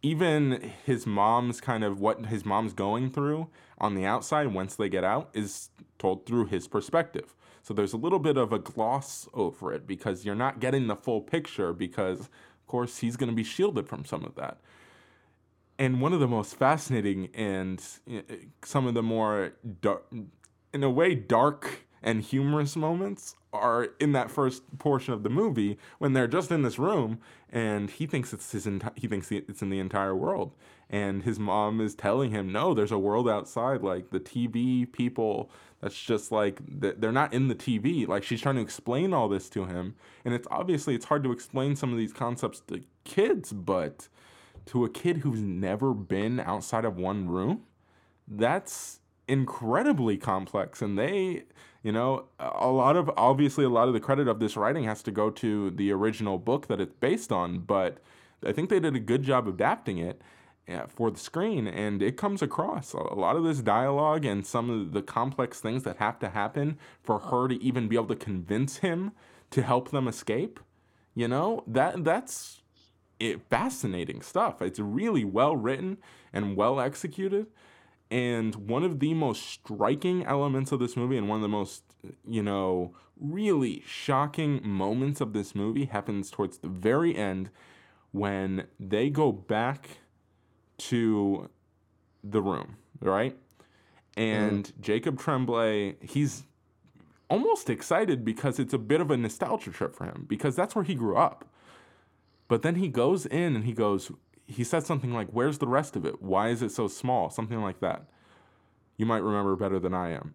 even 0.03 0.73
his 0.85 1.07
mom's 1.07 1.61
kind 1.61 1.85
of 1.85 2.01
what 2.01 2.27
his 2.27 2.45
mom's 2.45 2.73
going 2.73 3.11
through 3.11 3.49
on 3.79 3.95
the 3.95 4.05
outside 4.05 4.49
once 4.49 4.75
they 4.75 4.89
get 4.89 5.05
out 5.05 5.31
is 5.33 5.71
told 5.99 6.27
through 6.27 6.47
his 6.47 6.67
perspective. 6.67 7.35
So 7.63 7.73
there's 7.73 7.93
a 7.93 7.97
little 7.97 8.19
bit 8.19 8.37
of 8.37 8.53
a 8.53 8.59
gloss 8.59 9.29
over 9.33 9.73
it 9.73 9.87
because 9.87 10.25
you're 10.25 10.35
not 10.35 10.59
getting 10.59 10.89
the 10.89 10.97
full 10.97 11.21
picture 11.21 11.73
because 11.73 12.21
of 12.21 12.67
course 12.67 12.99
he's 12.99 13.17
going 13.17 13.31
to 13.31 13.37
be 13.37 13.45
shielded 13.45 13.89
from 13.89 14.05
some 14.05 14.25
of 14.25 14.35
that. 14.35 14.59
And 15.79 16.01
one 16.01 16.13
of 16.13 16.21
the 16.21 16.29
most 16.29 16.57
fascinating 16.57 17.29
and 17.35 17.83
uh, 18.13 18.21
some 18.65 18.87
of 18.87 18.95
the 18.95 19.03
more 19.03 19.53
dark, 19.81 20.13
in 20.73 20.83
a 20.83 20.91
way 20.91 21.15
dark 21.15 21.87
and 22.03 22.23
humorous 22.23 22.77
moments 22.77 23.37
are 23.53 23.89
in 24.01 24.13
that 24.13 24.31
first 24.31 24.63
portion 24.79 25.13
of 25.13 25.23
the 25.23 25.29
movie 25.29 25.79
when 25.99 26.13
they're 26.15 26.27
just 26.27 26.51
in 26.51 26.63
this 26.63 26.79
room 26.79 27.19
and 27.51 27.91
he 27.91 28.07
thinks 28.07 28.33
it's 28.33 28.51
his 28.53 28.67
enti- 28.67 28.97
he 28.99 29.07
thinks 29.07 29.31
it's 29.31 29.63
in 29.63 29.71
the 29.71 29.79
entire 29.79 30.15
world. 30.15 30.53
And 30.89 31.23
his 31.23 31.39
mom 31.39 31.81
is 31.81 31.95
telling 31.95 32.31
him 32.31 32.51
no 32.51 32.75
there's 32.75 32.93
a 32.93 32.99
world 32.99 33.29
outside 33.29 33.83
like 33.83 34.11
the 34.11 34.21
TV 34.21 34.91
people 34.91 35.51
that's 35.81 36.01
just 36.01 36.33
like 36.33 36.61
they're 36.67 37.13
not 37.13 37.33
in 37.33 37.49
the 37.49 37.55
TV 37.55 38.07
like 38.07 38.25
she's 38.25 38.41
trying 38.41 38.57
to 38.57 38.63
explain 38.63 39.13
all 39.13 39.29
this 39.29 39.49
to 39.51 39.67
him. 39.67 39.95
And 40.25 40.35
it's 40.35 40.49
obviously 40.51 40.95
it's 40.95 41.07
hard 41.07 41.23
to 41.25 41.33
explain 41.33 41.77
some 41.77 41.93
of 41.93 41.99
these 41.99 42.13
concepts 42.13 42.61
to 42.69 42.83
kids 43.05 43.53
but 43.53 44.09
to 44.67 44.85
a 44.85 44.89
kid 44.89 45.19
who's 45.19 45.41
never 45.41 45.93
been 45.93 46.41
outside 46.41 46.85
of 46.85 46.97
one 46.97 47.29
room 47.29 47.63
that's 48.29 49.01
incredibly 49.29 50.17
complex 50.17 50.83
and 50.83 50.99
they 50.99 51.45
you 51.83 51.93
know 51.93 52.25
a 52.39 52.69
lot 52.69 52.97
of 52.97 53.11
obviously 53.17 53.65
a 53.65 53.69
lot 53.69 53.89
of 53.89 53.95
the 53.95 54.01
credit 54.01 54.27
of 54.27 54.41
this 54.41 54.57
writing 54.57 54.85
has 54.85 55.03
to 55.03 55.11
go 55.11 55.31
to 55.31 55.71
the 55.71 55.93
original 55.93 56.39
book 56.39 56.67
that 56.67 56.81
it's 56.81 56.95
based 56.95 57.31
on 57.31 57.59
but 57.61 57.99
i 58.45 58.53
think 58.53 58.69
they 58.69 58.81
did 58.81 58.97
a 58.97 59.01
good 59.01 59.23
job 59.23 59.47
adapting 59.47 59.99
it 59.99 60.21
uh, 60.69 60.87
for 60.87 61.11
the 61.11 61.19
screen 61.19 61.67
and 61.67 62.01
it 62.01 62.17
comes 62.17 62.41
across. 62.41 62.93
A 62.93 62.99
lot 62.99 63.35
of 63.35 63.43
this 63.43 63.59
dialogue 63.59 64.25
and 64.25 64.47
some 64.47 64.71
of 64.71 64.93
the 64.93 65.03
complex 65.03 65.59
things 65.59 65.83
that 65.83 65.97
have 65.97 66.21
to 66.21 66.29
happen 66.29 66.79
for 67.03 67.19
her 67.19 67.49
to 67.49 67.61
even 67.61 67.89
be 67.89 67.97
able 67.97 68.07
to 68.07 68.15
convince 68.15 68.77
him 68.77 69.11
to 69.51 69.63
help 69.63 69.91
them 69.91 70.07
escape 70.07 70.61
you 71.15 71.29
know 71.29 71.63
that 71.67 72.05
that's 72.05 72.63
it, 73.21 73.43
fascinating 73.49 74.23
stuff. 74.23 74.61
It's 74.61 74.81
really 74.81 75.25
well 75.25 75.55
written 75.55 75.99
and 76.33 76.57
well 76.57 76.81
executed 76.81 77.47
and 78.13 78.55
one 78.57 78.85
of 78.85 79.01
the 79.01 79.15
most 79.15 79.47
striking 79.47 80.23
elements 80.27 80.71
of 80.71 80.79
this 80.79 80.99
movie, 80.99 81.17
and 81.17 81.31
one 81.31 81.37
of 81.37 81.43
the 81.43 81.49
most, 81.49 81.83
you 82.29 82.43
know, 82.43 82.95
really 83.19 83.83
shocking 83.87 84.61
moments 84.63 85.23
of 85.23 85.33
this 85.33 85.55
movie 85.55 85.87
happens 85.87 86.31
towards 86.31 86.59
the 86.59 86.69
very 86.69 87.17
end 87.17 87.49
when 88.11 88.67
they 88.79 89.09
go 89.09 89.33
back 89.33 89.89
to 90.77 91.49
the 92.23 92.43
room, 92.43 92.77
right? 93.01 93.35
And 94.15 94.67
mm. 94.67 94.81
Jacob 94.83 95.19
Tremblay, 95.19 95.97
he's 96.03 96.43
almost 97.31 97.71
excited 97.71 98.27
because 98.27 98.59
it's 98.59 98.75
a 98.75 98.79
bit 98.79 99.01
of 99.01 99.11
a 99.11 99.17
nostalgia 99.17 99.71
trip 99.71 99.95
for 99.95 100.05
him 100.05 100.27
because 100.29 100.55
that's 100.55 100.75
where 100.75 100.85
he 100.85 100.95
grew 100.95 101.17
up. 101.17 101.47
But 102.47 102.61
then 102.61 102.75
he 102.75 102.89
goes 102.89 103.25
in 103.25 103.57
and 103.57 103.65
he 103.65 103.73
goes, 103.73 104.11
he 104.47 104.65
says 104.65 104.87
something 104.87 105.13
like, 105.13 105.29
Where's 105.29 105.59
the 105.59 105.67
rest 105.67 105.97
of 105.97 106.05
it? 106.05 106.23
Why 106.23 106.49
is 106.49 106.63
it 106.63 106.71
so 106.71 106.89
small? 106.89 107.31
Something 107.31 107.63
like 107.63 107.81
that. 107.81 108.05
You 108.97 109.07
might 109.07 109.23
remember 109.23 109.57
better 109.57 109.79
than 109.79 109.95
I 109.95 110.11
am. 110.11 110.35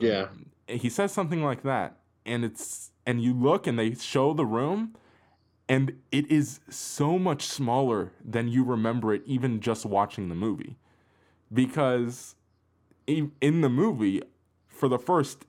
Yeah. 0.00 0.28
He 0.66 0.88
says 0.88 1.12
something 1.12 1.42
like 1.42 1.62
that. 1.62 1.98
And 2.24 2.44
it's, 2.44 2.90
and 3.06 3.22
you 3.22 3.32
look 3.32 3.66
and 3.66 3.78
they 3.78 3.94
show 3.94 4.34
the 4.34 4.46
room 4.46 4.94
and 5.68 5.98
it 6.10 6.30
is 6.30 6.60
so 6.70 7.18
much 7.18 7.42
smaller 7.42 8.12
than 8.24 8.48
you 8.48 8.64
remember 8.64 9.12
it 9.12 9.22
even 9.26 9.60
just 9.60 9.84
watching 9.84 10.28
the 10.28 10.34
movie. 10.34 10.76
Because 11.52 12.34
in 13.06 13.60
the 13.60 13.68
movie, 13.68 14.22
for 14.66 14.88
the 14.88 14.98
first, 14.98 15.44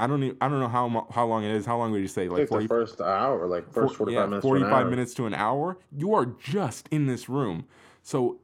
I 0.00 0.06
don't 0.06 0.22
even, 0.22 0.36
I 0.40 0.48
don't 0.48 0.60
know 0.60 0.68
how 0.68 1.06
how 1.10 1.26
long 1.26 1.44
it 1.44 1.50
is. 1.50 1.66
How 1.66 1.76
long 1.76 1.92
would 1.92 2.00
you 2.00 2.08
say? 2.08 2.28
Like 2.28 2.48
think 2.48 2.62
the 2.62 2.68
first 2.68 3.00
hour, 3.02 3.46
like 3.46 3.70
first 3.70 3.94
for- 3.94 4.06
45 4.06 4.14
yeah, 4.14 4.26
minutes. 4.26 4.42
45 4.42 4.72
hour. 4.72 4.90
minutes 4.90 5.14
to 5.14 5.26
an 5.26 5.34
hour, 5.34 5.78
you 5.92 6.14
are 6.14 6.24
just 6.26 6.88
in 6.90 7.06
this 7.06 7.28
room. 7.28 7.66
So, 8.02 8.40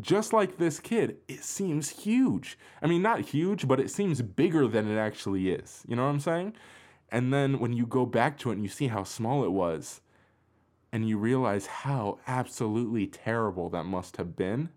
just 0.00 0.32
like 0.32 0.56
this 0.56 0.78
kid, 0.78 1.16
it 1.26 1.42
seems 1.42 1.88
huge. 1.90 2.56
I 2.80 2.86
mean, 2.86 3.02
not 3.02 3.20
huge, 3.20 3.66
but 3.66 3.80
it 3.80 3.90
seems 3.90 4.22
bigger 4.22 4.68
than 4.68 4.88
it 4.88 4.96
actually 4.96 5.50
is. 5.50 5.82
You 5.88 5.96
know 5.96 6.04
what 6.04 6.10
I'm 6.10 6.20
saying? 6.20 6.54
And 7.10 7.32
then 7.32 7.58
when 7.58 7.72
you 7.72 7.86
go 7.86 8.06
back 8.06 8.38
to 8.38 8.50
it 8.50 8.54
and 8.54 8.62
you 8.62 8.68
see 8.68 8.86
how 8.86 9.02
small 9.02 9.44
it 9.44 9.50
was, 9.50 10.00
and 10.92 11.08
you 11.08 11.18
realize 11.18 11.66
how 11.66 12.20
absolutely 12.28 13.08
terrible 13.08 13.68
that 13.70 13.84
must 13.84 14.16
have 14.16 14.36
been, 14.36 14.68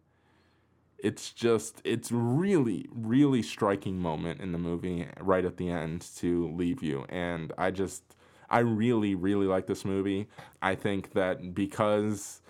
it's 1.00 1.32
just, 1.32 1.82
it's 1.84 2.12
really, 2.12 2.88
really 2.92 3.42
striking 3.44 4.00
moment 4.00 4.42
in 4.42 4.52
the 4.52 4.58
movie 4.58 5.08
right 5.20 5.46
at 5.46 5.58
the 5.58 5.70
end 5.70 6.08
to 6.18 6.50
leave 6.56 6.82
you. 6.82 7.06
And 7.10 7.54
I 7.58 7.72
just, 7.72 8.04
I 8.50 8.60
really, 8.60 9.14
really 9.16 9.46
like 9.46 9.68
this 9.68 9.86
movie. 9.86 10.28
I 10.62 10.76
think 10.76 11.14
that 11.14 11.54
because 11.54 12.42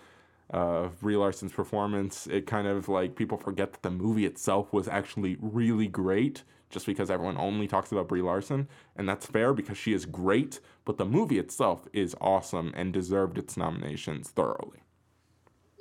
of 0.50 1.00
Brie 1.02 1.18
Larson's 1.18 1.52
performance, 1.52 2.28
it 2.28 2.48
kind 2.48 2.68
of 2.68 2.88
like 2.88 3.16
people 3.16 3.38
forget 3.38 3.74
that 3.74 3.82
the 3.82 3.92
movie 3.92 4.26
itself 4.26 4.72
was 4.72 4.88
actually 4.88 5.38
really 5.42 5.88
great 5.88 6.44
just 6.70 6.86
because 6.86 7.10
everyone 7.10 7.38
only 7.38 7.68
talks 7.68 7.92
about 7.92 8.08
Brie 8.08 8.22
Larson. 8.22 8.68
And 8.96 9.08
that's 9.08 9.26
fair 9.26 9.54
because 9.54 9.78
she 9.78 9.94
is 9.94 10.06
great, 10.06 10.60
but 10.86 10.98
the 10.98 11.06
movie 11.06 11.40
itself 11.40 11.88
is 11.94 12.16
awesome 12.22 12.74
and 12.76 12.94
deserved 12.94 13.38
its 13.38 13.58
nominations 13.58 14.30
thoroughly. 14.30 14.84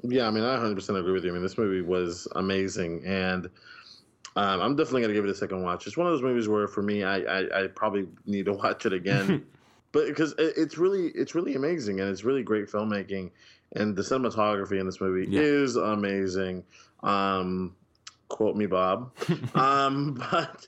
Yeah, 0.03 0.27
I 0.27 0.31
mean, 0.31 0.45
I 0.45 0.57
100% 0.57 0.99
agree 0.99 1.13
with 1.13 1.25
you. 1.25 1.31
I 1.31 1.33
mean, 1.33 1.43
this 1.43 1.57
movie 1.59 1.81
was 1.81 2.29
amazing, 2.37 3.03
and 3.05 3.47
um, 4.37 4.61
I'm 4.61 4.77
definitely 4.77 5.03
gonna 5.03 5.15
give 5.15 5.25
it 5.25 5.31
a 5.31 5.35
second 5.35 5.63
watch. 5.63 5.87
It's 5.87 5.97
one 5.97 6.07
of 6.07 6.13
those 6.13 6.23
movies 6.23 6.49
where, 6.49 6.69
for 6.69 6.83
me, 6.83 7.03
I 7.03 7.19
I, 7.21 7.65
I 7.65 7.67
probably 7.69 8.07
need 8.27 8.45
to 8.47 8.53
watch 8.65 8.87
it 8.87 8.93
again, 8.93 9.47
but 9.93 10.07
because 10.07 10.33
it, 10.33 10.55
it's 10.57 10.77
really 10.77 11.09
it's 11.09 11.35
really 11.35 11.55
amazing 11.55 12.01
and 12.01 12.11
it's 12.11 12.25
really 12.25 12.43
great 12.43 12.67
filmmaking, 12.67 13.31
and 13.75 13.97
the 13.97 14.03
cinematography 14.03 14.79
in 14.79 14.87
this 14.87 15.01
movie 15.01 15.31
Yeah. 15.31 15.41
is 15.41 15.77
amazing. 15.77 16.65
Um, 17.03 17.75
quote 18.29 18.57
me, 18.57 18.67
Bob. 18.67 19.13
um, 19.55 20.15
but 20.31 20.67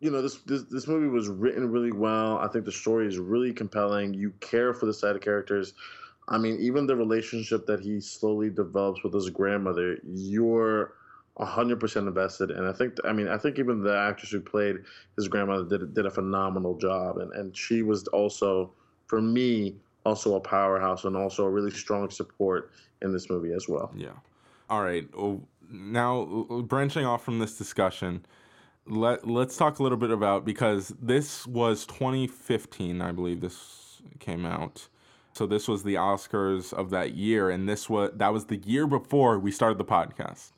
you 0.00 0.10
know, 0.10 0.22
this, 0.22 0.36
this 0.46 0.62
this 0.70 0.86
movie 0.88 1.08
was 1.08 1.28
written 1.28 1.70
really 1.70 1.92
well. 1.92 2.38
I 2.38 2.48
think 2.48 2.64
the 2.64 2.72
story 2.72 3.06
is 3.06 3.18
really 3.18 3.52
compelling. 3.52 4.14
You 4.14 4.30
care 4.40 4.74
for 4.74 4.86
the 4.86 4.94
side 4.94 5.16
of 5.16 5.22
characters. 5.22 5.74
I 6.28 6.38
mean, 6.38 6.58
even 6.60 6.86
the 6.86 6.96
relationship 6.96 7.66
that 7.66 7.80
he 7.80 8.00
slowly 8.00 8.50
develops 8.50 9.02
with 9.02 9.14
his 9.14 9.30
grandmother, 9.30 9.98
you're 10.04 10.94
hundred 11.40 11.78
percent 11.78 12.08
invested. 12.08 12.50
And 12.50 12.66
I 12.66 12.72
think, 12.72 12.94
I 13.04 13.12
mean, 13.12 13.28
I 13.28 13.38
think 13.38 13.58
even 13.58 13.82
the 13.82 13.96
actress 13.96 14.30
who 14.30 14.40
played 14.40 14.76
his 15.16 15.28
grandmother 15.28 15.64
did 15.64 15.94
did 15.94 16.06
a 16.06 16.10
phenomenal 16.10 16.76
job, 16.76 17.18
and 17.18 17.32
and 17.32 17.56
she 17.56 17.82
was 17.82 18.06
also, 18.08 18.72
for 19.06 19.22
me, 19.22 19.76
also 20.04 20.34
a 20.34 20.40
powerhouse 20.40 21.04
and 21.04 21.16
also 21.16 21.44
a 21.44 21.50
really 21.50 21.70
strong 21.70 22.10
support 22.10 22.72
in 23.02 23.12
this 23.12 23.30
movie 23.30 23.52
as 23.52 23.68
well. 23.68 23.92
Yeah. 23.96 24.16
All 24.68 24.82
right. 24.82 25.06
Well, 25.16 25.42
now 25.70 26.46
branching 26.66 27.04
off 27.04 27.24
from 27.24 27.38
this 27.38 27.56
discussion, 27.56 28.26
let 28.86 29.26
let's 29.26 29.56
talk 29.56 29.78
a 29.78 29.82
little 29.82 29.98
bit 29.98 30.10
about 30.10 30.44
because 30.44 30.92
this 31.00 31.46
was 31.46 31.86
2015, 31.86 33.00
I 33.00 33.12
believe 33.12 33.40
this 33.40 34.02
came 34.18 34.44
out. 34.44 34.88
So 35.38 35.46
this 35.46 35.68
was 35.68 35.84
the 35.84 35.94
Oscars 35.94 36.72
of 36.72 36.90
that 36.90 37.14
year, 37.14 37.48
and 37.48 37.68
this 37.68 37.88
was 37.88 38.10
that 38.16 38.32
was 38.32 38.46
the 38.46 38.56
year 38.56 38.88
before 38.88 39.38
we 39.38 39.52
started 39.52 39.78
the 39.78 39.84
podcast. 39.84 40.50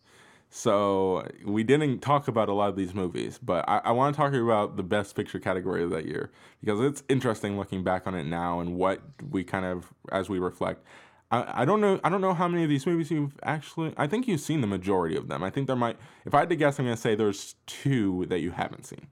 So 0.49 1.29
we 1.45 1.65
didn't 1.65 1.99
talk 1.99 2.29
about 2.29 2.49
a 2.49 2.55
lot 2.55 2.71
of 2.71 2.77
these 2.77 2.95
movies, 2.95 3.39
but 3.43 3.69
I, 3.69 3.83
I 3.85 3.91
want 3.93 4.15
to 4.15 4.17
talk 4.17 4.33
about 4.33 4.79
the 4.79 4.83
best 4.83 5.15
picture 5.15 5.39
category 5.39 5.85
of 5.85 5.91
that 5.91 6.07
year 6.07 6.31
because 6.63 6.81
it's 6.81 7.05
interesting 7.11 7.59
looking 7.59 7.85
back 7.85 8.07
on 8.07 8.15
it 8.15 8.25
now 8.25 8.61
and 8.61 8.75
what 8.75 9.03
we 9.31 9.45
kind 9.45 9.67
of 9.67 9.93
as 10.13 10.31
we 10.31 10.39
reflect. 10.39 10.83
I, 11.31 11.61
I 11.61 11.65
don't 11.67 11.83
know 11.83 12.01
I 12.03 12.09
don't 12.09 12.23
know 12.23 12.33
how 12.33 12.49
many 12.49 12.63
of 12.63 12.71
these 12.71 12.87
movies 12.87 13.11
you've 13.11 13.39
actually 13.43 13.93
I 13.99 14.07
think 14.07 14.27
you've 14.27 14.41
seen 14.41 14.63
the 14.63 14.67
majority 14.67 15.15
of 15.15 15.29
them. 15.29 15.43
I 15.43 15.51
think 15.51 15.67
there 15.67 15.77
might 15.77 15.99
if 16.25 16.33
I 16.33 16.39
had 16.39 16.49
to 16.49 16.57
guess 16.57 16.79
I'm 16.79 16.87
gonna 16.87 16.97
say 16.97 17.15
there's 17.15 17.55
two 17.67 18.25
that 18.31 18.41
you 18.41 18.53
haven't 18.53 18.87
seen. 18.87 19.09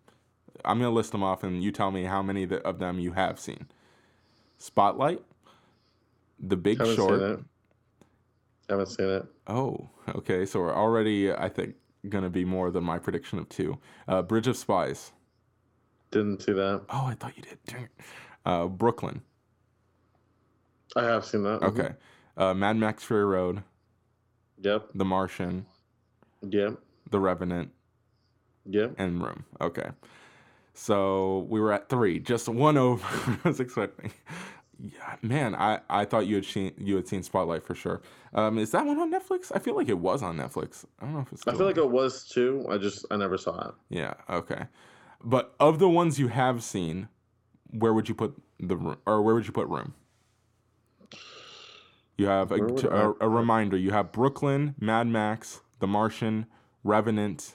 I'm 0.64 0.78
gonna 0.78 0.90
list 0.90 1.12
them 1.12 1.22
off 1.22 1.44
and 1.44 1.62
you 1.62 1.72
tell 1.72 1.90
me 1.90 2.04
how 2.04 2.22
many 2.22 2.44
of 2.44 2.78
them 2.78 2.98
you 2.98 3.12
have 3.12 3.38
seen. 3.38 3.66
Spotlight, 4.56 5.20
The 6.41 6.57
Big 6.57 6.78
Haven't 6.78 6.97
Short. 6.97 7.20
seen 7.20 7.28
it. 7.30 7.41
Haven't 8.68 8.86
seen 8.89 9.09
it. 9.09 9.26
Oh, 9.47 9.89
okay. 10.14 10.45
So 10.45 10.61
we're 10.61 10.74
already, 10.74 11.32
I 11.32 11.49
think, 11.49 11.74
gonna 12.09 12.30
be 12.30 12.45
more 12.45 12.70
than 12.70 12.84
my 12.84 12.99
prediction 12.99 13.39
of 13.39 13.49
two. 13.49 13.78
Uh, 14.07 14.22
Bridge 14.22 14.47
of 14.47 14.57
Spies. 14.57 15.12
Didn't 16.11 16.43
see 16.43 16.53
that. 16.53 16.82
Oh, 16.91 17.07
I 17.07 17.14
thought 17.14 17.36
you 17.36 17.43
did. 17.43 17.89
Uh, 18.45 18.66
Brooklyn. 18.66 19.22
I 20.97 21.05
have 21.05 21.24
seen 21.24 21.43
that. 21.43 21.62
Okay. 21.62 21.91
Uh, 22.36 22.55
Mad 22.55 22.76
Max 22.76 23.05
Fury 23.05 23.24
Road. 23.24 23.62
Yep. 24.62 24.91
The 24.95 25.05
Martian. 25.05 25.66
Yep. 26.49 26.78
The 27.11 27.20
Revenant. 27.20 27.70
Yep. 28.66 28.95
And 28.99 29.22
Room. 29.22 29.45
Okay. 29.61 29.89
So 30.74 31.47
we 31.51 31.61
were 31.61 31.72
at 31.72 31.89
three, 31.89 32.20
just 32.20 32.49
one 32.49 32.76
over. 32.76 33.05
I 33.45 33.49
was 33.49 33.61
expecting. 33.61 34.12
Yeah, 34.81 35.16
man, 35.22 35.55
I, 35.57 35.81
I 35.91 36.05
thought 36.05 36.26
you 36.29 36.37
had 36.37 36.45
seen 36.45 36.72
you 36.79 36.95
had 36.97 37.09
seen 37.09 37.22
Spotlight 37.24 37.64
for 37.64 37.74
sure. 37.74 38.01
Um, 38.33 38.59
is 38.59 38.70
that 38.70 38.87
one 38.87 38.99
on 39.01 39.11
Netflix? 39.12 39.51
I 39.55 39.59
feel 39.59 39.74
like 39.74 39.89
it 39.89 39.99
was 39.99 40.22
on 40.22 40.37
Netflix. 40.37 40.85
I 41.01 41.05
don't 41.05 41.14
know 41.14 41.20
if 41.20 41.33
it's. 41.33 41.47
I 41.49 41.53
feel 41.53 41.66
like 41.66 41.79
it 41.79 41.91
was 41.91 42.24
too. 42.29 42.64
I 42.70 42.79
just 42.79 43.05
I 43.11 43.16
never 43.16 43.37
saw 43.37 43.68
it. 43.70 43.74
Yeah. 43.89 44.14
Okay. 44.31 44.66
But 45.24 45.55
of 45.59 45.81
the 45.81 45.89
ones 45.89 46.20
you 46.20 46.29
have 46.29 46.62
seen, 46.62 47.09
where 47.70 47.93
would 47.93 48.09
you 48.09 48.14
put 48.14 48.37
the 48.61 48.76
room, 48.76 48.99
or 49.05 49.20
where 49.22 49.35
would 49.35 49.47
you 49.47 49.53
put 49.53 49.66
Room? 49.66 49.95
You 52.16 52.26
have 52.26 52.51
a, 52.51 52.57
Where 52.59 52.66
would 52.68 52.85
a, 52.85 52.91
I 52.93 53.01
a 53.03 53.12
put- 53.12 53.29
reminder. 53.29 53.76
You 53.76 53.91
have 53.93 54.12
Brooklyn, 54.12 54.74
Mad 54.81 55.07
Max, 55.07 55.61
The 55.79 55.87
Martian, 55.87 56.47
Revenant, 56.83 57.55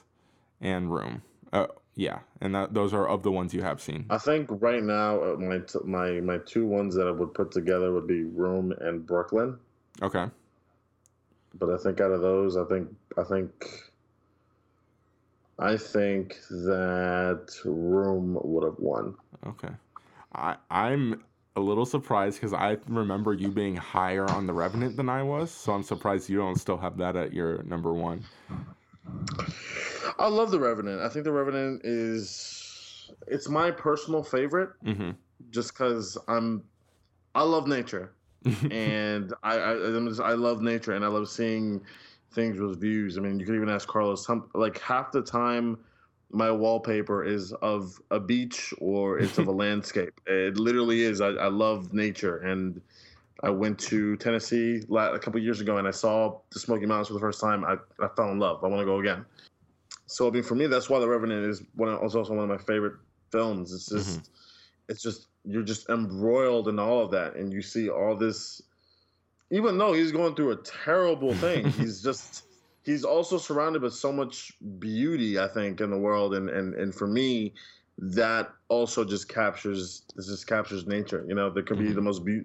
and 0.60 0.92
Room. 0.92 1.22
Uh, 1.52 1.66
yeah, 1.96 2.20
and 2.40 2.54
that 2.54 2.74
those 2.74 2.92
are 2.92 3.06
of 3.08 3.22
the 3.22 3.30
ones 3.30 3.54
you 3.54 3.62
have 3.62 3.80
seen. 3.80 4.06
I 4.10 4.18
think 4.18 4.48
right 4.50 4.82
now 4.82 5.22
uh, 5.22 5.36
my 5.36 5.58
t- 5.58 5.78
my 5.84 6.20
my 6.20 6.38
two 6.38 6.66
ones 6.66 6.94
that 6.96 7.06
I 7.06 7.10
would 7.10 7.34
put 7.34 7.52
together 7.52 7.92
would 7.92 8.06
be 8.06 8.24
Room 8.24 8.72
and 8.80 9.06
Brooklyn. 9.06 9.58
Okay. 10.02 10.26
But 11.56 11.70
I 11.70 11.76
think 11.76 12.00
out 12.00 12.10
of 12.10 12.20
those, 12.20 12.56
I 12.56 12.64
think 12.64 12.88
I 13.16 13.22
think 13.22 13.52
I 15.58 15.76
think 15.76 16.36
that 16.50 17.54
Room 17.64 18.38
would 18.42 18.64
have 18.64 18.78
won. 18.78 19.14
Okay. 19.46 19.72
I 20.34 20.56
I'm 20.70 21.22
a 21.56 21.60
little 21.60 21.86
surprised 21.86 22.40
because 22.40 22.52
I 22.52 22.76
remember 22.88 23.32
you 23.32 23.48
being 23.48 23.76
higher 23.76 24.28
on 24.28 24.48
the 24.48 24.52
Revenant 24.52 24.96
than 24.96 25.08
I 25.08 25.22
was, 25.22 25.52
so 25.52 25.72
I'm 25.72 25.84
surprised 25.84 26.28
you 26.28 26.38
don't 26.38 26.56
still 26.56 26.78
have 26.78 26.96
that 26.98 27.14
at 27.14 27.32
your 27.32 27.62
number 27.62 27.92
one. 27.92 28.24
I 30.18 30.28
love 30.28 30.50
the 30.50 30.58
Revenant. 30.60 31.00
I 31.00 31.08
think 31.08 31.24
the 31.24 31.32
Revenant 31.32 31.82
is 31.84 33.10
it's 33.26 33.48
my 33.48 33.70
personal 33.70 34.22
favorite 34.22 34.70
Mm-hmm. 34.84 35.10
just 35.50 35.72
because 35.74 36.18
I'm 36.28 36.62
I 37.34 37.42
love 37.42 37.66
nature 37.66 38.12
and 38.70 39.32
I 39.42 39.56
I, 39.56 39.72
I'm 39.72 40.08
just, 40.08 40.20
I 40.20 40.32
love 40.32 40.60
nature 40.62 40.92
and 40.92 41.04
I 41.04 41.08
love 41.08 41.28
seeing 41.28 41.80
things 42.32 42.58
with 42.60 42.80
views. 42.80 43.16
I 43.18 43.20
mean, 43.20 43.38
you 43.38 43.46
could 43.46 43.54
even 43.54 43.68
ask 43.68 43.88
Carlos. 43.88 44.24
Some 44.26 44.50
like 44.54 44.78
half 44.80 45.12
the 45.12 45.22
time, 45.22 45.78
my 46.30 46.50
wallpaper 46.50 47.24
is 47.24 47.52
of 47.54 48.00
a 48.10 48.20
beach 48.20 48.74
or 48.80 49.18
it's 49.18 49.38
of 49.38 49.46
a 49.46 49.52
landscape. 49.64 50.20
It 50.26 50.56
literally 50.58 51.02
is. 51.02 51.20
I, 51.20 51.28
I 51.28 51.48
love 51.48 51.92
nature 51.92 52.38
and. 52.38 52.80
I 53.42 53.50
went 53.50 53.78
to 53.80 54.16
Tennessee 54.16 54.82
a 54.90 55.18
couple 55.18 55.38
years 55.40 55.60
ago 55.60 55.76
and 55.76 55.86
I 55.86 55.90
saw 55.90 56.38
the 56.50 56.58
Smoky 56.58 56.86
Mountains 56.86 57.08
for 57.08 57.14
the 57.14 57.20
first 57.20 57.40
time. 57.40 57.64
I, 57.64 57.76
I 58.02 58.08
fell 58.16 58.30
in 58.30 58.38
love. 58.38 58.64
I 58.64 58.68
want 58.68 58.80
to 58.80 58.86
go 58.86 59.00
again. 59.00 59.26
So 60.14 60.28
I 60.28 60.30
mean, 60.30 60.44
for 60.44 60.54
me, 60.54 60.68
that's 60.68 60.88
why 60.88 61.00
The 61.00 61.08
Revenant 61.08 61.44
is 61.44 61.60
one. 61.74 61.88
Of, 61.88 62.00
also 62.00 62.22
one 62.32 62.38
of 62.38 62.48
my 62.48 62.56
favorite 62.56 62.94
films. 63.32 63.72
It's 63.72 63.88
just, 63.88 64.30
it's 64.88 65.02
just 65.02 65.26
you're 65.44 65.64
just 65.64 65.88
embroiled 65.88 66.68
in 66.68 66.78
all 66.78 67.00
of 67.04 67.10
that, 67.10 67.34
and 67.34 67.52
you 67.52 67.60
see 67.60 67.88
all 67.90 68.14
this. 68.16 68.62
Even 69.50 69.76
though 69.76 69.92
he's 69.92 70.12
going 70.12 70.36
through 70.36 70.52
a 70.52 70.56
terrible 70.58 71.34
thing, 71.46 71.68
he's 71.68 72.00
just 72.00 72.44
he's 72.84 73.02
also 73.02 73.38
surrounded 73.38 73.82
by 73.82 73.88
so 73.88 74.12
much 74.12 74.52
beauty. 74.78 75.40
I 75.40 75.48
think 75.48 75.80
in 75.80 75.90
the 75.90 75.98
world, 75.98 76.34
and 76.36 76.48
and 76.48 76.74
and 76.74 76.94
for 76.94 77.08
me, 77.08 77.52
that 77.98 78.52
also 78.68 79.04
just 79.04 79.28
captures 79.28 80.04
this 80.14 80.28
just 80.28 80.46
captures 80.46 80.86
nature. 80.86 81.24
You 81.26 81.34
know, 81.34 81.50
there 81.50 81.64
could 81.64 81.80
be 81.80 81.86
Mhm. 81.90 81.94
the 81.96 82.02
most 82.02 82.24
be, 82.24 82.42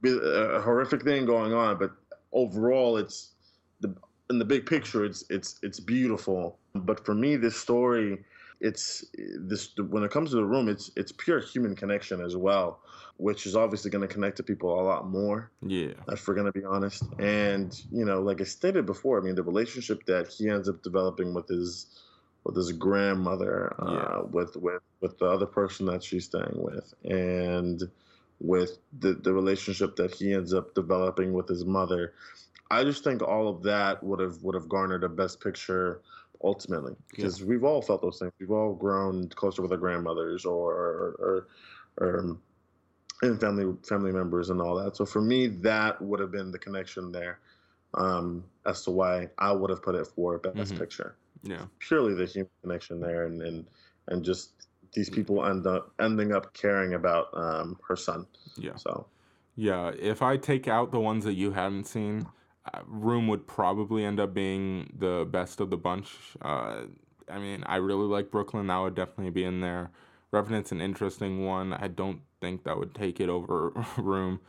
be 0.00 0.10
a 0.10 0.60
horrific 0.60 1.04
thing 1.04 1.24
going 1.24 1.52
on, 1.52 1.78
but 1.78 1.92
overall, 2.32 2.96
it's 2.96 3.36
the 3.80 3.94
in 4.28 4.40
the 4.40 4.44
big 4.44 4.66
picture, 4.66 5.04
it's 5.04 5.22
it's 5.30 5.60
it's 5.62 5.78
beautiful. 5.78 6.58
But 6.74 7.04
for 7.04 7.14
me, 7.14 7.36
this 7.36 7.56
story, 7.56 8.24
it's 8.60 9.04
this 9.38 9.70
when 9.76 10.04
it 10.04 10.10
comes 10.10 10.30
to 10.30 10.36
the 10.36 10.44
room, 10.44 10.68
it's 10.68 10.90
it's 10.96 11.12
pure 11.12 11.40
human 11.40 11.76
connection 11.76 12.20
as 12.20 12.36
well, 12.36 12.80
which 13.16 13.46
is 13.46 13.56
obviously 13.56 13.90
going 13.90 14.06
to 14.06 14.12
connect 14.12 14.36
to 14.38 14.42
people 14.42 14.80
a 14.80 14.82
lot 14.82 15.08
more. 15.08 15.50
Yeah. 15.66 15.92
If 16.08 16.26
we're 16.26 16.34
going 16.34 16.50
to 16.50 16.58
be 16.58 16.64
honest, 16.64 17.04
and 17.18 17.78
you 17.90 18.04
know, 18.04 18.20
like 18.20 18.40
I 18.40 18.44
stated 18.44 18.86
before, 18.86 19.18
I 19.18 19.22
mean, 19.22 19.34
the 19.34 19.42
relationship 19.42 20.06
that 20.06 20.28
he 20.28 20.48
ends 20.48 20.68
up 20.68 20.82
developing 20.82 21.34
with 21.34 21.48
his 21.48 21.86
with 22.44 22.56
his 22.56 22.72
grandmother, 22.72 23.74
uh, 23.78 24.22
with 24.30 24.56
with 24.56 24.82
with 25.00 25.18
the 25.18 25.26
other 25.26 25.46
person 25.46 25.86
that 25.86 26.02
she's 26.02 26.24
staying 26.24 26.54
with, 26.54 26.94
and 27.04 27.82
with 28.40 28.78
the 28.98 29.14
the 29.14 29.32
relationship 29.32 29.96
that 29.96 30.14
he 30.14 30.32
ends 30.32 30.54
up 30.54 30.74
developing 30.74 31.32
with 31.32 31.48
his 31.48 31.64
mother. 31.64 32.14
I 32.70 32.84
just 32.84 33.04
think 33.04 33.20
all 33.20 33.48
of 33.48 33.62
that 33.64 34.02
would 34.02 34.20
have 34.20 34.42
would 34.42 34.54
have 34.54 34.68
garnered 34.68 35.04
a 35.04 35.08
best 35.08 35.40
picture 35.40 36.00
ultimately 36.44 36.96
because 37.10 37.42
we've 37.44 37.64
all 37.64 37.82
felt 37.82 38.02
those 38.02 38.18
things. 38.18 38.32
We've 38.40 38.50
all 38.50 38.74
grown 38.74 39.28
closer 39.30 39.62
with 39.62 39.72
our 39.72 39.78
grandmothers 39.78 40.44
or 40.44 40.72
or, 40.74 41.48
or, 41.98 42.18
um, 42.20 42.42
and 43.22 43.40
family 43.40 43.76
family 43.88 44.12
members 44.12 44.50
and 44.50 44.60
all 44.60 44.76
that. 44.76 44.96
So 44.96 45.06
for 45.06 45.20
me, 45.22 45.46
that 45.48 46.00
would 46.02 46.20
have 46.20 46.30
been 46.32 46.50
the 46.50 46.58
connection 46.58 47.12
there 47.12 47.40
um, 47.94 48.44
as 48.66 48.82
to 48.84 48.90
why 48.90 49.28
I 49.38 49.52
would 49.52 49.70
have 49.70 49.82
put 49.82 49.94
it 49.94 50.06
for 50.06 50.38
best 50.38 50.74
Mhm. 50.74 50.78
picture. 50.78 51.16
Yeah. 51.42 51.66
Purely 51.78 52.14
the 52.14 52.26
human 52.26 52.50
connection 52.62 53.00
there, 53.00 53.26
and 53.26 53.42
and 53.42 53.66
and 54.08 54.24
just 54.24 54.68
these 54.94 55.10
people 55.10 55.44
end 55.44 55.66
up 55.66 55.92
ending 56.00 56.32
up 56.32 56.52
caring 56.54 56.94
about 56.94 57.28
um, 57.34 57.78
her 57.88 57.96
son. 57.96 58.26
Yeah. 58.56 58.76
So 58.76 59.06
Yeah, 59.54 59.90
if 59.98 60.22
I 60.22 60.36
take 60.38 60.66
out 60.66 60.92
the 60.92 61.00
ones 61.00 61.24
that 61.24 61.34
you 61.34 61.52
hadn't 61.52 61.84
seen, 61.84 62.26
Room 62.86 63.28
would 63.28 63.46
probably 63.46 64.04
end 64.04 64.20
up 64.20 64.34
being 64.34 64.92
the 64.98 65.26
best 65.30 65.60
of 65.60 65.70
the 65.70 65.76
bunch. 65.76 66.10
Uh, 66.40 66.82
I 67.28 67.38
mean, 67.38 67.64
I 67.66 67.76
really 67.76 68.06
like 68.06 68.30
Brooklyn. 68.30 68.68
That 68.68 68.78
would 68.78 68.94
definitely 68.94 69.30
be 69.30 69.44
in 69.44 69.60
there. 69.60 69.90
Revenant's 70.30 70.72
an 70.72 70.80
interesting 70.80 71.44
one. 71.44 71.72
I 71.72 71.88
don't 71.88 72.20
think 72.40 72.64
that 72.64 72.78
would 72.78 72.94
take 72.94 73.20
it 73.20 73.28
over 73.28 73.72
Room. 73.96 74.40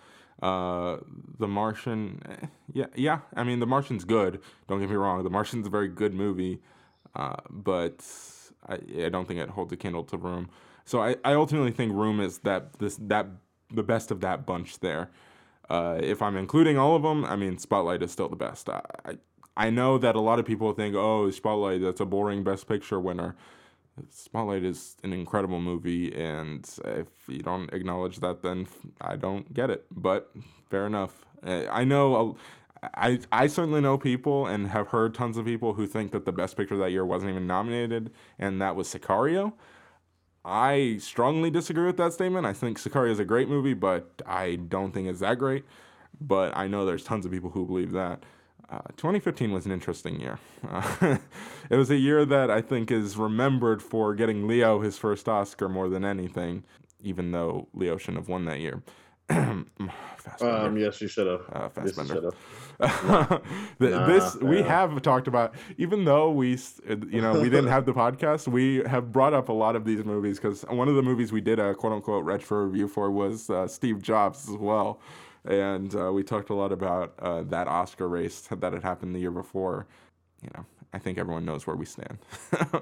Uh, 0.41 0.97
the 1.39 1.47
Martian, 1.47 2.21
eh, 2.27 2.47
yeah, 2.73 2.85
yeah. 2.95 3.19
I 3.35 3.43
mean, 3.43 3.59
The 3.59 3.65
Martian's 3.65 4.03
good. 4.03 4.41
Don't 4.67 4.79
get 4.79 4.89
me 4.89 4.95
wrong. 4.95 5.23
The 5.23 5.29
Martian's 5.29 5.67
a 5.67 5.69
very 5.69 5.87
good 5.87 6.13
movie, 6.13 6.59
uh, 7.15 7.37
but 7.49 8.05
I, 8.67 8.79
I 9.05 9.09
don't 9.09 9.27
think 9.27 9.39
it 9.39 9.49
holds 9.49 9.71
a 9.71 9.77
candle 9.77 10.03
to 10.05 10.17
Room. 10.17 10.49
So 10.85 11.01
I, 11.01 11.15
I 11.23 11.33
ultimately 11.33 11.71
think 11.71 11.93
Room 11.93 12.19
is 12.19 12.39
that 12.39 12.77
this 12.79 12.97
that 13.01 13.27
the 13.71 13.83
best 13.83 14.11
of 14.11 14.19
that 14.21 14.45
bunch 14.45 14.79
there. 14.79 15.09
Uh, 15.69 15.97
if 16.01 16.21
I'm 16.21 16.37
including 16.37 16.77
all 16.77 16.95
of 16.95 17.03
them, 17.03 17.25
I 17.25 17.35
mean 17.35 17.57
Spotlight 17.57 18.03
is 18.03 18.11
still 18.11 18.29
the 18.29 18.35
best. 18.35 18.69
I, 18.69 18.81
I 19.05 19.17
I 19.55 19.69
know 19.69 19.97
that 19.99 20.15
a 20.15 20.19
lot 20.19 20.39
of 20.39 20.45
people 20.45 20.73
think, 20.73 20.95
oh, 20.95 21.29
Spotlight 21.31 21.81
that's 21.81 21.99
a 22.01 22.05
boring 22.05 22.43
Best 22.43 22.67
Picture 22.67 22.99
winner. 22.99 23.35
Spotlight 24.09 24.63
is 24.63 24.97
an 25.03 25.13
incredible 25.13 25.61
movie, 25.61 26.13
and 26.15 26.67
if 26.85 27.07
you 27.27 27.39
don't 27.39 27.71
acknowledge 27.73 28.17
that, 28.21 28.41
then 28.41 28.67
I 29.01 29.15
don't 29.15 29.53
get 29.53 29.69
it. 29.69 29.85
But 29.91 30.31
fair 30.69 30.87
enough. 30.87 31.25
Uh, 31.45 31.65
I 31.71 31.83
know. 31.83 32.35
I, 32.95 33.19
I 33.31 33.47
certainly 33.47 33.79
know 33.81 33.97
people 33.97 34.45
and 34.47 34.67
have 34.67 34.87
heard 34.89 35.13
tons 35.13 35.37
of 35.37 35.45
people 35.45 35.73
who 35.75 35.87
think 35.87 36.11
that 36.11 36.25
the 36.25 36.31
best 36.33 36.57
picture 36.57 36.75
that 36.77 36.91
year 36.91 37.05
wasn't 37.05 37.31
even 37.31 37.47
nominated, 37.47 38.11
and 38.39 38.61
that 38.61 38.75
was 38.75 38.87
Sicario. 38.93 39.53
I 40.45 40.97
strongly 40.99 41.49
disagree 41.49 41.85
with 41.85 41.97
that 41.97 42.13
statement. 42.13 42.45
I 42.45 42.53
think 42.53 42.77
Sicario 42.77 43.11
is 43.11 43.19
a 43.19 43.25
great 43.25 43.47
movie, 43.47 43.73
but 43.73 44.21
I 44.25 44.55
don't 44.55 44.91
think 44.93 45.07
it's 45.07 45.21
that 45.21 45.39
great. 45.39 45.63
But 46.19 46.55
I 46.55 46.67
know 46.67 46.85
there's 46.85 47.03
tons 47.03 47.25
of 47.25 47.31
people 47.31 47.49
who 47.51 47.65
believe 47.65 47.91
that. 47.91 48.23
Uh, 48.69 48.79
2015 48.97 49.51
was 49.51 49.65
an 49.65 49.71
interesting 49.71 50.19
year. 50.19 50.39
Uh, 50.67 51.17
it 51.69 51.75
was 51.75 51.89
a 51.89 51.95
year 51.95 52.25
that 52.25 52.49
I 52.49 52.61
think 52.61 52.91
is 52.91 53.17
remembered 53.17 53.81
for 53.81 54.15
getting 54.15 54.47
Leo 54.47 54.81
his 54.81 54.97
first 54.97 55.29
Oscar 55.29 55.69
more 55.69 55.89
than 55.89 56.03
anything, 56.03 56.63
even 57.01 57.31
though 57.31 57.67
Leo 57.73 57.97
shouldn't 57.97 58.17
have 58.17 58.29
won 58.29 58.45
that 58.45 58.59
year. 58.59 58.81
Um, 60.41 60.77
yes, 60.77 61.01
you 61.01 61.07
should 61.07 61.27
have. 61.27 61.41
Uh, 61.51 61.69
yes, 61.83 61.95
Fassbender. 61.95 62.31
Th- 63.79 63.91
Nah, 63.91 64.07
this 64.07 64.35
we 64.37 64.59
yeah. 64.59 64.67
have 64.67 65.01
talked 65.01 65.27
about 65.27 65.53
even 65.77 66.05
though 66.05 66.31
we 66.31 66.55
uh, 66.89 66.95
you 67.09 67.21
know 67.21 67.39
we 67.39 67.49
didn't 67.49 67.67
have 67.67 67.85
the 67.85 67.93
podcast 67.93 68.47
we 68.47 68.77
have 68.85 69.11
brought 69.11 69.33
up 69.33 69.49
a 69.49 69.53
lot 69.53 69.75
of 69.75 69.85
these 69.85 70.03
movies 70.03 70.39
because 70.39 70.63
one 70.63 70.87
of 70.87 70.95
the 70.95 71.03
movies 71.03 71.31
we 71.31 71.41
did 71.41 71.59
a 71.59 71.75
quote 71.75 71.93
unquote 71.93 72.23
retro 72.25 72.59
review 72.65 72.87
for 72.87 73.11
was 73.11 73.49
uh, 73.49 73.67
steve 73.67 74.01
jobs 74.01 74.49
as 74.49 74.55
well 74.55 74.99
and 75.45 75.95
uh, 75.95 76.11
we 76.11 76.23
talked 76.23 76.49
a 76.49 76.53
lot 76.53 76.71
about 76.71 77.13
uh, 77.19 77.43
that 77.43 77.67
oscar 77.67 78.07
race 78.07 78.41
that 78.49 78.73
had 78.73 78.81
happened 78.83 79.13
the 79.15 79.19
year 79.19 79.31
before 79.31 79.85
you 80.41 80.49
know 80.55 80.65
i 80.93 80.97
think 80.99 81.17
everyone 81.17 81.45
knows 81.45 81.67
where 81.67 81.75
we 81.75 81.85
stand 81.85 82.17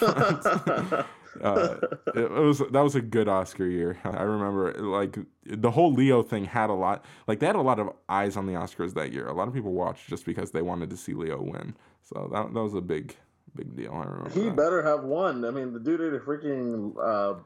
uh, 1.42 1.76
it, 2.14 2.30
was 2.30 2.58
that 2.58 2.80
was 2.80 2.94
a 2.94 3.00
good 3.00 3.28
Oscar 3.28 3.66
year. 3.66 3.98
I 4.04 4.22
remember 4.22 4.72
like 4.74 5.18
the 5.44 5.70
whole 5.70 5.92
Leo 5.92 6.22
thing 6.22 6.44
had 6.44 6.70
a 6.70 6.74
lot 6.74 7.04
like 7.26 7.40
they 7.40 7.46
had 7.46 7.56
a 7.56 7.62
lot 7.62 7.78
of 7.78 7.90
eyes 8.08 8.36
on 8.36 8.46
the 8.46 8.52
Oscars 8.54 8.94
that 8.94 9.12
year. 9.12 9.28
A 9.28 9.32
lot 9.32 9.48
of 9.48 9.54
people 9.54 9.72
watched 9.72 10.08
just 10.08 10.24
because 10.24 10.50
they 10.50 10.62
wanted 10.62 10.90
to 10.90 10.96
see 10.96 11.14
Leo 11.14 11.40
win. 11.40 11.74
So 12.02 12.28
that 12.32 12.52
that 12.52 12.60
was 12.60 12.74
a 12.74 12.80
big 12.80 13.14
big 13.54 13.76
deal. 13.76 13.92
I 13.92 14.04
remember. 14.04 14.30
He 14.30 14.44
that. 14.46 14.56
better 14.56 14.82
have 14.82 15.04
won. 15.04 15.44
I 15.44 15.50
mean, 15.50 15.72
the 15.72 15.80
dude 15.80 16.00
ate 16.00 16.14
a 16.14 16.18
freaking 16.18 16.94
uh, 17.02 17.40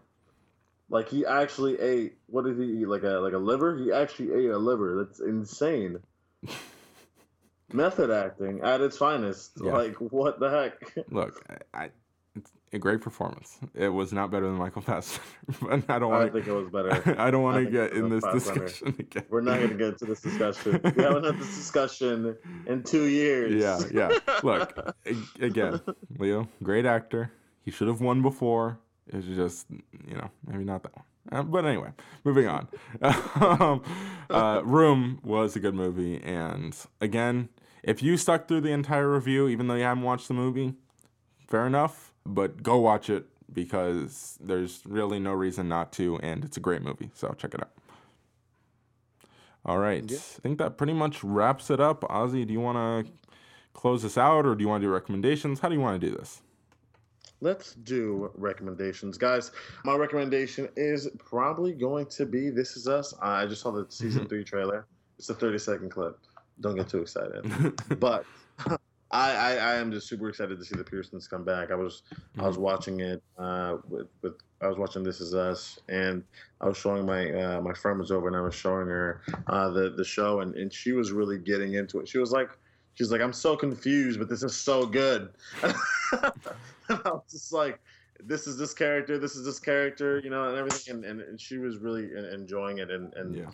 like 0.89 1.09
he 1.09 1.26
actually 1.26 1.80
ate. 1.80 2.14
What 2.26 2.45
did 2.45 2.59
he 2.59 2.80
eat? 2.80 2.89
Like 2.89 3.03
a 3.03 3.18
like 3.18 3.32
a 3.32 3.39
liver? 3.39 3.76
He 3.76 3.93
actually 3.93 4.32
ate 4.32 4.51
a 4.51 4.59
liver. 4.59 5.05
That's 5.05 5.20
insane. 5.20 5.99
Method 7.72 8.11
acting 8.11 8.61
at 8.62 8.80
its 8.80 8.97
finest. 8.97 9.53
Yeah. 9.62 9.72
Like 9.72 9.97
what 9.97 10.39
the 10.39 10.51
heck? 10.51 11.07
Look, 11.11 11.45
I, 11.72 11.91
a 12.75 12.79
great 12.79 13.01
performance. 13.01 13.59
It 13.75 13.89
was 13.89 14.12
not 14.12 14.31
better 14.31 14.47
than 14.47 14.57
Michael 14.57 14.83
Fassbender, 14.83 15.22
but 15.62 15.91
I 15.91 15.99
don't 15.99 16.12
I 16.12 16.18
want 16.18 16.33
think 16.33 16.47
it 16.47 16.53
was 16.53 16.68
better. 16.68 17.14
I 17.20 17.31
don't 17.31 17.43
want 17.43 17.64
to 17.64 17.70
get 17.70 17.93
in 17.93 18.11
this 18.11 18.25
discussion 18.33 18.89
again. 18.99 19.25
We're 19.31 19.41
not 19.41 19.61
gonna 19.61 19.75
get 19.75 19.89
into 19.89 20.05
this 20.07 20.20
discussion. 20.20 20.81
We 20.97 21.03
haven't 21.03 21.25
had 21.25 21.39
this 21.39 21.55
discussion 21.55 22.37
in 22.66 22.83
two 22.83 23.05
years. 23.05 23.55
Yeah, 23.55 24.11
yeah. 24.11 24.18
Look, 24.43 24.95
again, 25.41 25.81
Leo, 26.18 26.49
great 26.62 26.85
actor. 26.85 27.31
He 27.62 27.70
should 27.70 27.89
have 27.89 28.01
won 28.01 28.20
before. 28.20 28.79
It's 29.07 29.27
just, 29.27 29.66
you 29.70 30.16
know, 30.16 30.31
maybe 30.47 30.64
not 30.64 30.83
that 30.83 30.97
one. 30.97 31.05
Uh, 31.33 31.43
but 31.43 31.64
anyway, 31.64 31.91
moving 32.25 32.47
on. 32.49 32.68
um, 33.03 33.83
uh, 34.29 34.61
Room 34.64 35.20
was 35.22 35.57
a 35.57 35.61
good 35.61 35.75
movie, 35.75 36.22
and 36.22 36.77
again, 37.01 37.49
if 37.83 38.03
you 38.03 38.16
stuck 38.16 38.49
through 38.49 38.62
the 38.62 38.72
entire 38.72 39.11
review, 39.11 39.49
even 39.49 39.68
though 39.68 39.75
you 39.75 39.85
haven't 39.85 40.03
watched 40.03 40.29
the 40.29 40.35
movie, 40.35 40.75
fair 41.47 41.66
enough. 41.66 42.14
But 42.27 42.62
go 42.62 42.79
watch 42.79 43.11
it 43.11 43.27
because 43.53 44.39
there's 44.41 44.81
really 44.87 45.20
no 45.20 45.33
reason 45.33 45.68
not 45.68 45.93
to, 45.93 46.18
and 46.18 46.45
it's 46.45 46.57
a 46.57 46.61
great 46.61 46.83
movie. 46.83 47.11
So 47.14 47.35
check 47.39 47.55
it 47.55 47.61
out. 47.61 47.70
All 49.66 49.79
right, 49.79 50.05
Yeah. 50.11 50.18
I 50.18 50.41
think 50.41 50.59
that 50.59 50.77
pretty 50.77 50.93
much 50.93 51.25
wraps 51.25 51.70
it 51.70 51.81
up. 51.81 52.03
Ozzy, 52.03 52.47
do 52.47 52.53
you 52.53 52.61
want 52.61 53.07
to 53.07 53.12
close 53.72 54.03
this 54.03 54.18
out, 54.18 54.45
or 54.45 54.55
do 54.55 54.62
you 54.62 54.68
want 54.68 54.83
to 54.83 54.89
do 54.89 54.93
recommendations? 54.93 55.61
How 55.61 55.68
do 55.68 55.75
you 55.75 55.81
want 55.81 56.01
to 56.01 56.07
do 56.11 56.14
this? 56.14 56.43
Let's 57.41 57.75
do 57.75 58.31
recommendations, 58.37 59.18
guys. 59.18 59.53
My 59.85 59.97
recommendation 59.97 60.68
is 60.77 61.09
probably 61.18 61.72
going 61.72 62.07
to 62.07 62.27
be 62.27 62.51
"This 62.51 62.77
Is 62.77 62.89
Us." 62.89 63.14
I 63.20 63.47
just 63.47 63.62
saw 63.62 63.70
the 63.70 63.87
season 63.89 64.27
three 64.29 64.45
trailer. 64.45 64.87
It's 65.18 65.29
a 65.31 65.35
thirty-second 65.35 65.91
clip. 65.91 66.18
Don't 66.61 66.77
get 66.77 66.89
too 66.89 67.01
excited. 67.01 67.45
but 68.01 68.25
I, 69.15 69.31
I, 69.31 69.53
I 69.53 69.75
am 69.77 69.93
just 69.93 70.09
super 70.09 70.29
excited 70.29 70.59
to 70.59 70.65
see 70.65 70.75
the 70.75 70.83
Pearsons 70.83 71.29
come 71.29 71.45
back. 71.45 71.71
I 71.71 71.77
was 71.77 72.03
I 72.37 72.43
was 72.47 72.59
watching 72.59 72.99
it 72.99 73.23
uh, 73.39 73.77
with, 73.89 74.09
with 74.23 74.35
I 74.61 74.67
was 74.67 74.77
watching 74.77 75.05
This 75.05 75.21
Is 75.21 75.35
Us, 75.35 75.79
and 75.89 76.25
I 76.61 76.67
was 76.67 76.77
showing 76.77 77.07
my 77.07 77.31
uh, 77.31 77.61
my 77.61 77.73
friend 77.75 78.01
was 78.01 78.11
over, 78.11 78.27
and 78.27 78.37
I 78.37 78.41
was 78.41 78.57
showing 78.57 78.89
her 78.89 79.23
uh, 79.47 79.71
the 79.71 79.91
the 79.91 80.05
show, 80.05 80.41
and, 80.41 80.57
and 80.57 80.73
she 80.73 80.93
was 80.93 81.12
really 81.12 81.39
getting 81.39 81.75
into 81.75 82.01
it. 82.01 82.09
She 82.09 82.19
was 82.19 82.33
like, 82.33 82.51
she's 82.95 83.12
like, 83.12 83.21
I'm 83.21 83.33
so 83.33 83.57
confused, 83.57 84.19
but 84.19 84.29
this 84.29 84.43
is 84.43 84.57
so 84.57 84.85
good. 84.85 85.31
and 85.62 85.73
I 86.89 87.11
was 87.11 87.23
just 87.31 87.53
like, 87.53 87.79
this 88.19 88.49
is 88.49 88.59
this 88.59 88.75
character, 88.75 89.17
this 89.17 89.37
is 89.37 89.45
this 89.45 89.61
character, 89.61 90.21
you 90.25 90.31
know, 90.31 90.49
and 90.49 90.59
everything, 90.59 90.93
and, 90.93 91.05
and, 91.05 91.21
and 91.21 91.41
she 91.41 91.59
was 91.59 91.79
really 91.79 92.11
enjoying 92.33 92.79
it, 92.79 92.91
and 92.91 93.15
and 93.15 93.37
yeah. 93.37 93.45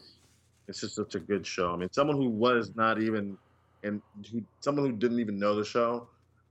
it's 0.69 0.81
just 0.81 0.95
such 0.95 1.17
a 1.17 1.21
good 1.21 1.47
show. 1.47 1.75
I 1.75 1.77
mean, 1.77 1.91
someone 1.93 2.17
who 2.17 2.31
was 2.31 2.75
not 2.77 3.03
even, 3.03 3.37
and 3.83 4.03
who 4.31 4.43
someone 4.61 4.87
who 4.87 4.93
didn't 4.93 5.20
even 5.20 5.39
know 5.39 5.55
the 5.55 5.64
show, 5.64 6.09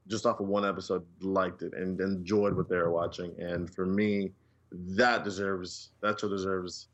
just 0.08 0.26
off 0.26 0.40
of 0.40 0.48
one 0.48 0.66
episode, 0.66 1.06
liked 1.22 1.62
it 1.62 1.74
and 1.74 2.00
enjoyed 2.00 2.56
what 2.56 2.70
they 2.70 2.78
were 2.78 2.92
watching. 2.92 3.34
And 3.40 3.74
for 3.74 3.86
me, 3.86 4.32
that 4.72 5.24
deserves 5.24 5.92
that 6.02 6.20
show 6.20 6.30
deserves 6.30 6.88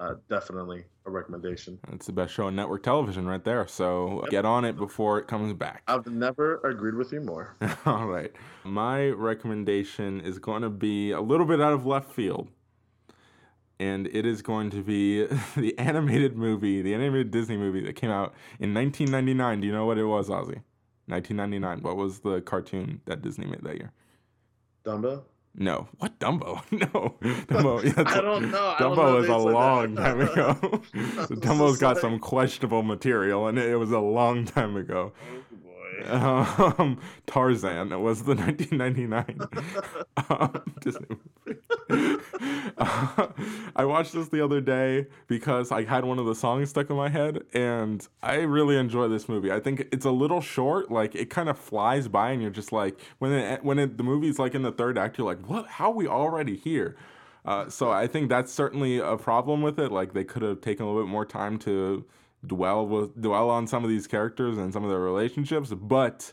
uh, 0.00 0.14
definitely 0.28 0.84
a 1.04 1.10
recommendation. 1.10 1.78
It's 1.92 2.06
the 2.06 2.12
best 2.12 2.32
show 2.32 2.46
on 2.46 2.56
network 2.56 2.82
television 2.82 3.26
right 3.26 3.44
there. 3.44 3.66
So 3.66 4.24
get 4.30 4.44
on 4.46 4.64
it 4.64 4.76
before 4.76 5.18
it 5.18 5.28
comes 5.28 5.52
back. 5.52 5.82
I've 5.86 6.06
never 6.06 6.56
agreed 6.64 6.94
with 6.94 7.12
you 7.12 7.20
more. 7.20 7.56
All 7.86 8.06
right. 8.06 8.32
My 8.64 9.08
recommendation 9.08 10.20
is 10.22 10.38
going 10.38 10.62
to 10.62 10.70
be 10.70 11.10
a 11.10 11.20
little 11.20 11.46
bit 11.46 11.60
out 11.60 11.74
of 11.74 11.84
left 11.84 12.12
field. 12.12 12.48
And 13.80 14.06
it 14.08 14.26
is 14.26 14.42
going 14.42 14.68
to 14.70 14.82
be 14.82 15.26
the 15.56 15.76
animated 15.78 16.36
movie, 16.36 16.82
the 16.82 16.92
animated 16.94 17.30
Disney 17.30 17.56
movie 17.56 17.80
that 17.80 17.96
came 17.96 18.10
out 18.10 18.34
in 18.60 18.74
1999. 18.74 19.60
Do 19.62 19.66
you 19.66 19.72
know 19.72 19.86
what 19.86 19.96
it 19.98 20.04
was, 20.04 20.28
Ozzy? 20.28 20.62
1999. 21.06 21.80
What 21.82 21.96
was 21.96 22.20
the 22.20 22.42
cartoon 22.42 23.00
that 23.06 23.22
Disney 23.22 23.46
made 23.46 23.62
that 23.64 23.76
year? 23.76 23.92
Dumbo. 24.84 25.22
No. 25.54 25.88
What 25.98 26.18
Dumbo? 26.20 26.62
No. 26.70 27.16
Dumbo. 27.48 27.82
yeah, 27.82 28.04
I 28.06 28.20
don't 28.20 28.50
know. 28.50 28.66
I 28.68 28.78
don't 28.78 28.96
know 28.96 29.02
Dumbo 29.02 29.16
was 29.16 29.28
a 29.28 29.36
like 29.36 29.46
that. 29.46 29.52
long 29.52 29.96
time 29.96 30.20
ago. 30.20 30.54
Dumbo's 31.40 31.70
just 31.72 31.80
got 31.80 31.98
some 31.98 32.18
questionable 32.18 32.82
material, 32.82 33.48
and 33.48 33.58
it 33.58 33.76
was 33.76 33.90
a 33.92 33.98
long 33.98 34.44
time 34.44 34.76
ago. 34.76 35.12
Oh 35.16 35.69
boy. 35.98 36.06
Um, 36.10 37.00
Tarzan. 37.26 38.00
Was 38.00 38.22
the 38.22 38.34
1999 38.36 39.48
um, 40.28 40.62
Disney 40.80 41.06
movie. 41.08 42.18
Uh, 42.78 43.26
I 43.76 43.84
watched 43.84 44.12
this 44.12 44.28
the 44.28 44.42
other 44.42 44.60
day 44.60 45.06
because 45.26 45.70
I 45.70 45.84
had 45.84 46.04
one 46.04 46.18
of 46.18 46.24
the 46.24 46.34
songs 46.34 46.70
stuck 46.70 46.88
in 46.88 46.96
my 46.96 47.08
head, 47.08 47.42
and 47.52 48.06
I 48.22 48.36
really 48.36 48.76
enjoy 48.76 49.08
this 49.08 49.28
movie. 49.28 49.52
I 49.52 49.60
think 49.60 49.88
it's 49.92 50.06
a 50.06 50.10
little 50.10 50.40
short, 50.40 50.90
like 50.90 51.14
it 51.14 51.28
kind 51.28 51.48
of 51.48 51.58
flies 51.58 52.08
by, 52.08 52.30
and 52.30 52.40
you're 52.40 52.50
just 52.50 52.72
like, 52.72 52.98
when 53.18 53.32
it, 53.32 53.64
when 53.64 53.78
it, 53.78 53.98
the 53.98 54.04
movie's 54.04 54.38
like 54.38 54.54
in 54.54 54.62
the 54.62 54.72
third 54.72 54.96
act, 54.96 55.18
you're 55.18 55.26
like, 55.26 55.44
what? 55.46 55.66
How 55.66 55.90
are 55.90 55.94
we 55.94 56.06
already 56.06 56.56
here? 56.56 56.96
Uh, 57.44 57.68
so 57.68 57.90
I 57.90 58.06
think 58.06 58.28
that's 58.28 58.52
certainly 58.52 58.98
a 58.98 59.16
problem 59.16 59.62
with 59.62 59.78
it. 59.78 59.90
Like 59.90 60.12
they 60.12 60.24
could 60.24 60.42
have 60.42 60.60
taken 60.60 60.84
a 60.84 60.88
little 60.88 61.02
bit 61.02 61.10
more 61.10 61.26
time 61.26 61.58
to 61.60 62.04
dwell 62.46 62.86
with 62.86 63.20
dwell 63.20 63.50
on 63.50 63.66
some 63.66 63.84
of 63.84 63.90
these 63.90 64.06
characters 64.06 64.58
and 64.58 64.72
some 64.72 64.84
of 64.84 64.90
their 64.90 65.00
relationships, 65.00 65.70
but 65.70 66.32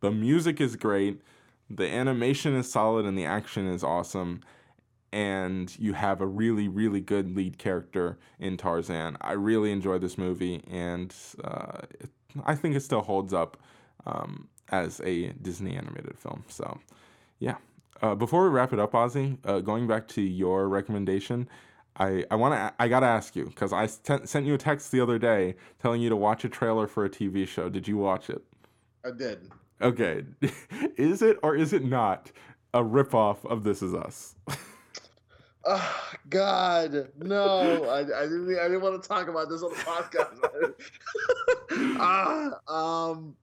the 0.00 0.10
music 0.10 0.60
is 0.60 0.76
great, 0.76 1.22
the 1.70 1.88
animation 1.88 2.54
is 2.54 2.70
solid, 2.70 3.06
and 3.06 3.16
the 3.16 3.24
action 3.24 3.66
is 3.66 3.82
awesome. 3.82 4.40
And 5.12 5.74
you 5.78 5.94
have 5.94 6.20
a 6.20 6.26
really, 6.26 6.68
really 6.68 7.00
good 7.00 7.34
lead 7.34 7.56
character 7.56 8.18
in 8.38 8.56
Tarzan. 8.58 9.16
I 9.20 9.32
really 9.32 9.72
enjoyed 9.72 10.02
this 10.02 10.18
movie, 10.18 10.62
and 10.70 11.14
uh, 11.42 11.82
it, 12.00 12.10
I 12.44 12.54
think 12.54 12.76
it 12.76 12.80
still 12.80 13.00
holds 13.00 13.32
up 13.32 13.56
um, 14.04 14.48
as 14.70 15.00
a 15.00 15.28
Disney 15.40 15.74
animated 15.74 16.18
film. 16.18 16.44
So, 16.48 16.80
yeah. 17.38 17.56
Uh, 18.02 18.14
before 18.14 18.42
we 18.44 18.50
wrap 18.50 18.74
it 18.74 18.78
up, 18.78 18.92
Ozzy, 18.92 19.38
uh, 19.46 19.60
going 19.60 19.86
back 19.86 20.06
to 20.08 20.20
your 20.20 20.68
recommendation, 20.68 21.48
I, 21.98 22.24
I 22.30 22.34
want 22.34 22.54
to 22.54 22.74
I 22.78 22.88
gotta 22.88 23.06
ask 23.06 23.34
you 23.34 23.46
because 23.46 23.72
I 23.72 23.86
st- 23.86 24.28
sent 24.28 24.46
you 24.46 24.54
a 24.54 24.58
text 24.58 24.92
the 24.92 25.00
other 25.00 25.18
day 25.18 25.56
telling 25.80 26.02
you 26.02 26.08
to 26.08 26.16
watch 26.16 26.44
a 26.44 26.48
trailer 26.48 26.86
for 26.86 27.04
a 27.04 27.10
TV 27.10 27.46
show. 27.48 27.68
Did 27.68 27.88
you 27.88 27.96
watch 27.96 28.30
it? 28.30 28.42
I 29.04 29.10
did. 29.10 29.50
Okay, 29.80 30.24
is 30.96 31.22
it 31.22 31.38
or 31.42 31.56
is 31.56 31.72
it 31.72 31.84
not 31.84 32.30
a 32.74 32.82
ripoff 32.82 33.44
of 33.46 33.64
This 33.64 33.82
Is 33.82 33.94
Us? 33.94 34.34
Oh 35.68 36.12
God, 36.28 37.08
no! 37.18 37.86
I, 37.86 37.98
I 37.98 38.22
didn't. 38.22 38.56
I 38.56 38.68
didn't 38.68 38.82
want 38.82 39.02
to 39.02 39.08
talk 39.08 39.26
about 39.26 39.48
this 39.48 39.64
on 39.64 39.70
the 39.70 39.76
podcast. 39.78 40.74
ah, 41.98 43.08
um, 43.08 43.34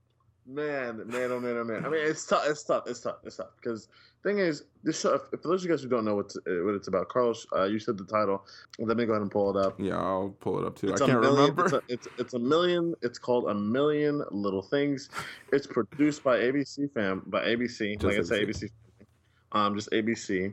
man, 0.46 1.08
man, 1.08 1.32
oh 1.32 1.40
man, 1.40 1.58
oh 1.58 1.64
man. 1.64 1.86
I 1.86 1.90
mean, 1.90 2.02
it's 2.06 2.26
tough. 2.26 2.44
It's 2.48 2.64
tough. 2.64 2.84
It's 2.88 3.00
tough. 3.00 3.18
It's 3.24 3.38
tough. 3.38 3.50
Because 3.62 3.88
thing 4.24 4.40
is, 4.40 4.64
this 4.84 5.02
show. 5.02 5.18
For 5.18 5.38
those 5.44 5.62
of 5.62 5.66
you 5.66 5.70
guys 5.70 5.84
who 5.84 5.90
don't 5.90 6.06
know 6.06 6.16
what 6.16 6.34
what 6.46 6.76
it's 6.76 6.88
about, 6.88 7.10
Carlos, 7.10 7.46
uh, 7.56 7.66
you 7.66 7.80
said 7.80 7.98
the 7.98 8.06
title. 8.06 8.46
Let 8.80 8.98
me 8.98 9.06
go 9.06 9.14
ahead 9.14 9.22
and 9.22 9.32
pull 9.32 9.56
it 9.56 9.66
up. 9.66 9.80
Yeah, 9.80 9.98
I'll 9.98 10.36
pull 10.40 10.60
it 10.60 10.66
up 10.66 10.76
too. 10.76 10.92
It's 10.92 11.02
I 11.02 11.08
can't 11.08 11.22
million, 11.22 11.56
remember. 11.56 11.66
It's 11.66 11.74
a, 11.74 11.82
it's, 11.88 12.08
it's 12.18 12.34
a 12.34 12.40
million. 12.40 12.96
It's 13.02 13.20
called 13.20 13.50
a 13.50 13.54
million 13.54 14.24
little 14.32 14.62
things. 14.62 15.10
It's 15.52 15.68
produced 15.68 16.24
by 16.24 16.38
ABC 16.40 16.92
fam 16.94 17.24
by 17.28 17.44
ABC. 17.44 18.00
Just 18.00 18.04
like 18.04 18.18
I 18.18 18.24
say, 18.24 18.46
ABC. 18.46 18.64
ABC. 18.64 18.70
Um, 19.52 19.76
just 19.76 19.92
ABC, 19.92 20.52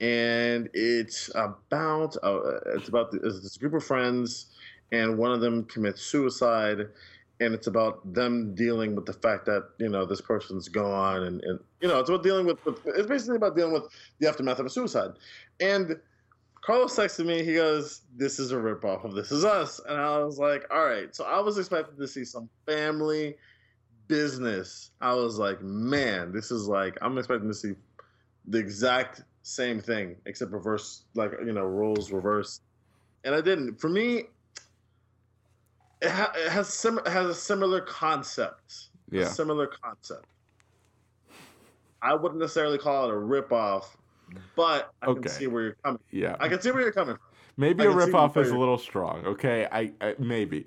and 0.00 0.70
it's 0.72 1.30
about 1.34 2.16
uh, 2.22 2.58
it's 2.74 2.88
about 2.88 3.10
the, 3.10 3.18
it's 3.18 3.42
this 3.42 3.58
group 3.58 3.74
of 3.74 3.84
friends, 3.84 4.46
and 4.92 5.18
one 5.18 5.30
of 5.30 5.40
them 5.40 5.64
commits 5.64 6.00
suicide, 6.00 6.88
and 7.40 7.54
it's 7.54 7.66
about 7.66 8.00
them 8.12 8.54
dealing 8.54 8.94
with 8.94 9.06
the 9.06 9.14
fact 9.14 9.46
that 9.46 9.68
you 9.78 9.88
know 9.88 10.04
this 10.04 10.20
person's 10.20 10.68
gone, 10.68 11.24
and, 11.24 11.42
and 11.42 11.58
you 11.80 11.88
know 11.88 11.98
it's 11.98 12.08
about 12.08 12.22
dealing 12.22 12.46
with, 12.46 12.64
with 12.64 12.86
it's 12.86 13.08
basically 13.08 13.36
about 13.36 13.56
dealing 13.56 13.72
with 13.72 13.84
the 14.18 14.28
aftermath 14.28 14.58
of 14.58 14.66
a 14.66 14.70
suicide, 14.70 15.12
and 15.58 15.96
Carlos 16.62 16.94
texted 16.94 17.26
me. 17.26 17.42
He 17.42 17.54
goes, 17.54 18.02
"This 18.14 18.38
is 18.38 18.52
a 18.52 18.56
ripoff 18.56 19.04
of 19.04 19.14
This 19.14 19.32
Is 19.32 19.44
Us," 19.44 19.80
and 19.88 19.98
I 19.98 20.18
was 20.18 20.38
like, 20.38 20.64
"All 20.70 20.84
right." 20.84 21.14
So 21.14 21.24
I 21.24 21.40
was 21.40 21.58
expecting 21.58 21.98
to 21.98 22.06
see 22.06 22.24
some 22.24 22.48
family 22.66 23.36
business. 24.06 24.90
I 25.00 25.14
was 25.14 25.38
like, 25.38 25.62
"Man, 25.62 26.32
this 26.32 26.50
is 26.50 26.68
like 26.68 26.98
I'm 27.00 27.16
expecting 27.16 27.48
to 27.48 27.54
see 27.54 27.72
the 28.46 28.58
exact 28.58 29.22
same 29.42 29.80
thing 29.80 30.16
except 30.26 30.52
reverse, 30.52 31.04
like 31.14 31.32
you 31.44 31.52
know, 31.52 31.64
roles 31.64 32.12
reverse." 32.12 32.60
And 33.24 33.34
I 33.34 33.40
didn't. 33.40 33.80
For 33.80 33.88
me, 33.88 34.24
it, 36.02 36.10
ha- 36.10 36.32
it 36.36 36.50
has 36.50 36.68
sim- 36.68 37.00
has 37.06 37.26
a 37.26 37.34
similar 37.34 37.80
concept. 37.80 38.88
A 39.12 39.16
Yeah. 39.16 39.28
similar 39.28 39.66
concept. 39.66 40.26
I 42.02 42.14
wouldn't 42.14 42.40
necessarily 42.40 42.78
call 42.78 43.04
it 43.08 43.10
a 43.10 43.14
ripoff, 43.16 43.84
but 44.56 44.92
I 45.02 45.06
Okay. 45.06 45.22
can 45.22 45.30
see 45.30 45.46
where 45.46 45.62
you're 45.62 45.76
coming. 45.84 46.00
Yeah. 46.10 46.36
I 46.40 46.48
can 46.48 46.60
see 46.60 46.70
where 46.70 46.82
you're 46.82 46.92
coming 46.92 47.16
from. 47.16 47.24
Maybe 47.56 47.82
I 47.82 47.86
a 47.90 47.94
ripoff 47.94 48.36
is 48.38 48.50
a 48.50 48.56
little 48.56 48.78
strong. 48.78 49.26
Okay, 49.26 49.68
I, 49.70 49.92
I 50.00 50.14
maybe, 50.18 50.66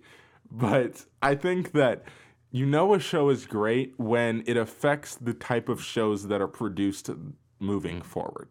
but 0.51 1.05
I 1.23 1.33
think 1.33 1.71
that 1.71 2.03
you 2.51 2.67
know 2.67 2.93
a 2.93 2.99
show 2.99 3.29
is 3.29 3.47
great 3.47 3.93
when 3.97 4.43
it 4.45 4.57
affects 4.57 5.15
the 5.15 5.33
type 5.33 5.69
of 5.69 5.81
shows 5.81 6.27
that 6.27 6.39
are 6.39 6.47
produced 6.47 7.09
moving 7.59 8.01
forward. 8.03 8.49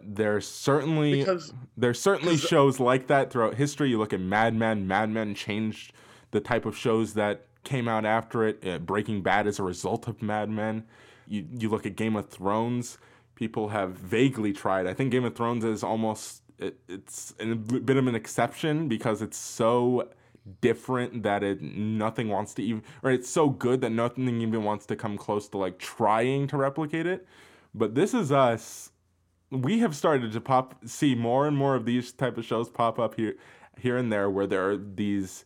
There's 0.00 0.46
certainly 0.46 1.20
Because 1.20 1.52
there's 1.76 2.00
certainly 2.00 2.36
shows 2.36 2.78
like 2.78 3.08
that 3.08 3.32
throughout 3.32 3.54
history. 3.54 3.90
You 3.90 3.98
look 3.98 4.12
at 4.12 4.20
Mad 4.20 4.54
Men. 4.54 4.86
Mad 4.86 5.10
Men 5.10 5.34
changed 5.34 5.92
the 6.32 6.40
type 6.40 6.66
of 6.66 6.76
shows 6.76 7.14
that 7.14 7.46
came 7.64 7.86
out 7.86 8.04
after 8.04 8.46
it. 8.46 8.66
Uh, 8.66 8.78
Breaking 8.78 9.22
Bad 9.22 9.46
is 9.46 9.58
a 9.58 9.62
result 9.62 10.08
of 10.08 10.20
Mad 10.20 10.50
Men. 10.50 10.84
You 11.28 11.46
you 11.58 11.68
look 11.68 11.86
at 11.86 11.96
Game 11.96 12.16
of 12.16 12.28
Thrones. 12.28 12.98
People 13.36 13.68
have 13.68 13.92
vaguely 13.92 14.52
tried. 14.52 14.86
I 14.86 14.94
think 14.94 15.12
Game 15.12 15.24
of 15.24 15.34
Thrones 15.34 15.64
is 15.64 15.82
almost 15.82 16.42
it, 16.58 16.78
it's 16.88 17.34
a 17.40 17.54
bit 17.54 17.96
of 17.96 18.06
an 18.06 18.14
exception 18.14 18.88
because 18.88 19.22
it's 19.22 19.38
so 19.38 20.08
different 20.60 21.22
that 21.22 21.44
it 21.44 21.62
nothing 21.62 22.28
wants 22.28 22.52
to 22.54 22.62
even 22.62 22.82
or 23.04 23.12
it's 23.12 23.30
so 23.30 23.48
good 23.48 23.80
that 23.80 23.90
nothing 23.90 24.40
even 24.40 24.64
wants 24.64 24.84
to 24.86 24.96
come 24.96 25.16
close 25.16 25.48
to 25.48 25.56
like 25.56 25.78
trying 25.78 26.46
to 26.48 26.56
replicate 26.56 27.06
it. 27.06 27.26
But 27.74 27.94
this 27.94 28.12
is 28.12 28.32
us 28.32 28.90
we 29.50 29.80
have 29.80 29.94
started 29.94 30.32
to 30.32 30.40
pop 30.40 30.76
see 30.86 31.14
more 31.14 31.46
and 31.46 31.56
more 31.56 31.74
of 31.74 31.84
these 31.84 32.12
type 32.12 32.38
of 32.38 32.44
shows 32.44 32.68
pop 32.68 32.98
up 32.98 33.14
here 33.16 33.36
here 33.78 33.96
and 33.96 34.12
there 34.12 34.30
where 34.30 34.46
there 34.46 34.70
are 34.70 34.76
these 34.76 35.44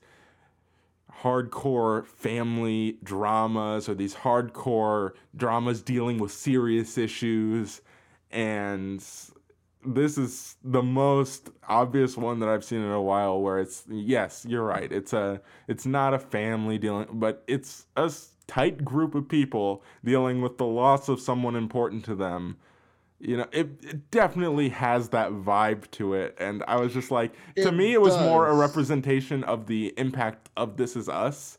hardcore 1.22 2.06
family 2.06 2.98
dramas 3.02 3.88
or 3.88 3.94
these 3.94 4.14
hardcore 4.14 5.12
dramas 5.36 5.82
dealing 5.82 6.18
with 6.18 6.32
serious 6.32 6.98
issues 6.98 7.80
and 8.30 9.04
this 9.84 10.18
is 10.18 10.56
the 10.64 10.82
most 10.82 11.50
obvious 11.68 12.16
one 12.16 12.40
that 12.40 12.48
I've 12.48 12.64
seen 12.64 12.80
in 12.80 12.90
a 12.90 13.00
while 13.00 13.40
where 13.40 13.58
it's 13.58 13.84
yes, 13.88 14.44
you're 14.48 14.64
right. 14.64 14.90
It's 14.90 15.12
a 15.12 15.40
it's 15.68 15.86
not 15.86 16.12
a 16.12 16.18
family 16.18 16.78
dealing 16.78 17.06
but 17.12 17.44
it's 17.46 17.86
a 17.96 18.12
tight 18.46 18.84
group 18.84 19.14
of 19.14 19.28
people 19.28 19.82
dealing 20.04 20.40
with 20.40 20.58
the 20.58 20.66
loss 20.66 21.08
of 21.08 21.20
someone 21.20 21.56
important 21.56 22.04
to 22.06 22.14
them 22.14 22.56
you 23.18 23.36
know 23.36 23.46
it, 23.52 23.68
it 23.82 24.10
definitely 24.10 24.68
has 24.68 25.08
that 25.08 25.30
vibe 25.30 25.90
to 25.90 26.14
it 26.14 26.36
and 26.38 26.62
i 26.68 26.76
was 26.76 26.92
just 26.92 27.10
like 27.10 27.32
to 27.56 27.72
me 27.72 27.92
it 27.92 28.00
was 28.00 28.14
more 28.18 28.48
a 28.48 28.54
representation 28.54 29.42
of 29.44 29.66
the 29.66 29.92
impact 29.96 30.50
of 30.56 30.76
this 30.76 30.96
is 30.96 31.08
us 31.08 31.58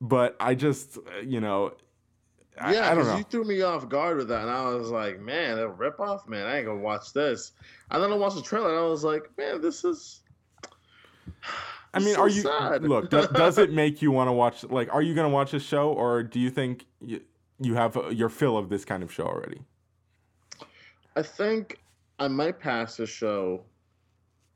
but 0.00 0.36
i 0.40 0.54
just 0.54 0.98
you 1.24 1.40
know 1.40 1.72
I, 2.60 2.72
yeah, 2.72 2.94
because 2.94 3.18
you 3.18 3.24
threw 3.24 3.42
me 3.42 3.62
off 3.62 3.88
guard 3.88 4.16
with 4.16 4.28
that, 4.28 4.42
and 4.42 4.50
I 4.50 4.68
was 4.68 4.88
like, 4.88 5.18
"Man, 5.18 5.58
a 5.58 5.68
ripoff, 5.68 6.28
man! 6.28 6.46
I 6.46 6.58
ain't 6.58 6.66
gonna 6.66 6.78
watch 6.78 7.12
this." 7.12 7.50
And 7.90 8.00
then 8.00 8.12
I 8.12 8.14
watched 8.14 8.36
the 8.36 8.42
trailer, 8.42 8.68
and 8.68 8.78
I 8.78 8.86
was 8.86 9.02
like, 9.02 9.28
"Man, 9.36 9.60
this 9.60 9.82
is." 9.82 10.20
i 11.94 11.98
mean 12.00 12.14
so 12.14 12.20
are 12.20 12.28
you 12.28 12.42
sad. 12.42 12.82
look 12.82 13.08
do, 13.08 13.26
does 13.28 13.56
it 13.56 13.72
make 13.72 14.02
you 14.02 14.10
want 14.10 14.28
to 14.28 14.32
watch 14.32 14.64
like 14.64 14.92
are 14.92 15.00
you 15.00 15.14
going 15.14 15.26
to 15.28 15.32
watch 15.32 15.52
this 15.52 15.62
show 15.62 15.90
or 15.92 16.22
do 16.22 16.38
you 16.38 16.50
think 16.50 16.86
you, 17.00 17.20
you 17.60 17.74
have 17.74 17.96
uh, 17.96 18.08
your 18.08 18.28
fill 18.28 18.58
of 18.58 18.68
this 18.68 18.84
kind 18.84 19.02
of 19.02 19.12
show 19.12 19.24
already 19.24 19.62
I 21.16 21.22
think 21.22 21.78
I 22.18 22.28
might 22.28 22.58
pass 22.58 22.96
the 22.96 23.06
show. 23.06 23.64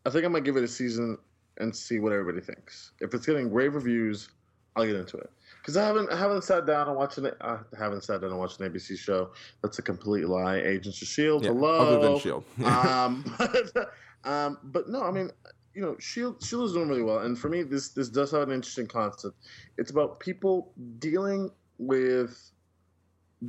I 0.07 0.11
think 0.11 0.25
I 0.25 0.29
might 0.29 0.45
give 0.45 0.57
it 0.57 0.65
a 0.65 0.69
season 0.69 1.19
and 1.59 1.75
see 1.75 1.99
what 1.99 2.13
everybody 2.13 2.45
thinks. 2.45 2.93
If 3.01 3.15
it's 3.15 3.27
getting 3.27 3.53
rave 3.53 3.75
reviews, 3.75 4.29
I'll 4.77 4.87
get 4.87 4.97
into 4.97 5.17
it. 5.17 5.31
Because 5.61 5.77
I 5.77 5.85
haven't 5.85 6.11
I 6.11 6.19
haven't 6.19 6.45
sat 6.45 6.67
down 6.67 6.89
and 6.89 6.97
watched 6.97 7.19
an 7.19 7.31
I 7.41 7.59
haven't 7.79 8.05
sat 8.05 8.21
down 8.21 8.31
and 8.31 8.39
watched 8.39 8.61
an 8.61 8.71
ABC 8.73 8.97
show. 8.99 9.31
That's 9.63 9.79
a 9.79 9.83
complete 9.83 10.29
lie. 10.29 10.59
Agents 10.59 11.03
of 11.03 11.09
Shield. 11.09 11.45
Yeah, 11.45 11.51
Hello. 11.51 11.79
other 11.79 12.01
than 12.01 12.19
shield 12.19 12.45
um, 12.65 13.25
but, 13.37 13.93
um, 14.25 14.59
but 14.65 14.89
no, 14.89 15.03
I 15.03 15.11
mean, 15.11 15.31
you 15.75 15.83
know, 15.83 15.97
Shield 15.99 16.43
Shield 16.43 16.67
is 16.67 16.73
doing 16.73 16.89
really 16.89 17.03
well, 17.03 17.21
and 17.21 17.39
for 17.39 17.49
me, 17.49 17.63
this 17.63 17.91
this 17.91 18.09
does 18.09 18.31
have 18.31 18.43
an 18.43 18.53
interesting 18.53 18.87
concept. 18.87 19.37
It's 19.77 19.91
about 19.91 20.21
people 20.21 20.73
dealing 20.99 21.51
with 21.79 22.51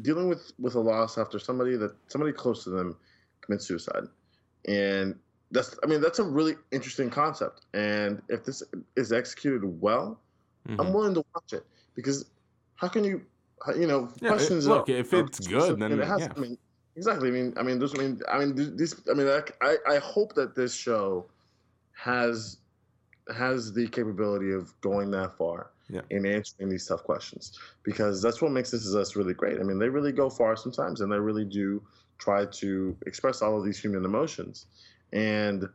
dealing 0.02 0.28
with 0.30 0.52
with 0.60 0.76
a 0.76 0.80
loss 0.80 1.18
after 1.18 1.40
somebody 1.40 1.76
that 1.78 1.92
somebody 2.08 2.32
close 2.32 2.64
to 2.64 2.70
them 2.70 2.96
commits 3.42 3.66
suicide, 3.68 4.04
and 4.68 5.16
that's 5.52 5.78
I 5.84 5.88
mean 5.88 6.02
that's 6.02 6.20
a 6.20 6.24
really 6.24 6.56
interesting 6.72 7.10
concept. 7.10 7.66
And 7.74 8.22
if 8.30 8.44
this 8.44 8.62
is 8.96 9.12
executed 9.12 9.64
well, 9.82 10.20
Mhm. 10.68 10.76
I'm 10.80 10.94
willing 10.94 11.14
to 11.16 11.24
watch 11.34 11.54
it 11.54 11.66
because 11.96 12.26
how 12.76 12.88
can 12.88 13.04
you, 13.04 13.22
you 13.76 13.88
know, 13.88 14.10
Yeah, 14.22 14.30
it- 14.30 14.32
questions. 14.34 14.68
look, 14.68 14.88
are- 14.90 14.92
if 14.94 15.12
are 15.14 15.20
it's 15.26 15.48
good, 15.48 15.80
then, 15.80 15.92
it 15.92 16.00
has. 16.06 16.22
yeah. 16.22 16.34
I 16.36 16.40
mean, 16.40 16.58
exactly. 16.96 17.30
I 17.30 17.32
mean, 17.32 17.54
I 17.58 17.64
mean, 17.64 17.80
this. 17.80 17.94
I 17.96 17.98
mean, 17.98 18.22
I 18.28 18.40
mean, 18.40 18.56
th- 18.56 18.74
this. 18.76 19.02
I 19.10 19.14
mean, 19.14 19.28
I 19.28 19.78
I 19.88 19.98
hope 19.98 20.34
that 20.36 20.54
this 20.56 20.74
show 20.74 21.26
has 21.94 22.58
has 23.34 23.74
the 23.74 23.88
capability 23.88 24.52
of 24.52 24.80
going 24.82 25.12
that 25.12 25.38
far 25.38 25.72
Yeah. 25.90 26.02
in 26.10 26.26
answering 26.26 26.70
these 26.70 26.86
tough 26.86 27.04
questions 27.04 27.58
because 27.84 28.22
that's 28.22 28.42
what 28.42 28.52
makes 28.52 28.72
this 28.72 28.86
is 28.86 28.96
us 28.96 29.16
really 29.16 29.34
great. 29.34 29.60
I 29.60 29.64
mean, 29.64 29.80
they 29.80 29.90
really 29.90 30.12
go 30.12 30.30
far 30.30 30.56
sometimes, 30.56 31.02
and 31.02 31.12
they 31.12 31.20
really 31.20 31.46
do 31.46 31.82
try 32.20 32.46
to 32.46 32.98
express 33.06 33.42
all 33.42 33.58
of 33.58 33.66
these 33.66 33.80
human 33.80 34.06
emotions. 34.06 34.68
And 35.14 35.68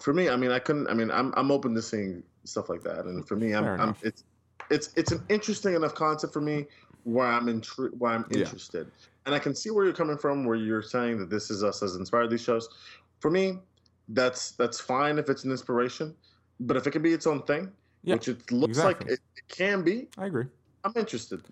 for 0.00 0.12
me, 0.12 0.28
I 0.28 0.36
mean, 0.36 0.50
I 0.50 0.58
couldn't. 0.58 0.88
I 0.88 0.94
mean, 0.94 1.10
I'm 1.10 1.32
I'm 1.36 1.50
open 1.50 1.74
to 1.74 1.82
seeing 1.82 2.22
stuff 2.44 2.68
like 2.68 2.82
that, 2.82 3.06
and 3.06 3.26
for 3.26 3.36
me, 3.36 3.54
I'm, 3.54 3.64
I'm 3.80 3.96
it's 4.02 4.24
it's 4.70 4.90
it's 4.96 5.12
an 5.12 5.24
interesting 5.28 5.74
enough 5.74 5.94
concept 5.94 6.32
for 6.32 6.40
me 6.40 6.66
where 7.04 7.26
I'm 7.26 7.46
intri- 7.46 7.96
where 7.96 8.12
I'm 8.12 8.26
Yeah. 8.30 8.38
interested, 8.40 8.90
and 9.24 9.34
I 9.34 9.38
can 9.38 9.54
see 9.54 9.70
where 9.70 9.84
you're 9.84 9.94
coming 9.94 10.18
from, 10.18 10.44
where 10.44 10.56
you're 10.56 10.82
saying 10.82 11.18
that 11.20 11.30
this 11.30 11.50
is 11.50 11.62
us 11.64 11.80
has 11.80 11.94
inspired 11.96 12.30
these 12.30 12.42
shows. 12.42 12.68
For 13.20 13.30
me, 13.30 13.58
that's 14.08 14.52
that's 14.52 14.80
fine 14.80 15.18
if 15.18 15.28
it's 15.28 15.44
an 15.44 15.50
inspiration, 15.50 16.14
but 16.60 16.76
if 16.76 16.86
it 16.86 16.90
can 16.92 17.02
be 17.02 17.12
its 17.12 17.26
own 17.26 17.42
thing, 17.42 17.70
Yeah, 18.02 18.14
which 18.14 18.28
it 18.28 18.50
looks 18.50 18.78
like 18.78 19.02
it, 19.02 19.20
it 19.36 19.48
can 19.48 19.82
be, 19.82 20.08
i 20.18 20.26
agree 20.26 20.46
I'm 20.84 20.92
interested. 20.96 21.42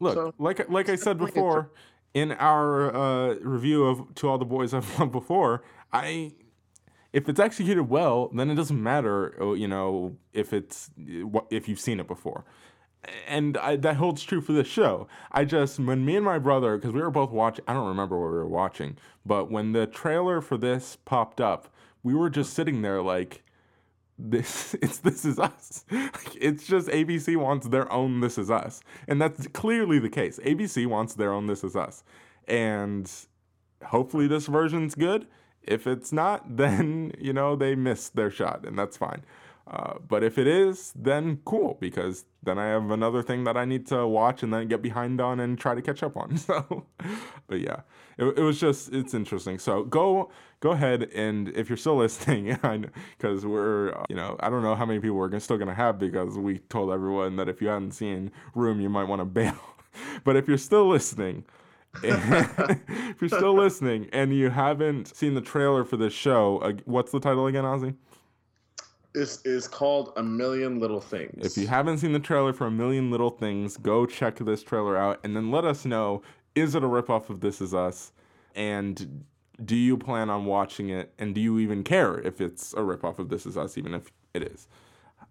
Look, 0.00 0.14
So, 0.14 0.34
like 0.38 0.68
like 0.70 0.88
I 0.88 0.96
said 0.96 1.18
before, 1.18 1.70
in 2.14 2.32
our 2.32 2.94
uh, 2.94 3.34
review 3.36 3.84
of 3.84 4.14
To 4.16 4.28
All 4.28 4.38
the 4.38 4.44
Boys 4.44 4.74
I've 4.74 4.88
Loved 4.98 5.12
Before, 5.12 5.62
I 5.92 6.32
if 7.12 7.28
it's 7.28 7.40
executed 7.40 7.84
well, 7.84 8.30
then 8.34 8.50
it 8.50 8.54
doesn't 8.54 8.82
matter, 8.82 9.40
uh, 9.40 9.52
you 9.52 9.68
know, 9.68 10.16
if 10.32 10.52
it's 10.52 10.90
if 11.50 11.68
you've 11.68 11.80
seen 11.80 12.00
it 12.00 12.06
before. 12.06 12.44
And 13.26 13.56
I, 13.56 13.76
that 13.76 13.96
holds 13.96 14.22
true 14.22 14.40
for 14.40 14.52
this 14.52 14.68
show. 14.68 15.08
I 15.32 15.44
just 15.44 15.78
when 15.78 16.04
me 16.04 16.16
and 16.16 16.24
my 16.24 16.38
brother, 16.38 16.76
because 16.76 16.92
we 16.92 17.00
were 17.00 17.10
both 17.10 17.30
watching, 17.30 17.64
I 17.68 17.74
don't 17.74 17.88
remember 17.88 18.18
what 18.18 18.28
we 18.28 18.36
were 18.36 18.46
watching, 18.46 18.96
but 19.26 19.50
when 19.50 19.72
the 19.72 19.86
trailer 19.86 20.40
for 20.40 20.56
this 20.56 20.96
popped 21.04 21.40
up, 21.40 21.68
we 22.02 22.14
were 22.14 22.30
just 22.30 22.54
sitting 22.54 22.82
there 22.82 23.02
like, 23.02 23.42
this 24.18 24.74
it's 24.82 24.98
this 24.98 25.24
is 25.24 25.38
us. 25.38 25.84
Like, 25.90 26.36
it's 26.40 26.66
just 26.66 26.88
abc 26.88 27.36
wants 27.36 27.68
their 27.68 27.90
own 27.92 28.20
this 28.20 28.38
is 28.38 28.50
us. 28.50 28.80
And 29.08 29.20
that's 29.20 29.46
clearly 29.48 29.98
the 29.98 30.10
case. 30.10 30.38
Abc 30.44 30.86
wants 30.86 31.14
their 31.14 31.32
own 31.32 31.46
this 31.46 31.64
is 31.64 31.76
us. 31.76 32.04
And 32.46 33.10
hopefully 33.84 34.26
this 34.26 34.46
version's 34.46 34.94
good. 34.94 35.26
If 35.62 35.86
it's 35.86 36.12
not 36.12 36.56
then 36.56 37.12
you 37.18 37.32
know 37.32 37.56
they 37.56 37.74
missed 37.74 38.16
their 38.16 38.30
shot 38.30 38.64
and 38.66 38.78
that's 38.78 38.96
fine 38.96 39.24
uh, 39.66 39.94
but 40.06 40.22
if 40.22 40.38
it 40.38 40.46
is 40.46 40.92
then 40.96 41.38
cool 41.44 41.76
because 41.80 42.24
then 42.42 42.58
i 42.58 42.66
have 42.66 42.90
another 42.90 43.22
thing 43.22 43.44
that 43.44 43.56
i 43.56 43.64
need 43.64 43.86
to 43.86 44.06
watch 44.06 44.42
and 44.42 44.52
then 44.52 44.68
get 44.68 44.82
behind 44.82 45.20
on 45.20 45.40
and 45.40 45.58
try 45.58 45.74
to 45.74 45.82
catch 45.82 46.02
up 46.02 46.16
on 46.16 46.36
so. 46.36 46.86
But 47.46 47.60
yeah 47.60 47.80
it, 48.18 48.38
it 48.38 48.42
was 48.42 48.60
just 48.60 48.92
it's 48.92 49.14
interesting. 49.14 49.58
So 49.58 49.84
go 49.84 50.30
go 50.60 50.70
ahead 50.70 51.04
and 51.14 51.48
if 51.50 51.68
you're 51.68 51.76
still 51.76 51.96
listening 52.06 52.56
because 53.18 53.44
we're 53.44 53.92
uh, 53.92 54.04
you 54.08 54.16
know 54.16 54.36
i 54.40 54.48
don't 54.48 54.62
know 54.62 54.76
how 54.76 54.86
many 54.86 55.00
people 55.00 55.16
we're 55.16 55.38
still 55.40 55.58
gonna 55.58 55.74
have 55.74 55.98
because 55.98 56.38
we 56.38 56.58
told 56.58 56.92
everyone 56.92 57.36
that 57.36 57.48
if 57.48 57.60
you 57.60 57.68
hadn't 57.68 57.92
seen 57.92 58.30
room 58.54 58.80
you 58.80 58.88
might 58.88 59.04
want 59.04 59.20
to 59.20 59.24
bail. 59.42 59.56
But 60.24 60.36
if 60.36 60.48
you're 60.48 60.58
still 60.58 60.88
listening 60.88 61.44
if 62.02 63.20
you're 63.20 63.28
still 63.28 63.54
listening 63.54 64.08
and 64.14 64.34
you 64.34 64.48
haven't 64.48 65.14
seen 65.14 65.34
the 65.34 65.42
trailer 65.42 65.84
for 65.84 65.98
this 65.98 66.14
show 66.14 66.72
what's 66.86 67.12
the 67.12 67.20
title 67.20 67.46
again 67.46 67.64
ozzy 67.64 67.94
This 69.14 69.42
is 69.44 69.68
called 69.68 70.12
A 70.16 70.22
Million 70.22 70.78
Little 70.78 71.00
Things. 71.00 71.44
if 71.44 71.56
you 71.56 71.66
haven't 71.68 71.98
seen 71.98 72.12
the 72.12 72.20
trailer 72.20 72.52
for 72.52 72.66
a 72.66 72.70
million 72.70 73.10
little 73.10 73.30
things 73.30 73.76
go 73.76 74.06
check 74.06 74.36
this 74.36 74.62
trailer 74.62 74.96
out 74.96 75.20
and 75.22 75.36
then 75.36 75.50
let 75.50 75.64
us 75.64 75.84
know 75.84 76.22
is 76.54 76.74
it 76.74 76.82
a 76.82 76.86
ripoff 76.86 77.28
of 77.30 77.40
this 77.40 77.60
is 77.60 77.74
us 77.74 78.12
and 78.54 79.24
do 79.64 79.76
you 79.76 79.96
plan 79.96 80.30
on 80.30 80.44
watching 80.46 80.88
it, 80.88 81.12
and 81.18 81.34
do 81.34 81.40
you 81.40 81.58
even 81.58 81.84
care 81.84 82.18
if 82.20 82.40
it's 82.40 82.72
a 82.74 82.78
ripoff 82.78 83.18
of 83.18 83.28
This 83.28 83.46
Is 83.46 83.56
Us, 83.56 83.78
even 83.78 83.94
if 83.94 84.10
it 84.34 84.42
is? 84.42 84.68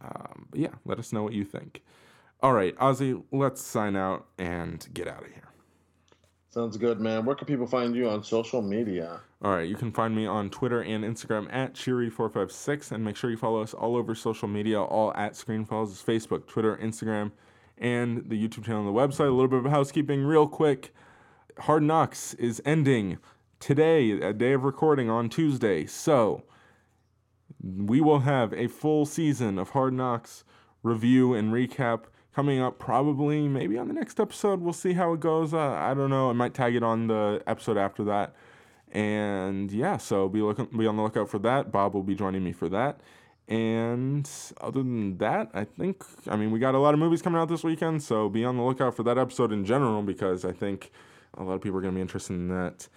Um, 0.02 0.48
yeah, 0.54 0.70
let 0.86 1.00
us 1.00 1.12
know 1.12 1.24
what 1.24 1.34
you 1.34 1.44
think. 1.44 1.84
All 2.42 2.54
right, 2.54 2.76
Ozzy, 2.78 3.22
let's 3.32 3.62
sign 3.62 3.96
out 3.96 4.26
and 4.38 4.88
get 4.94 5.08
out 5.08 5.24
of 5.24 5.32
here. 5.32 5.51
Sounds 6.54 6.76
good, 6.76 7.00
man. 7.00 7.24
Where 7.24 7.36
can 7.36 7.48
people 7.48 7.66
find 7.66 7.96
you 7.96 8.10
on 8.10 8.26
social 8.26 8.62
media? 8.62 9.22
All 9.42 9.52
right, 9.52 9.70
you 9.70 9.76
can 9.76 9.90
find 9.90 10.14
me 10.14 10.26
on 10.26 10.50
Twitter 10.50 10.82
and 10.82 11.06
Instagram 11.06 11.48
at 11.50 11.74
Cheery456, 11.74 12.92
and 12.92 13.06
make 13.06 13.16
sure 13.16 13.32
you 13.32 13.38
follow 13.38 13.62
us 13.62 13.74
all 13.74 13.96
over 13.96 14.14
social 14.14 14.50
media, 14.50 14.82
all 14.82 15.14
at 15.16 15.32
Screenfellas, 15.32 15.92
is 15.92 16.04
Facebook, 16.06 16.48
Twitter, 16.48 16.78
Instagram, 16.84 17.32
and 17.78 18.30
the 18.30 18.36
YouTube 18.36 18.66
channel 18.66 18.86
and 18.86 18.90
the 18.90 19.00
website. 19.00 19.30
A 19.30 19.32
little 19.32 19.48
bit 19.48 19.66
of 19.66 19.72
housekeeping, 19.72 20.26
real 20.26 20.46
quick. 20.46 20.94
Hard 21.60 21.84
Knocks 21.84 22.34
is 22.34 22.62
ending 22.66 23.18
today, 23.62 24.12
a 24.12 24.34
day 24.34 24.52
of 24.52 24.66
recording 24.66 25.10
on 25.10 25.30
Tuesday. 25.30 25.86
So 25.86 26.44
we 27.64 28.02
will 28.02 28.20
have 28.20 28.52
a 28.52 28.68
full 28.68 29.06
season 29.06 29.58
of 29.58 29.70
Hard 29.70 29.94
Knocks 29.94 30.44
review 30.84 31.34
and 31.34 31.54
recap 31.54 32.08
coming 32.36 32.62
up 32.62 32.80
probably 32.80 33.48
maybe 33.48 33.78
on 33.78 33.88
the 33.88 33.94
next 33.94 34.20
episode. 34.20 34.62
We'll 34.62 34.74
see 34.74 34.94
how 34.94 35.14
it 35.14 35.20
goes. 35.20 35.54
Uh, 35.54 35.60
I 35.60 35.94
don't 35.94 36.10
know. 36.10 36.30
I 36.30 36.34
might 36.34 36.54
tag 36.54 36.76
it 36.76 36.84
on 36.84 37.08
the 37.08 37.42
episode 37.48 37.78
after 37.78 38.04
that. 38.06 38.36
And 38.92 39.72
yeah, 39.72 39.98
so 39.98 40.28
be 40.28 40.42
looking 40.42 40.66
be 40.78 40.88
on 40.88 40.98
the 40.98 41.04
lookout 41.04 41.30
for 41.30 41.40
that. 41.40 41.72
Bob 41.72 41.94
will 41.94 42.04
be 42.04 42.16
joining 42.16 42.44
me 42.44 42.52
for 42.52 42.70
that. 42.70 43.00
And 43.48 44.30
other 44.62 44.80
than 44.80 45.18
that, 45.18 45.50
I 45.54 45.64
think 45.64 46.06
I 46.28 46.36
mean 46.36 46.52
we 46.52 46.60
got 46.60 46.76
a 46.76 46.80
lot 46.80 46.94
of 46.94 47.00
movies 47.00 47.22
coming 47.22 47.40
out 47.40 47.50
this 47.50 47.64
weekend, 47.64 48.04
so 48.04 48.30
be 48.30 48.44
on 48.44 48.58
the 48.58 48.64
lookout 48.64 48.96
for 48.96 49.04
that 49.04 49.18
episode 49.18 49.52
in 49.52 49.66
general 49.66 50.02
because 50.02 50.46
I 50.46 50.52
think 50.52 50.92
a 51.38 51.44
lot 51.44 51.54
of 51.54 51.62
people 51.62 51.78
are 51.78 51.82
going 51.82 51.94
to 51.94 51.98
be 51.98 52.02
interested 52.02 52.34
in 52.34 52.50
that. 52.50 52.88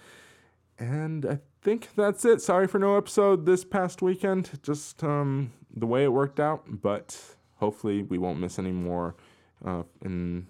And 0.77 1.25
I 1.25 1.39
think 1.61 1.89
that's 1.95 2.25
it. 2.25 2.41
Sorry 2.41 2.67
for 2.67 2.79
no 2.79 2.97
episode 2.97 3.45
this 3.45 3.63
past 3.63 4.01
weekend. 4.01 4.59
Just 4.61 5.03
um, 5.03 5.53
the 5.73 5.85
way 5.85 6.03
it 6.03 6.11
worked 6.11 6.39
out, 6.39 6.63
but 6.67 7.17
hopefully 7.55 8.03
we 8.03 8.17
won't 8.17 8.39
miss 8.39 8.59
any 8.59 8.71
more 8.71 9.15
uh, 9.63 9.83
in 10.03 10.47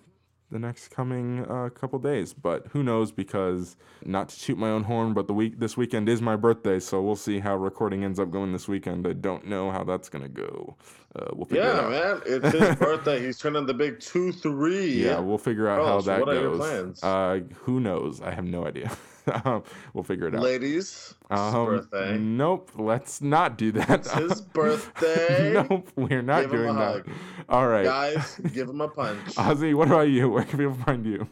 the 0.52 0.60
next 0.60 0.90
coming 0.90 1.44
uh, 1.50 1.70
couple 1.70 1.98
days. 2.00 2.34
But 2.34 2.68
who 2.68 2.84
knows? 2.84 3.12
Because 3.12 3.76
not 4.06 4.30
to 4.30 4.40
shoot 4.40 4.58
my 4.58 4.70
own 4.70 4.84
horn, 4.84 5.14
but 5.14 5.28
the 5.28 5.34
week 5.34 5.60
this 5.60 5.76
weekend 5.76 6.08
is 6.08 6.22
my 6.22 6.36
birthday, 6.36 6.80
so 6.80 7.02
we'll 7.02 7.16
see 7.16 7.40
how 7.40 7.56
recording 7.56 8.04
ends 8.04 8.20
up 8.20 8.30
going 8.32 8.54
this 8.54 8.68
weekend. 8.68 9.08
I 9.08 9.14
don't 9.14 9.48
know 9.48 9.72
how 9.72 9.84
that's 9.84 10.08
gonna 10.08 10.30
go. 10.30 10.78
Uh, 11.16 11.28
we'll 11.34 11.46
figure 11.46 11.64
it 11.64 11.66
Yeah, 11.68 11.80
out. 11.82 11.90
man. 11.90 12.22
It's 12.26 12.52
his 12.52 12.76
birthday. 12.80 13.26
He's 13.26 13.38
turning 13.40 13.66
the 13.66 13.74
big 13.74 14.00
two 14.00 14.32
three. 14.32 15.04
Yeah, 15.04 15.20
we'll 15.20 15.38
figure 15.40 15.68
out 15.68 15.80
Oh, 15.80 15.86
how 15.86 16.00
so 16.02 16.06
that 16.12 16.20
what 16.22 16.30
are 16.30 16.40
your 16.40 16.52
goes. 16.52 16.60
plans? 16.60 17.04
Uh, 17.04 17.40
who 17.64 17.80
knows? 17.80 18.22
I 18.22 18.32
have 18.32 18.46
no 18.46 18.66
idea. 18.68 18.96
Um, 19.46 19.64
we'll 19.94 20.04
figure 20.04 20.28
it 20.28 20.36
out. 20.36 20.42
Ladies, 20.42 21.14
Um, 21.30 21.66
birthday. 21.66 22.18
Nope, 22.18 22.72
let's 22.76 23.22
not 23.22 23.58
do 23.58 23.72
that. 23.74 23.90
It's 23.90 24.12
his 24.14 24.42
birthday. 24.54 25.52
nope, 25.70 25.90
we're 25.96 26.22
not 26.22 26.42
Give 26.44 26.52
doing 26.52 26.76
that. 26.76 27.06
hug. 27.06 27.10
All 27.50 27.68
right. 27.68 27.86
Guys, 27.86 28.40
give 28.54 28.70
him 28.70 28.82
a 28.82 28.88
punch. 28.88 29.36
Ozzy, 29.36 29.74
what 29.74 29.88
about 29.88 30.10
you? 30.10 30.30
Where 30.30 30.44
can 30.44 30.60
people 30.60 30.74
find 30.86 31.06
you? 31.06 31.28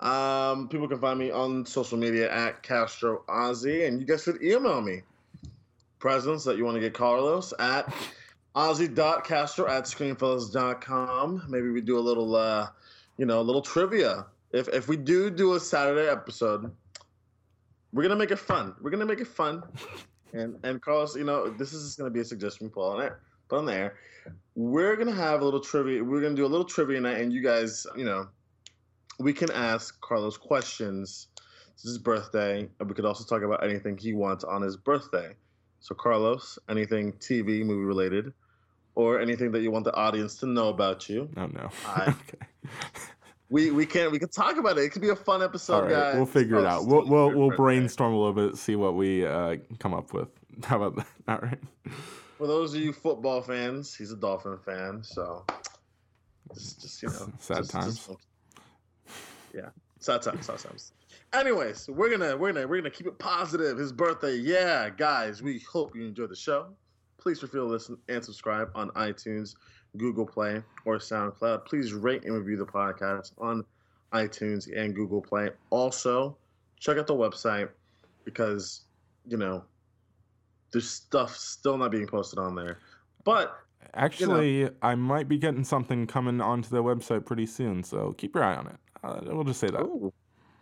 Um, 0.00 0.68
people 0.68 0.88
can 0.88 0.98
find 0.98 1.18
me 1.18 1.30
on 1.30 1.64
social 1.64 1.96
media 1.96 2.30
at 2.32 2.62
Castro 2.62 3.22
Ozzy, 3.28 3.86
and 3.86 4.00
you 4.00 4.06
guys 4.06 4.24
should 4.24 4.42
email 4.42 4.80
me 4.80 5.02
presents 6.00 6.42
that 6.44 6.56
you 6.56 6.64
want 6.64 6.74
to 6.74 6.80
get 6.80 6.92
Carlos 6.94 7.54
at 7.60 7.94
ozzy.castro 8.56 9.68
at 9.68 9.84
screenfellas.com. 9.84 11.44
Maybe 11.48 11.70
we 11.70 11.80
do 11.80 11.98
a 11.98 12.00
little, 12.00 12.34
uh, 12.34 12.68
you 13.16 13.26
know, 13.26 13.40
a 13.40 13.42
little 13.42 13.62
trivia. 13.62 14.26
If 14.52 14.68
if 14.68 14.88
we 14.88 14.96
do 14.96 15.30
do 15.30 15.54
a 15.54 15.60
Saturday 15.60 16.08
episode, 16.08 16.70
we're 17.92 18.02
gonna 18.02 18.16
make 18.16 18.30
it 18.30 18.38
fun. 18.38 18.74
We're 18.80 18.90
gonna 18.90 19.06
make 19.06 19.20
it 19.20 19.28
fun. 19.28 19.62
And 20.34 20.56
and 20.64 20.80
Carlos, 20.80 21.14
you 21.14 21.24
know, 21.24 21.50
this 21.50 21.74
is 21.74 21.94
gonna 21.94 22.08
be 22.08 22.20
a 22.20 22.24
suggestion 22.24 22.66
we 22.66 22.70
put 22.70 22.92
on 22.92 22.98
there. 22.98 23.20
Put 23.50 23.58
on 23.58 23.66
there. 23.66 23.96
We're 24.54 24.96
gonna 24.96 25.12
have 25.12 25.42
a 25.42 25.44
little 25.44 25.60
trivia. 25.60 26.02
We're 26.02 26.22
gonna 26.22 26.34
do 26.34 26.46
a 26.46 26.48
little 26.48 26.64
trivia 26.64 26.98
night, 27.02 27.20
and 27.20 27.30
you 27.30 27.42
guys, 27.42 27.86
you 27.94 28.06
know, 28.06 28.28
we 29.18 29.34
can 29.34 29.50
ask 29.52 30.00
Carlos 30.00 30.38
questions. 30.38 31.28
It's 31.74 31.82
his 31.82 31.98
birthday, 31.98 32.66
and 32.80 32.88
we 32.88 32.94
could 32.94 33.04
also 33.04 33.24
talk 33.24 33.42
about 33.42 33.62
anything 33.62 33.98
he 33.98 34.14
wants 34.14 34.42
on 34.42 34.62
his 34.62 34.74
birthday. 34.74 35.34
So, 35.80 35.94
Carlos, 35.94 36.58
anything 36.70 37.12
TV, 37.14 37.62
movie 37.62 37.84
related, 37.84 38.32
or 38.94 39.20
anything 39.20 39.52
that 39.52 39.60
you 39.60 39.70
want 39.70 39.84
the 39.84 39.94
audience 39.94 40.36
to 40.36 40.46
know 40.46 40.68
about 40.70 41.10
you, 41.10 41.28
Oh 41.36 41.44
no. 41.48 41.68
Hi. 41.84 42.06
okay. 42.08 42.46
We 43.52 43.70
we 43.70 43.84
can 43.86 44.10
we 44.10 44.18
can 44.18 44.28
talk 44.30 44.56
about 44.56 44.78
it. 44.78 44.84
It 44.84 44.90
could 44.90 45.02
be 45.02 45.10
a 45.10 45.16
fun 45.16 45.42
episode, 45.42 45.74
All 45.74 45.82
right, 45.82 45.90
guys. 45.90 46.14
we'll 46.16 46.26
figure 46.26 46.56
it 46.58 46.64
Oh, 46.64 46.68
out. 46.68 46.86
We'll 46.86 47.06
we'll 47.06 47.30
we'll 47.30 47.56
brainstorm 47.56 48.14
a 48.14 48.16
little 48.16 48.32
bit, 48.48 48.56
see 48.56 48.76
what 48.76 48.94
we 48.94 49.26
uh, 49.26 49.56
come 49.78 49.94
up 49.94 50.12
with. 50.12 50.28
How 50.64 50.82
about 50.82 50.96
that? 50.96 51.06
All 51.28 51.38
right. 51.48 51.58
For 52.38 52.46
those 52.46 52.74
of 52.74 52.80
you 52.80 52.92
football 52.92 53.40
fans, 53.42 53.94
he's 53.94 54.10
a 54.10 54.16
Dolphin 54.16 54.58
fan, 54.64 55.02
so 55.04 55.44
just, 56.54 56.80
just 56.80 57.02
you 57.02 57.08
know, 57.10 57.32
Sad 57.38 57.56
just- 57.58 57.70
times. 57.70 58.06
just- 58.06 58.10
yeah, 59.54 59.68
sad 59.98 60.22
times, 60.22 60.46
sad 60.46 60.58
times. 60.58 60.92
Anyways, 61.34 61.88
we're 61.88 62.10
gonna 62.10 62.36
we're 62.36 62.52
gonna 62.52 62.66
we're 62.66 62.78
gonna 62.78 62.90
keep 62.90 63.06
it 63.06 63.18
positive. 63.18 63.78
His 63.78 63.92
birthday, 63.92 64.34
yeah, 64.36 64.88
guys. 64.90 65.42
We 65.42 65.60
hope 65.70 65.94
you 65.94 66.04
enjoyed 66.06 66.30
the 66.30 66.36
show. 66.36 66.68
Please 67.18 67.38
feel 67.40 67.48
free 67.48 67.60
to 67.60 67.64
listen 67.66 67.96
and 68.08 68.24
subscribe 68.24 68.70
on 68.74 68.90
iTunes, 68.90 69.54
Google 69.96 70.26
Play, 70.26 70.62
or 70.84 70.98
SoundCloud. 70.98 71.64
Please 71.66 71.92
rate 71.92 72.24
and 72.24 72.34
review 72.34 72.56
the 72.56 72.66
podcast 72.66 73.32
on 73.38 73.64
iTunes 74.12 74.68
and 74.74 74.94
Google 74.94 75.20
Play. 75.20 75.50
Also, 75.70 76.36
check 76.78 76.98
out 76.98 77.06
the 77.06 77.14
website 77.14 77.68
because 78.24 78.82
you 79.26 79.36
know 79.36 79.64
there's 80.72 80.88
stuff 80.88 81.36
still 81.36 81.76
not 81.76 81.90
being 81.90 82.06
posted 82.06 82.38
on 82.38 82.54
there. 82.54 82.78
But 83.24 83.56
Actually, 83.94 84.70
I 84.80 84.94
might 84.94 85.28
be 85.28 85.38
getting 85.38 85.64
something 85.64 86.06
coming 86.06 86.40
onto 86.40 86.70
the 86.70 86.82
website 86.82 87.26
pretty 87.26 87.46
soon, 87.46 87.82
so 87.82 88.14
keep 88.16 88.34
your 88.34 88.44
eye 88.44 88.56
on 88.56 88.66
it. 88.68 88.76
Uh, 89.04 89.20
we'll 89.24 89.44
just 89.44 89.60
say 89.60 89.66
that. 89.66 89.82
ooh, 89.82 90.12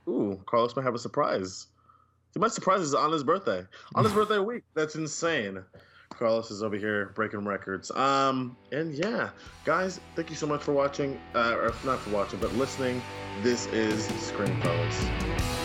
ooh, 0.08 0.40
Carlos 0.46 0.74
might 0.74 0.84
have 0.84 0.94
a 0.94 0.98
surprise. 0.98 1.68
He 2.32 2.40
might 2.40 2.52
surprise 2.52 2.80
us 2.80 2.94
on 2.94 3.12
his 3.12 3.22
birthday. 3.22 3.64
On 3.94 4.04
his 4.04 4.12
birthday 4.14 4.38
week. 4.38 4.62
That's 4.74 4.94
insane. 4.94 5.62
Carlos 6.20 6.50
is 6.50 6.62
over 6.62 6.76
here 6.76 7.06
breaking 7.14 7.46
records. 7.46 7.90
Um, 7.92 8.56
and 8.72 8.94
yeah, 8.94 9.30
guys, 9.64 10.00
thank 10.14 10.28
you 10.28 10.36
so 10.36 10.46
much 10.46 10.62
for 10.62 10.72
watching. 10.72 11.18
Uh, 11.34 11.56
or 11.56 11.74
not 11.84 11.98
for 11.98 12.10
watching, 12.10 12.38
but 12.38 12.54
listening. 12.54 13.02
This 13.42 13.66
is 13.68 14.04
Screen 14.22 14.60
Fellas. 14.60 15.59